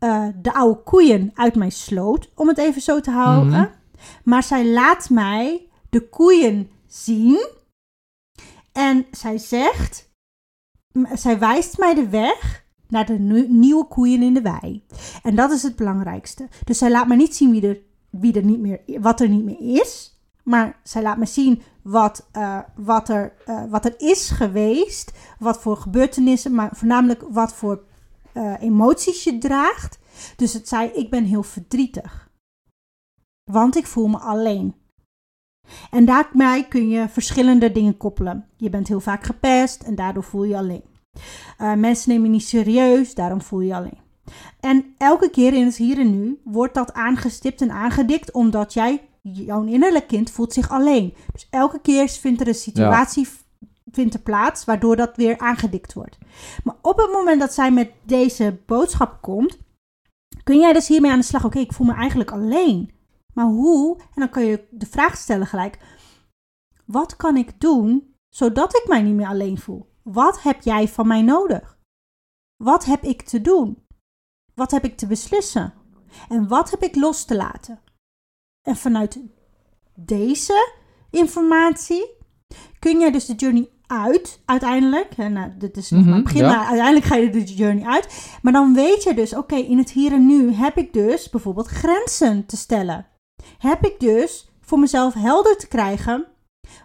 uh, 0.00 0.26
de 0.42 0.54
oude 0.54 0.82
koeien 0.82 1.30
uit 1.34 1.54
mijn 1.54 1.72
sloot, 1.72 2.30
om 2.34 2.48
het 2.48 2.58
even 2.58 2.82
zo 2.82 3.00
te 3.00 3.10
houden, 3.10 3.46
mm-hmm. 3.46 3.70
maar 4.24 4.42
zij 4.42 4.66
laat 4.66 5.10
mij 5.10 5.68
de 5.90 6.08
koeien 6.08 6.70
zien 6.86 7.46
en 8.72 9.06
zij 9.10 9.38
zegt, 9.38 10.10
zij 11.12 11.38
wijst 11.38 11.78
mij 11.78 11.94
de 11.94 12.08
weg 12.08 12.61
naar 12.92 13.06
de 13.06 13.18
nieuwe 13.48 13.86
koeien 13.86 14.22
in 14.22 14.34
de 14.34 14.42
wei. 14.42 14.84
En 15.22 15.34
dat 15.34 15.50
is 15.50 15.62
het 15.62 15.76
belangrijkste. 15.76 16.48
Dus 16.64 16.78
zij 16.78 16.90
laat 16.90 17.08
me 17.08 17.16
niet 17.16 17.36
zien 17.36 17.50
wie 17.50 17.68
er, 17.68 17.78
wie 18.10 18.34
er 18.34 18.44
niet 18.44 18.58
meer, 18.58 18.80
wat 19.00 19.20
er 19.20 19.28
niet 19.28 19.44
meer 19.44 19.80
is. 19.80 20.20
Maar 20.44 20.80
zij 20.82 21.02
laat 21.02 21.18
me 21.18 21.26
zien 21.26 21.62
wat, 21.82 22.28
uh, 22.36 22.58
wat, 22.76 23.08
er, 23.08 23.32
uh, 23.46 23.64
wat 23.70 23.84
er 23.84 23.94
is 23.96 24.30
geweest. 24.30 25.12
Wat 25.38 25.60
voor 25.60 25.76
gebeurtenissen, 25.76 26.54
maar 26.54 26.70
voornamelijk 26.72 27.24
wat 27.28 27.54
voor 27.54 27.82
uh, 28.34 28.54
emoties 28.60 29.24
je 29.24 29.38
draagt. 29.38 29.98
Dus 30.36 30.52
het 30.52 30.68
zei, 30.68 30.88
ik 30.88 31.10
ben 31.10 31.24
heel 31.24 31.42
verdrietig. 31.42 32.30
Want 33.50 33.76
ik 33.76 33.86
voel 33.86 34.08
me 34.08 34.18
alleen. 34.18 34.74
En 35.90 36.04
daarmee 36.04 36.68
kun 36.68 36.88
je 36.88 37.08
verschillende 37.08 37.72
dingen 37.72 37.96
koppelen. 37.96 38.48
Je 38.56 38.70
bent 38.70 38.88
heel 38.88 39.00
vaak 39.00 39.24
gepest 39.24 39.82
en 39.82 39.94
daardoor 39.94 40.24
voel 40.24 40.44
je 40.44 40.56
alleen. 40.56 40.91
Uh, 41.60 41.74
mensen 41.74 42.10
nemen 42.10 42.24
je 42.26 42.32
niet 42.32 42.46
serieus, 42.46 43.14
daarom 43.14 43.42
voel 43.42 43.60
je 43.60 43.66
je 43.66 43.74
alleen. 43.74 43.98
En 44.60 44.94
elke 44.98 45.30
keer 45.30 45.52
in 45.52 45.64
het 45.64 45.76
hier 45.76 45.98
en 45.98 46.10
nu 46.10 46.40
wordt 46.44 46.74
dat 46.74 46.92
aangestipt 46.92 47.60
en 47.60 47.70
aangedikt, 47.70 48.32
omdat 48.32 48.72
jij, 48.72 49.08
jouw 49.22 49.64
innerlijk 49.64 50.06
kind, 50.08 50.30
voelt 50.30 50.52
zich 50.52 50.70
alleen. 50.70 51.14
Dus 51.32 51.46
elke 51.50 51.80
keer 51.80 52.08
vindt 52.08 52.40
er 52.40 52.48
een 52.48 52.54
situatie 52.54 53.28
ja. 53.60 53.66
vindt 53.90 54.14
er 54.14 54.20
plaats, 54.20 54.64
waardoor 54.64 54.96
dat 54.96 55.16
weer 55.16 55.38
aangedikt 55.38 55.92
wordt. 55.92 56.18
Maar 56.64 56.76
op 56.82 56.96
het 56.96 57.12
moment 57.12 57.40
dat 57.40 57.52
zij 57.52 57.72
met 57.72 57.90
deze 58.02 58.58
boodschap 58.66 59.18
komt, 59.20 59.58
kun 60.42 60.58
jij 60.58 60.72
dus 60.72 60.88
hiermee 60.88 61.10
aan 61.10 61.18
de 61.18 61.24
slag. 61.24 61.44
Oké, 61.44 61.56
okay, 61.56 61.68
ik 61.68 61.72
voel 61.72 61.86
me 61.86 61.94
eigenlijk 61.94 62.30
alleen. 62.30 62.90
Maar 63.34 63.46
hoe? 63.46 63.98
En 63.98 64.06
dan 64.14 64.28
kan 64.28 64.44
je 64.44 64.64
de 64.70 64.86
vraag 64.86 65.16
stellen 65.16 65.46
gelijk. 65.46 65.78
Wat 66.84 67.16
kan 67.16 67.36
ik 67.36 67.60
doen 67.60 68.14
zodat 68.28 68.76
ik 68.76 68.84
mij 68.88 69.02
niet 69.02 69.14
meer 69.14 69.26
alleen 69.26 69.58
voel? 69.58 69.91
Wat 70.02 70.42
heb 70.42 70.62
jij 70.62 70.88
van 70.88 71.06
mij 71.06 71.22
nodig? 71.22 71.78
Wat 72.56 72.84
heb 72.84 73.02
ik 73.02 73.22
te 73.22 73.40
doen? 73.40 73.86
Wat 74.54 74.70
heb 74.70 74.84
ik 74.84 74.96
te 74.96 75.06
beslissen? 75.06 75.74
En 76.28 76.48
wat 76.48 76.70
heb 76.70 76.82
ik 76.82 76.96
los 76.96 77.24
te 77.24 77.36
laten? 77.36 77.80
En 78.62 78.76
vanuit 78.76 79.20
deze 79.94 80.72
informatie 81.10 82.10
kun 82.78 83.00
jij 83.00 83.10
dus 83.10 83.26
de 83.26 83.34
journey 83.34 83.70
uit, 83.86 84.42
uiteindelijk. 84.44 85.16
En 85.16 85.32
nou, 85.32 85.50
dit 85.58 85.76
is 85.76 85.90
nog 85.90 86.04
maar 86.04 86.14
het 86.14 86.24
begin, 86.24 86.42
ja. 86.42 86.56
maar 86.56 86.66
uiteindelijk 86.66 87.06
ga 87.06 87.16
je 87.16 87.30
de 87.30 87.44
journey 87.44 87.84
uit. 87.84 88.36
Maar 88.42 88.52
dan 88.52 88.74
weet 88.74 89.02
je 89.02 89.14
dus, 89.14 89.32
oké, 89.32 89.54
okay, 89.54 89.60
in 89.60 89.78
het 89.78 89.90
hier 89.90 90.12
en 90.12 90.26
nu 90.26 90.52
heb 90.52 90.76
ik 90.76 90.92
dus 90.92 91.30
bijvoorbeeld 91.30 91.66
grenzen 91.66 92.46
te 92.46 92.56
stellen. 92.56 93.06
Heb 93.58 93.84
ik 93.84 94.00
dus 94.00 94.50
voor 94.60 94.78
mezelf 94.78 95.14
helder 95.14 95.56
te 95.56 95.68
krijgen 95.68 96.26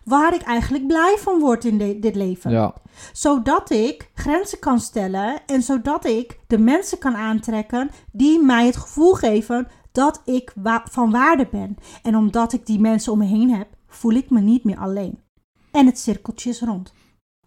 waar 0.04 0.34
ik 0.34 0.42
eigenlijk 0.42 0.88
blij 0.88 1.16
van 1.20 1.40
word 1.40 1.66
in 1.66 1.78
de, 1.78 2.00
dit 2.00 2.16
leven. 2.16 2.52
Ja. 2.52 2.74
Zodat 3.14 3.70
ik 3.70 4.12
grenzen 4.14 4.60
kan 4.60 4.80
stellen 4.80 5.40
en 5.46 5.62
zodat 5.62 6.06
ik 6.06 6.40
de 6.48 6.58
mensen 6.58 6.98
kan 6.98 7.16
aantrekken 7.16 7.90
die 8.12 8.44
mij 8.44 8.66
het 8.66 8.78
gevoel 8.78 9.14
geven 9.14 9.68
dat 9.92 10.22
ik 10.26 10.52
wa- 10.56 10.86
van 10.90 11.12
waarde 11.12 11.48
ben. 11.52 11.78
En 12.04 12.16
omdat 12.16 12.54
ik 12.54 12.66
die 12.66 12.80
mensen 12.80 13.12
om 13.12 13.18
me 13.18 13.26
heen 13.26 13.50
heb, 13.50 13.68
voel 13.88 14.12
ik 14.12 14.30
me 14.30 14.40
niet 14.40 14.64
meer 14.64 14.78
alleen. 14.78 15.20
En 15.72 15.86
het 15.86 16.00
cirkeltje 16.00 16.50
is 16.50 16.62
rond. 16.62 16.94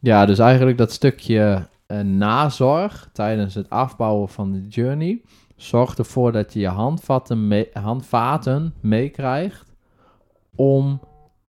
Ja, 0.01 0.27
dus 0.27 0.39
eigenlijk 0.39 0.79
dat 0.79 0.93
stukje 0.93 1.69
eh, 1.87 2.01
nazorg 2.01 3.11
tijdens 3.13 3.55
het 3.55 3.71
afbouwen 3.71 4.29
van 4.29 4.53
de 4.53 4.67
journey 4.69 5.23
zorgt 5.57 5.99
ervoor 5.99 6.33
dat 6.33 6.53
je 6.53 6.61
je 6.61 6.69
handvatten, 6.69 7.49
mee, 7.49 7.69
handvaten 7.73 8.75
meekrijgt 8.81 9.73
om 10.57 11.01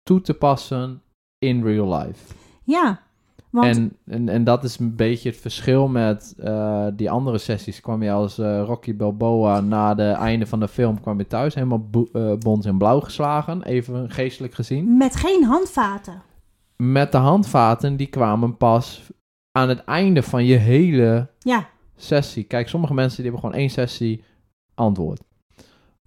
toe 0.09 0.21
te 0.21 0.33
passen 0.33 1.01
in 1.37 1.63
real 1.63 1.97
life. 1.97 2.33
Ja, 2.63 2.99
want 3.49 3.75
En, 3.75 3.97
en, 4.05 4.29
en 4.29 4.43
dat 4.43 4.63
is 4.63 4.79
een 4.79 4.95
beetje 4.95 5.29
het 5.29 5.37
verschil 5.39 5.87
met 5.87 6.33
eh, 6.37 6.87
die 6.93 7.09
andere 7.11 7.37
sessies. 7.37 7.81
Kwam 7.81 8.03
je 8.03 8.11
als 8.11 8.37
eh, 8.37 8.63
Rocky 8.65 8.95
Balboa 8.95 9.59
na 9.59 9.93
de 9.93 10.03
einde 10.09 10.45
van 10.45 10.59
de 10.59 10.67
film 10.67 11.01
kwam 11.01 11.17
je 11.17 11.27
thuis 11.27 11.53
helemaal 11.55 11.87
bo- 11.89 12.09
eh, 12.13 12.33
bont 12.37 12.65
in 12.65 12.77
blauw 12.77 12.99
geslagen, 12.99 13.63
even 13.63 14.09
geestelijk 14.11 14.53
gezien. 14.53 14.97
met 14.97 15.15
geen 15.15 15.43
handvaten. 15.43 16.21
Met 16.75 17.11
de 17.11 17.17
handvaten 17.17 17.95
die 17.95 18.07
kwamen 18.07 18.57
pas 18.57 19.09
aan 19.51 19.69
het 19.69 19.83
einde 19.83 20.23
van 20.23 20.45
je 20.45 20.55
hele 20.55 21.27
Ja, 21.39 21.67
sessie. 21.95 22.43
Kijk, 22.43 22.67
sommige 22.69 22.93
mensen 22.93 23.15
die 23.23 23.31
hebben 23.31 23.41
gewoon 23.49 23.61
één 23.61 23.69
sessie 23.69 24.23
antwoord. 24.75 25.21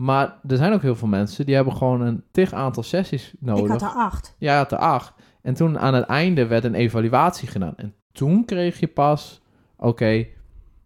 Maar 0.03 0.38
er 0.48 0.57
zijn 0.57 0.72
ook 0.72 0.82
heel 0.82 0.96
veel 0.96 1.09
mensen 1.09 1.46
die 1.46 1.55
hebben 1.55 1.76
gewoon 1.76 2.00
een 2.00 2.24
tig 2.30 2.53
aantal 2.53 2.82
sessies 2.82 3.34
nodig. 3.38 3.64
ik 3.64 3.70
had 3.70 3.82
er 3.82 3.88
acht. 3.88 4.34
Jij 4.38 4.57
had 4.57 4.72
er 4.72 4.78
acht. 4.78 5.12
En 5.42 5.55
toen 5.55 5.78
aan 5.78 5.94
het 5.94 6.05
einde 6.05 6.46
werd 6.46 6.64
een 6.64 6.74
evaluatie 6.74 7.48
gedaan. 7.48 7.76
En 7.76 7.94
toen 8.12 8.44
kreeg 8.44 8.80
je 8.80 8.86
pas, 8.86 9.40
oké, 9.76 10.26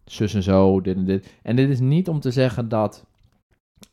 zus 0.04 0.34
en 0.34 0.42
zo, 0.42 0.80
dit 0.80 0.96
en 0.96 1.04
dit. 1.04 1.34
En 1.42 1.56
dit 1.56 1.68
is 1.68 1.80
niet 1.80 2.08
om 2.08 2.20
te 2.20 2.30
zeggen 2.30 2.68
dat 2.68 3.06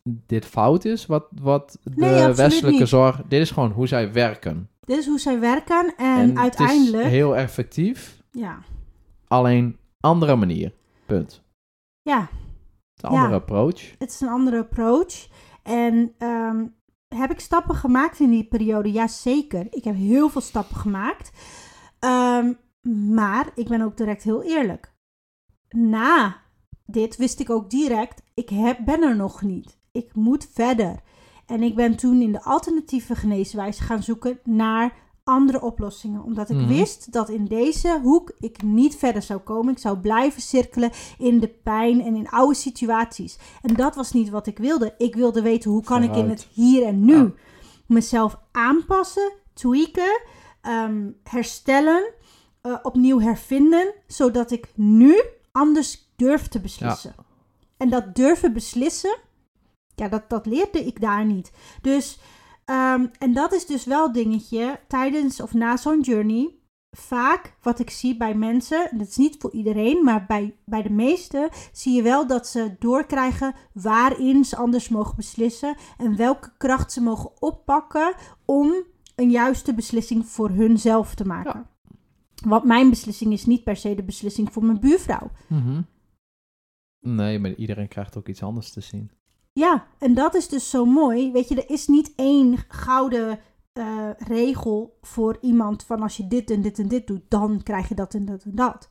dit 0.03 0.45
fout 0.45 0.85
is, 0.85 1.05
wat, 1.05 1.25
wat 1.41 1.79
de 1.83 1.91
Nee, 1.95 2.33
westelijke 2.33 2.79
niet. 2.79 2.87
zorg... 2.87 3.21
Dit 3.27 3.41
is 3.41 3.51
gewoon 3.51 3.71
hoe 3.71 3.87
zij 3.87 4.13
werken. 4.13 4.69
Dit 4.79 4.97
is 4.97 5.05
hoe 5.07 5.19
zij 5.19 5.39
werken 5.39 5.93
en, 5.97 6.29
het 6.29 6.37
uiteindelijk... 6.37 7.03
is 7.03 7.09
heel 7.11 7.35
effectief, 7.35 8.23
Ja, 8.31 8.59
alleen 9.27 9.77
andere 9.99 10.35
manier. 10.35 10.73
Punt. 11.05 11.41
ja, 12.01 12.19
Het 12.19 12.42
een 13.03 13.09
andere 13.09 13.29
Ja. 13.29 13.35
approach. 13.35 13.95
het 13.99 14.09
is 14.11 14.21
een 14.21 14.27
andere 14.29 14.59
approach. 14.59 15.27
En 15.63 16.13
ehm, 16.17 16.65
heb 17.07 17.31
ik 17.31 17.39
stappen 17.39 17.75
gemaakt 17.75 18.19
in 18.19 18.29
die 18.29 18.47
periode? 18.47 18.91
Ja, 18.91 19.07
zeker. 19.07 19.67
Ik 19.69 19.83
heb 19.83 19.95
heel 19.95 20.29
veel 20.29 20.41
stappen 20.41 20.75
gemaakt. 20.75 21.31
Ehm, 21.99 22.53
maar 23.13 23.51
ik 23.55 23.67
ben 23.67 23.81
ook 23.81 23.97
direct 23.97 24.23
heel 24.23 24.43
eerlijk. 24.43 24.93
Na 25.69 26.41
dit 26.85 27.15
wist 27.17 27.39
ik 27.39 27.49
ook 27.49 27.69
direct, 27.69 28.21
ik 28.33 28.49
heb, 28.49 28.77
ben 28.85 29.01
er 29.01 29.15
nog 29.15 29.41
niet. 29.41 29.77
Ik 29.91 30.15
moet 30.15 30.49
verder. 30.53 30.99
En 31.45 31.63
ik 31.63 31.75
ben 31.75 31.95
toen 31.95 32.21
in 32.21 32.31
de 32.31 32.43
alternatieve 32.43 33.15
geneeswijze 33.15 33.83
gaan 33.83 34.03
zoeken 34.03 34.39
naar 34.43 34.93
andere 35.23 35.61
oplossingen. 35.61 36.23
Omdat 36.23 36.49
ik 36.49 36.55
Mhm. 36.55 36.67
wist 36.67 37.11
dat 37.11 37.29
in 37.29 37.45
deze 37.45 37.99
hoek 38.03 38.31
ik 38.39 38.61
niet 38.61 38.95
verder 38.95 39.21
zou 39.21 39.39
komen. 39.39 39.71
Ik 39.73 39.79
zou 39.79 39.97
blijven 39.97 40.41
cirkelen 40.41 40.91
in 41.17 41.39
de 41.39 41.47
pijn 41.47 42.01
en 42.01 42.15
in 42.15 42.29
oude 42.29 42.55
situaties. 42.55 43.37
En 43.61 43.73
dat 43.75 43.95
was 43.95 44.11
niet 44.11 44.29
wat 44.29 44.47
ik 44.47 44.57
wilde. 44.57 44.95
Ik 44.97 45.15
wilde 45.15 45.41
weten 45.41 45.71
hoe 45.71 45.83
kan 45.83 46.03
ik 46.03 46.15
in 46.15 46.29
het 46.29 46.47
hier 46.53 46.85
en 46.85 47.05
nu 47.05 47.15
Ja. 47.15 47.31
mezelf 47.87 48.39
aanpassen, 48.51 49.31
tweaken, 49.53 50.21
ehm, 50.61 51.09
herstellen, 51.23 52.03
eh, 52.61 52.75
opnieuw 52.83 53.19
hervinden, 53.19 53.93
zodat 54.07 54.51
ik 54.51 54.71
nu 54.75 55.21
anders 55.51 56.11
durf 56.15 56.47
te 56.47 56.59
beslissen. 56.59 57.15
En 57.77 57.89
dat 57.89 58.15
durven 58.15 58.53
beslissen, 58.53 59.17
ja, 59.95 60.07
dat, 60.07 60.29
dat 60.29 60.45
leerde 60.45 60.85
ik 60.85 61.01
daar 61.01 61.25
niet. 61.25 61.51
Dus, 61.81 62.19
ehm, 62.65 63.05
en 63.19 63.33
dat 63.33 63.53
is 63.53 63.65
dus 63.65 63.85
wel 63.85 64.11
dingetje 64.11 64.79
tijdens 64.87 65.41
of 65.41 65.53
na 65.53 65.77
zo'n 65.77 66.01
journey. 66.01 66.55
Vaak 66.91 67.57
wat 67.61 67.79
ik 67.79 67.89
zie 67.89 68.17
bij 68.17 68.35
mensen, 68.35 68.89
en 68.91 68.97
dat 68.97 69.07
is 69.07 69.17
niet 69.17 69.35
voor 69.39 69.51
iedereen, 69.51 70.03
maar 70.03 70.25
bij, 70.25 70.55
bij 70.65 70.81
de 70.81 70.89
meesten 70.89 71.49
zie 71.71 71.95
je 71.95 72.01
wel 72.01 72.27
dat 72.27 72.47
ze 72.47 72.75
doorkrijgen 72.79 73.53
waarin 73.73 74.45
ze 74.45 74.55
anders 74.55 74.89
mogen 74.89 75.15
beslissen 75.15 75.75
en 75.97 76.15
welke 76.15 76.51
kracht 76.57 76.91
ze 76.91 77.01
mogen 77.01 77.41
oppakken 77.41 78.13
om 78.45 78.73
een 79.15 79.29
juiste 79.29 79.73
beslissing 79.73 80.25
voor 80.25 80.49
hunzelf 80.49 81.15
te 81.15 81.25
maken. 81.25 81.67
Want 82.45 82.63
mijn 82.63 82.89
beslissing 82.89 83.33
is 83.33 83.45
niet 83.45 83.63
per 83.63 83.75
se 83.75 83.95
de 83.95 84.03
beslissing 84.03 84.53
voor 84.53 84.65
mijn 84.65 84.79
buurvrouw. 84.79 85.31
Mhm. 85.47 85.81
Nee, 86.99 87.39
maar 87.39 87.53
iedereen 87.53 87.87
krijgt 87.87 88.17
ook 88.17 88.27
iets 88.27 88.43
anders 88.43 88.71
te 88.71 88.81
zien. 88.81 89.11
Ja, 89.53 89.85
en 89.99 90.13
dat 90.13 90.35
is 90.35 90.47
dus 90.47 90.69
zo 90.69 90.85
mooi. 90.85 91.31
Weet 91.31 91.49
je, 91.49 91.55
er 91.55 91.69
is 91.69 91.87
niet 91.87 92.13
één 92.15 92.57
gouden 92.67 93.39
eh, 93.73 94.09
regel 94.17 94.97
voor 95.01 95.37
iemand 95.41 95.83
van 95.83 96.01
als 96.01 96.17
je 96.17 96.27
dit 96.27 96.49
en 96.49 96.61
dit 96.61 96.79
en 96.79 96.87
dit 96.87 97.07
doet, 97.07 97.21
dan 97.29 97.63
krijg 97.63 97.89
je 97.89 97.95
dat 97.95 98.13
en 98.13 98.25
dat 98.25 98.43
en 98.43 98.55
dat. 98.55 98.89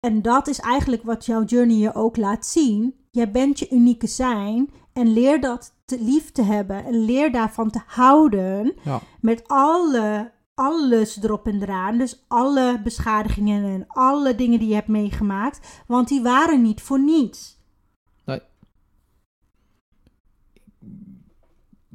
En 0.00 0.22
dat 0.22 0.48
is 0.48 0.60
eigenlijk 0.60 1.02
wat 1.02 1.26
jouw 1.26 1.44
journey 1.44 1.76
je 1.76 1.94
ook 1.94 2.16
laat 2.16 2.46
zien. 2.46 2.94
Jij 3.10 3.30
bent 3.30 3.58
je 3.58 3.70
unieke 3.70 4.06
zijn 4.06 4.70
en 4.92 5.12
leer 5.12 5.40
dat 5.40 5.74
te 5.84 6.00
lief 6.00 6.32
te 6.32 6.42
hebben 6.42 6.84
en 6.84 7.04
leer 7.04 7.32
daarvan 7.32 7.70
te 7.70 7.80
houden 7.86 8.74
Ja. 8.84 9.00
met 9.20 9.42
alle, 9.46 10.32
alles 10.54 11.22
erop 11.22 11.46
en 11.46 11.62
eraan. 11.62 11.98
Dus 11.98 12.24
alle 12.28 12.80
beschadigingen 12.82 13.64
en 13.64 13.84
alle 13.86 14.34
dingen 14.34 14.58
die 14.58 14.68
je 14.68 14.74
hebt 14.74 14.88
meegemaakt, 14.88 15.82
want 15.86 16.08
die 16.08 16.22
waren 16.22 16.62
niet 16.62 16.82
voor 16.82 17.00
niets. 17.00 17.59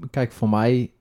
Kijk, 0.10 0.32
voor 0.32 0.50
mij 0.50 0.94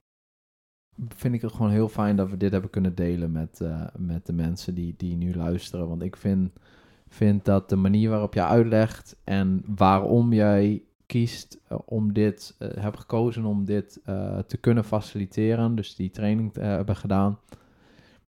vind 1.08 1.34
ik 1.34 1.40
het 1.42 1.52
gewoon 1.52 1.70
heel 1.70 1.88
fijn 1.88 2.16
dat 2.16 2.30
we 2.30 2.36
dit 2.36 2.52
hebben 2.52 2.70
kunnen 2.70 2.94
delen 2.94 3.32
met, 3.32 3.60
eh, 3.60 3.86
met 3.96 4.26
de 4.26 4.32
mensen 4.32 4.74
die, 4.74 4.94
die 4.96 5.16
nu 5.16 5.34
luisteren. 5.34 5.88
Want 5.88 6.02
ik 6.02 6.16
vind, 6.16 6.50
vind 7.08 7.44
dat 7.44 7.68
de 7.68 7.76
manier 7.76 8.10
waarop 8.10 8.34
jij 8.34 8.44
uitlegt 8.44 9.16
en 9.24 9.62
waarom 9.66 10.32
jij 10.32 10.82
kiest 11.06 11.60
eh, 11.68 11.78
om 11.84 12.12
dit, 12.12 12.54
eh, 12.58 12.68
hebt 12.74 12.98
gekozen 12.98 13.44
om 13.44 13.64
dit 13.64 14.00
te 14.46 14.56
kunnen 14.60 14.84
faciliteren, 14.84 15.74
dus 15.74 15.94
die 15.94 16.10
training 16.10 16.52
te 16.52 16.60
hebben 16.60 16.96
gedaan, 16.96 17.38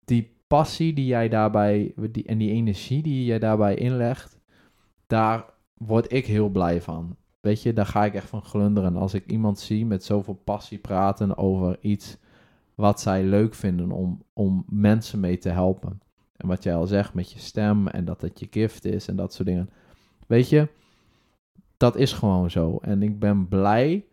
die 0.05 0.36
passie 0.47 0.93
die 0.93 1.05
jij 1.05 1.30
daarbij, 1.30 1.93
die, 2.12 2.26
en 2.26 2.38
die 2.38 2.51
energie 2.51 3.03
die 3.03 3.26
jij 3.26 3.39
daarbij 3.39 3.76
inlegt, 3.76 4.39
daar 5.07 5.45
word 5.74 6.14
ik 6.14 6.26
heel 6.26 6.49
blij 6.49 6.82
van. 6.82 7.16
Weet 7.42 7.62
je, 7.62 7.74
daar 7.74 7.86
ga 7.86 8.06
ik 8.06 8.14
echt 8.14 8.30
van 8.30 8.42
glunderen. 8.44 8.96
Als 8.96 9.14
ik 9.14 9.26
iemand 9.26 9.60
zie 9.60 9.86
met 9.86 10.04
zoveel 10.04 10.34
passie 10.34 10.78
praten 10.78 11.38
over 11.38 11.78
iets 11.82 12.18
wat 12.76 13.02
zij 13.02 13.24
leuk 13.24 13.54
vinden 13.54 13.92
om, 13.92 14.24
om 14.34 14.66
mensen 14.70 15.20
mee 15.20 15.38
te 15.38 15.50
helpen. 15.50 16.02
En 16.36 16.48
wat 16.48 16.64
jij 16.64 16.76
al 16.76 16.88
zegt 16.88 17.14
met 17.14 17.32
je 17.32 17.39
stem 17.39 17.88
en 17.88 18.06
dat 18.06 18.22
het 18.22 18.39
je 18.39 18.48
gift 18.50 18.86
is 18.86 19.08
en 19.08 19.16
dat 19.16 19.34
soort 19.34 19.48
dingen. 19.48 19.70
Weet 20.28 20.50
je, 20.50 20.70
dat 21.78 21.96
is 21.96 22.14
gewoon 22.14 22.52
zo. 22.52 22.78
En 22.78 23.04
ik 23.04 23.20
ben 23.20 23.48
blij 23.48 24.06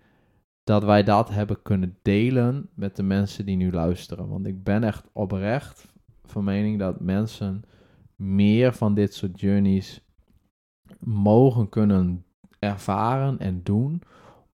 dat 0.64 0.84
wij 0.84 1.04
dat 1.04 1.28
hebben 1.28 1.62
kunnen 1.62 1.98
delen 2.02 2.68
met 2.74 2.96
de 2.96 3.02
mensen 3.02 3.46
die 3.46 3.56
nu 3.56 3.72
luisteren. 3.72 4.28
Want 4.28 4.46
ik 4.46 4.64
ben 4.64 4.84
echt 4.84 5.08
oprecht 5.12 5.92
van 6.24 6.44
mening 6.44 6.78
dat 6.78 7.00
mensen 7.00 7.62
meer 8.16 8.72
van 8.72 8.94
dit 8.94 9.14
soort 9.14 9.40
journeys 9.40 10.00
mogen 10.98 11.68
kunnen 11.68 12.24
ervaren 12.58 13.38
en 13.38 13.62
doen. 13.62 14.02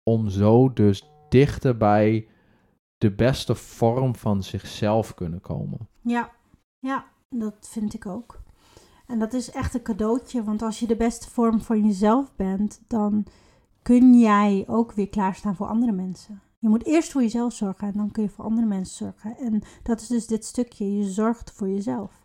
Om 0.02 0.28
zo 0.28 0.72
dus 0.72 1.10
dichter 1.28 1.76
bij 1.76 2.28
de 2.98 3.12
beste 3.12 3.54
vorm 3.54 4.16
van 4.16 4.42
zichzelf 4.42 5.14
kunnen 5.14 5.40
komen. 5.40 5.88
Ja, 6.00 6.30
ja, 6.78 7.04
dat 7.28 7.68
vind 7.70 7.94
ik 7.94 8.06
ook. 8.06 8.40
En 9.06 9.18
dat 9.18 9.32
is 9.32 9.50
echt 9.50 9.74
een 9.74 9.82
cadeautje, 9.82 10.44
want 10.44 10.62
als 10.62 10.78
je 10.78 10.86
de 10.86 10.96
beste 10.96 11.30
vorm 11.30 11.60
van 11.60 11.86
jezelf 11.86 12.36
bent, 12.36 12.80
dan 12.86 13.26
kun 13.82 14.18
jij 14.18 14.64
ook 14.66 14.92
weer 14.92 15.08
klaarstaan 15.08 15.56
voor 15.56 15.66
andere 15.66 15.92
mensen. 15.92 16.40
Je 16.58 16.68
moet 16.68 16.84
eerst 16.84 17.12
voor 17.12 17.22
jezelf 17.22 17.52
zorgen 17.52 17.88
en 17.88 17.96
dan 17.96 18.10
kun 18.10 18.22
je 18.22 18.28
voor 18.28 18.44
andere 18.44 18.66
mensen 18.66 18.96
zorgen. 18.96 19.36
En 19.36 19.62
dat 19.82 20.00
is 20.00 20.06
dus 20.06 20.26
dit 20.26 20.44
stukje, 20.44 20.96
je 20.96 21.04
zorgt 21.04 21.52
voor 21.52 21.68
jezelf. 21.68 22.21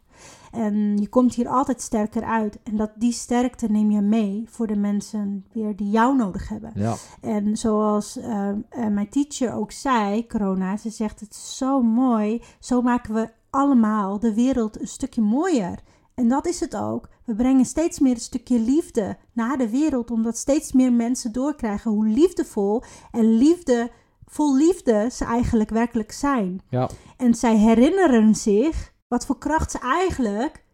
En 0.57 0.97
je 0.97 1.07
komt 1.07 1.35
hier 1.35 1.47
altijd 1.47 1.81
sterker 1.81 2.23
uit. 2.23 2.59
En 2.63 2.75
dat, 2.75 2.91
die 2.95 3.11
sterkte 3.11 3.67
neem 3.67 3.91
je 3.91 4.01
mee 4.01 4.43
voor 4.49 4.67
de 4.67 4.75
mensen 4.75 5.45
weer 5.53 5.75
die 5.75 5.89
jou 5.89 6.15
nodig 6.15 6.49
hebben. 6.49 6.71
Ja, 6.75 6.95
En 7.21 7.57
zoals 7.57 8.17
eh, 8.17 8.49
eh, 8.49 8.57
mijn 8.69 9.09
teacher 9.09 9.53
ook 9.53 9.71
zei, 9.71 10.27
corona, 10.27 10.77
ze 10.77 10.89
zegt 10.89 11.19
het 11.19 11.31
is 11.31 11.57
zo 11.57 11.81
mooi. 11.81 12.41
Zo 12.59 12.81
maken 12.81 13.13
we 13.13 13.29
allemaal 13.49 14.19
de 14.19 14.33
wereld 14.33 14.81
een 14.81 14.87
stukje 14.87 15.21
mooier. 15.21 15.79
En 16.13 16.27
dat 16.27 16.47
is 16.47 16.59
het 16.59 16.75
ook. 16.75 17.09
We 17.25 17.35
brengen 17.35 17.65
steeds 17.65 17.99
meer 17.99 18.13
een 18.13 18.19
stukje 18.19 18.59
liefde 18.59 19.17
naar 19.33 19.57
de 19.57 19.69
wereld, 19.69 20.11
omdat 20.11 20.37
steeds 20.37 20.71
meer 20.71 20.93
mensen 20.93 21.31
doorkrijgen 21.31 21.91
hoe 21.91 22.07
liefdevol 22.07 22.83
en 23.11 23.37
liefde, 23.37 23.91
vol 24.25 24.55
liefde 24.55 25.09
ze 25.11 25.25
eigenlijk 25.25 25.69
werkelijk 25.69 26.11
zijn. 26.11 26.61
ja, 26.69 26.89
En 27.17 27.35
zij 27.35 27.57
herinneren 27.57 28.35
zich 28.35 28.95
wat 29.07 29.25
voor 29.25 29.37
kracht 29.37 29.71
ze 29.71 29.79
eigenlijk 29.79 30.65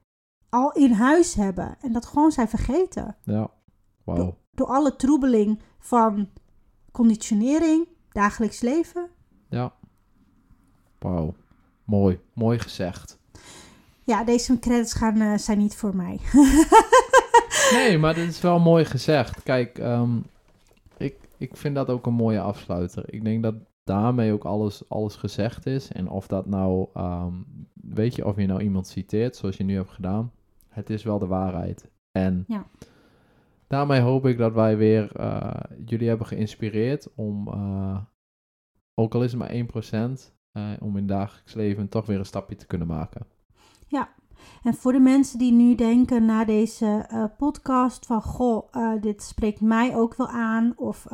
al 0.49 0.71
in 0.71 0.91
huis 0.91 1.33
hebben. 1.33 1.77
En 1.81 1.91
dat 1.91 2.05
gewoon 2.05 2.31
zijn 2.31 2.47
vergeten 2.49 3.15
ja. 3.23 3.51
Wauw. 4.03 4.37
door 4.51 4.67
alle 4.67 4.95
troebeling 4.95 5.61
van 5.79 6.29
conditionering, 6.91 7.87
dagelijks 8.11 8.61
leven. 8.61 9.09
Ja. 9.49 9.73
Wauw. 10.99 11.35
Mooi. 11.83 12.19
Mooi 12.33 12.59
gezegd. 12.59 13.19
Ja, 14.03 14.23
deze 14.23 14.59
credits 14.59 14.93
gaan, 14.93 15.21
eh, 15.21 15.37
zijn 15.37 15.57
niet 15.57 15.75
voor 15.75 15.95
mij. 15.95 16.19
Nee, 17.71 17.97
maar 17.97 18.13
dit 18.13 18.29
is 18.29 18.41
wel 18.41 18.59
mooi 18.59 18.85
gezegd. 18.85 19.43
Kijk, 19.43 19.77
ehm, 19.79 20.17
ik, 20.97 21.15
ik 21.37 21.57
vind 21.57 21.75
dat 21.75 21.89
ook 21.89 22.05
een 22.05 22.13
mooie 22.13 22.41
afsluiter. 22.41 23.13
Ik 23.13 23.23
denk 23.23 23.43
dat 23.43 23.55
daarmee 23.83 24.33
ook 24.33 24.45
alles, 24.45 24.89
alles 24.89 25.15
gezegd 25.15 25.65
is. 25.65 25.91
En 25.91 26.09
of 26.09 26.27
dat 26.27 26.45
nou, 26.45 26.87
ehm, 26.93 27.33
weet 27.73 28.15
je, 28.15 28.25
of 28.25 28.37
je 28.37 28.45
nou 28.45 28.61
iemand 28.61 28.87
citeert, 28.87 29.35
zoals 29.35 29.57
je 29.57 29.63
nu 29.63 29.75
hebt 29.75 29.89
gedaan, 29.89 30.31
het 30.69 30.89
is 30.89 31.03
wel 31.03 31.19
de 31.19 31.27
waarheid. 31.27 31.91
En 32.11 32.43
Ja. 32.47 32.65
daarmee 33.67 33.99
hoop 34.01 34.25
ik 34.25 34.37
dat 34.37 34.53
wij 34.53 34.77
weer 34.77 35.15
eh, 35.15 35.59
jullie 35.85 36.07
hebben 36.07 36.27
geïnspireerd 36.27 37.13
om, 37.15 37.47
eh, 37.47 37.97
ook 38.95 39.15
al 39.15 39.23
is 39.23 39.31
het 39.31 39.39
maar 39.39 39.51
1%, 39.53 40.35
eh, 40.51 40.71
om 40.79 40.97
in 40.97 41.07
dagelijks 41.07 41.53
leven 41.53 41.89
toch 41.89 42.05
weer 42.05 42.19
een 42.19 42.25
stapje 42.25 42.55
te 42.55 42.65
kunnen 42.67 42.87
maken. 42.87 43.25
En 44.63 44.73
voor 44.73 44.91
de 44.91 44.99
mensen 44.99 45.39
die 45.39 45.51
nu 45.51 45.75
denken 45.75 46.25
na 46.25 46.45
deze 46.45 47.07
podcast 47.37 48.05
van 48.05 48.21
goh, 48.21 48.73
dit 49.01 49.23
spreekt 49.23 49.61
mij 49.61 49.95
ook 49.95 50.15
wel 50.15 50.27
aan. 50.27 50.73
Of 50.75 51.07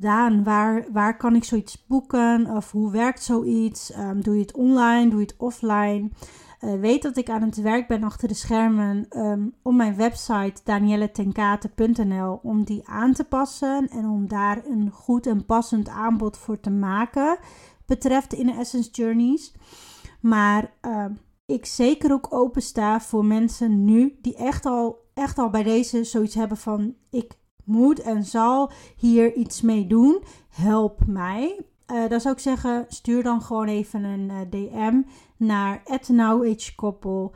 Daan, 0.00 0.44
waar, 0.44 0.86
waar 0.92 1.16
kan 1.16 1.34
ik 1.34 1.44
zoiets 1.44 1.86
boeken? 1.86 2.46
Of 2.46 2.70
hoe 2.70 2.90
werkt 2.90 3.22
zoiets? 3.22 3.92
Ehm, 3.92 4.20
doe 4.20 4.34
je 4.34 4.40
het 4.40 4.52
online? 4.52 5.10
Doe 5.10 5.20
je 5.20 5.26
het 5.26 5.36
offline? 5.36 6.10
Eh, 6.60 6.74
weet 6.80 7.02
dat 7.02 7.16
ik 7.16 7.30
aan 7.30 7.42
het 7.42 7.56
werk 7.56 7.88
ben 7.88 8.02
achter 8.02 8.28
de 8.28 8.34
schermen 8.34 9.06
ehm, 9.08 9.48
om 9.62 9.76
mijn 9.76 9.96
website 9.96 10.60
danielletenkate.nl 10.64 12.40
om 12.42 12.64
die 12.64 12.88
aan 12.88 13.12
te 13.12 13.24
passen 13.24 13.88
en 13.88 14.08
om 14.08 14.28
daar 14.28 14.66
een 14.66 14.90
goed 14.90 15.26
en 15.26 15.46
passend 15.46 15.88
aanbod 15.88 16.36
voor 16.36 16.60
te 16.60 16.70
maken 16.70 17.38
betreft 17.86 18.32
Inner 18.32 18.58
Essence 18.58 18.90
Journeys. 18.90 19.54
Maar 20.20 20.72
ehm, 20.80 21.12
ik 21.46 21.66
zeker 21.66 22.12
ook 22.12 22.34
opensta 22.34 23.00
voor 23.00 23.24
mensen 23.24 23.84
nu 23.84 24.18
die 24.22 24.36
echt 24.36 24.66
al, 24.66 24.98
echt 25.14 25.38
al 25.38 25.50
bij 25.50 25.62
deze 25.62 26.04
zoiets 26.04 26.34
hebben 26.34 26.56
van 26.56 26.94
ik 27.10 27.38
moet 27.64 28.00
en 28.00 28.24
zal 28.24 28.70
hier 28.96 29.34
iets 29.34 29.60
mee 29.60 29.86
doen. 29.86 30.22
Help 30.48 31.06
mij. 31.06 31.60
Eh 31.86 32.08
dan 32.08 32.20
zou 32.20 32.34
ik 32.34 32.40
zeggen, 32.40 32.84
stuur 32.88 33.22
dan 33.22 33.42
gewoon 33.42 33.66
even 33.66 34.04
een 34.04 34.30
eh, 34.30 34.50
DM 34.50 35.00
naar 35.36 35.82
@nowAgeKoppel 36.08 37.32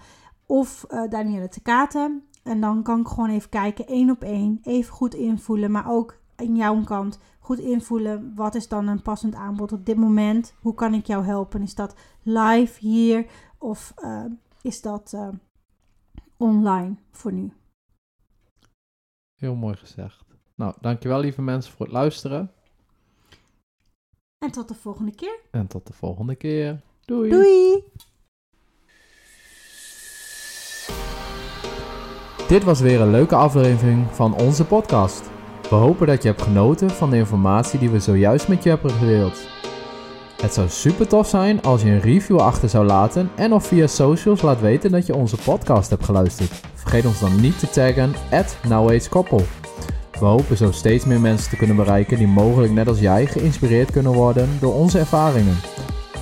of 0.46 0.86
uh, 0.90 1.10
Danielle 1.10 1.48
Tekate. 1.48 2.20
En 2.42 2.60
dan 2.60 2.82
kan 2.82 3.00
ik 3.00 3.08
gewoon 3.08 3.30
even 3.30 3.48
kijken, 3.48 3.86
één 3.86 4.10
op 4.10 4.22
één, 4.22 4.58
even 4.62 4.92
goed 4.92 5.14
invoelen. 5.14 5.70
Maar 5.70 5.90
ook 5.90 6.18
aan 6.36 6.56
jouw 6.56 6.84
kant 6.84 7.18
goed 7.38 7.58
invoelen, 7.58 8.32
wat 8.34 8.54
is 8.54 8.68
dan 8.68 8.86
een 8.86 9.02
passend 9.02 9.34
aanbod 9.34 9.72
op 9.72 9.86
dit 9.86 9.96
moment? 9.96 10.54
Hoe 10.60 10.74
kan 10.74 10.94
ik 10.94 11.06
jou 11.06 11.24
helpen? 11.24 11.62
Is 11.62 11.74
dat 11.74 11.94
live 12.22 12.78
hier 12.86 13.26
of 13.58 13.94
uh, 14.04 14.24
is 14.62 14.80
dat 14.80 15.12
uh, 15.14 15.28
online 16.36 16.96
voor 17.10 17.32
nu? 17.32 17.52
Heel 19.44 19.54
mooi 19.54 19.76
gezegd. 19.76 20.24
Nou, 20.54 20.74
dankjewel 20.80 21.20
lieve 21.20 21.42
mensen 21.42 21.72
voor 21.72 21.86
het 21.86 21.94
luisteren. 21.94 22.50
En 24.38 24.50
tot 24.50 24.68
de 24.68 24.74
volgende 24.74 25.14
keer. 25.14 25.40
En 25.50 25.66
tot 25.66 25.86
de 25.86 25.92
volgende 25.92 26.34
keer. 26.34 26.80
Doei. 27.04 27.30
Doei. 27.30 27.84
Dit 32.48 32.64
was 32.64 32.80
weer 32.80 33.00
een 33.00 33.10
leuke 33.10 33.34
aflevering 33.34 34.06
van 34.06 34.34
onze 34.34 34.64
podcast. 34.64 35.30
We 35.62 35.74
hopen 35.74 36.06
dat 36.06 36.22
je 36.22 36.28
hebt 36.28 36.42
genoten 36.42 36.90
van 36.90 37.10
de 37.10 37.16
informatie 37.16 37.78
die 37.78 37.90
we 37.90 38.00
zojuist 38.00 38.48
met 38.48 38.62
je 38.62 38.68
hebben 38.68 38.90
gedeeld. 38.90 39.53
Het 40.44 40.54
zou 40.54 40.68
super 40.68 41.08
tof 41.08 41.28
zijn 41.28 41.62
als 41.62 41.82
je 41.82 41.88
een 41.88 42.00
review 42.00 42.38
achter 42.38 42.68
zou 42.68 42.86
laten 42.86 43.30
en 43.34 43.52
of 43.52 43.66
via 43.66 43.86
socials 43.86 44.42
laat 44.42 44.60
weten 44.60 44.90
dat 44.90 45.06
je 45.06 45.14
onze 45.14 45.36
podcast 45.36 45.90
hebt 45.90 46.04
geluisterd. 46.04 46.50
Vergeet 46.74 47.06
ons 47.06 47.20
dan 47.20 47.40
niet 47.40 47.58
te 47.58 47.70
taggen 47.70 48.14
at 48.30 48.56
NowAgeKoppel. 48.68 49.42
We 50.18 50.24
hopen 50.24 50.56
zo 50.56 50.72
steeds 50.72 51.04
meer 51.04 51.20
mensen 51.20 51.50
te 51.50 51.56
kunnen 51.56 51.76
bereiken 51.76 52.18
die 52.18 52.26
mogelijk 52.26 52.72
net 52.72 52.88
als 52.88 52.98
jij 53.00 53.26
geïnspireerd 53.26 53.90
kunnen 53.90 54.12
worden 54.12 54.48
door 54.60 54.74
onze 54.74 54.98
ervaringen. 54.98 55.56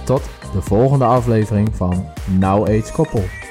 Tot 0.04 0.22
de 0.52 0.62
volgende 0.62 1.04
aflevering 1.04 1.68
van 1.76 2.04
Now 2.38 2.68
Age 2.68 2.92
Koppel. 2.92 3.41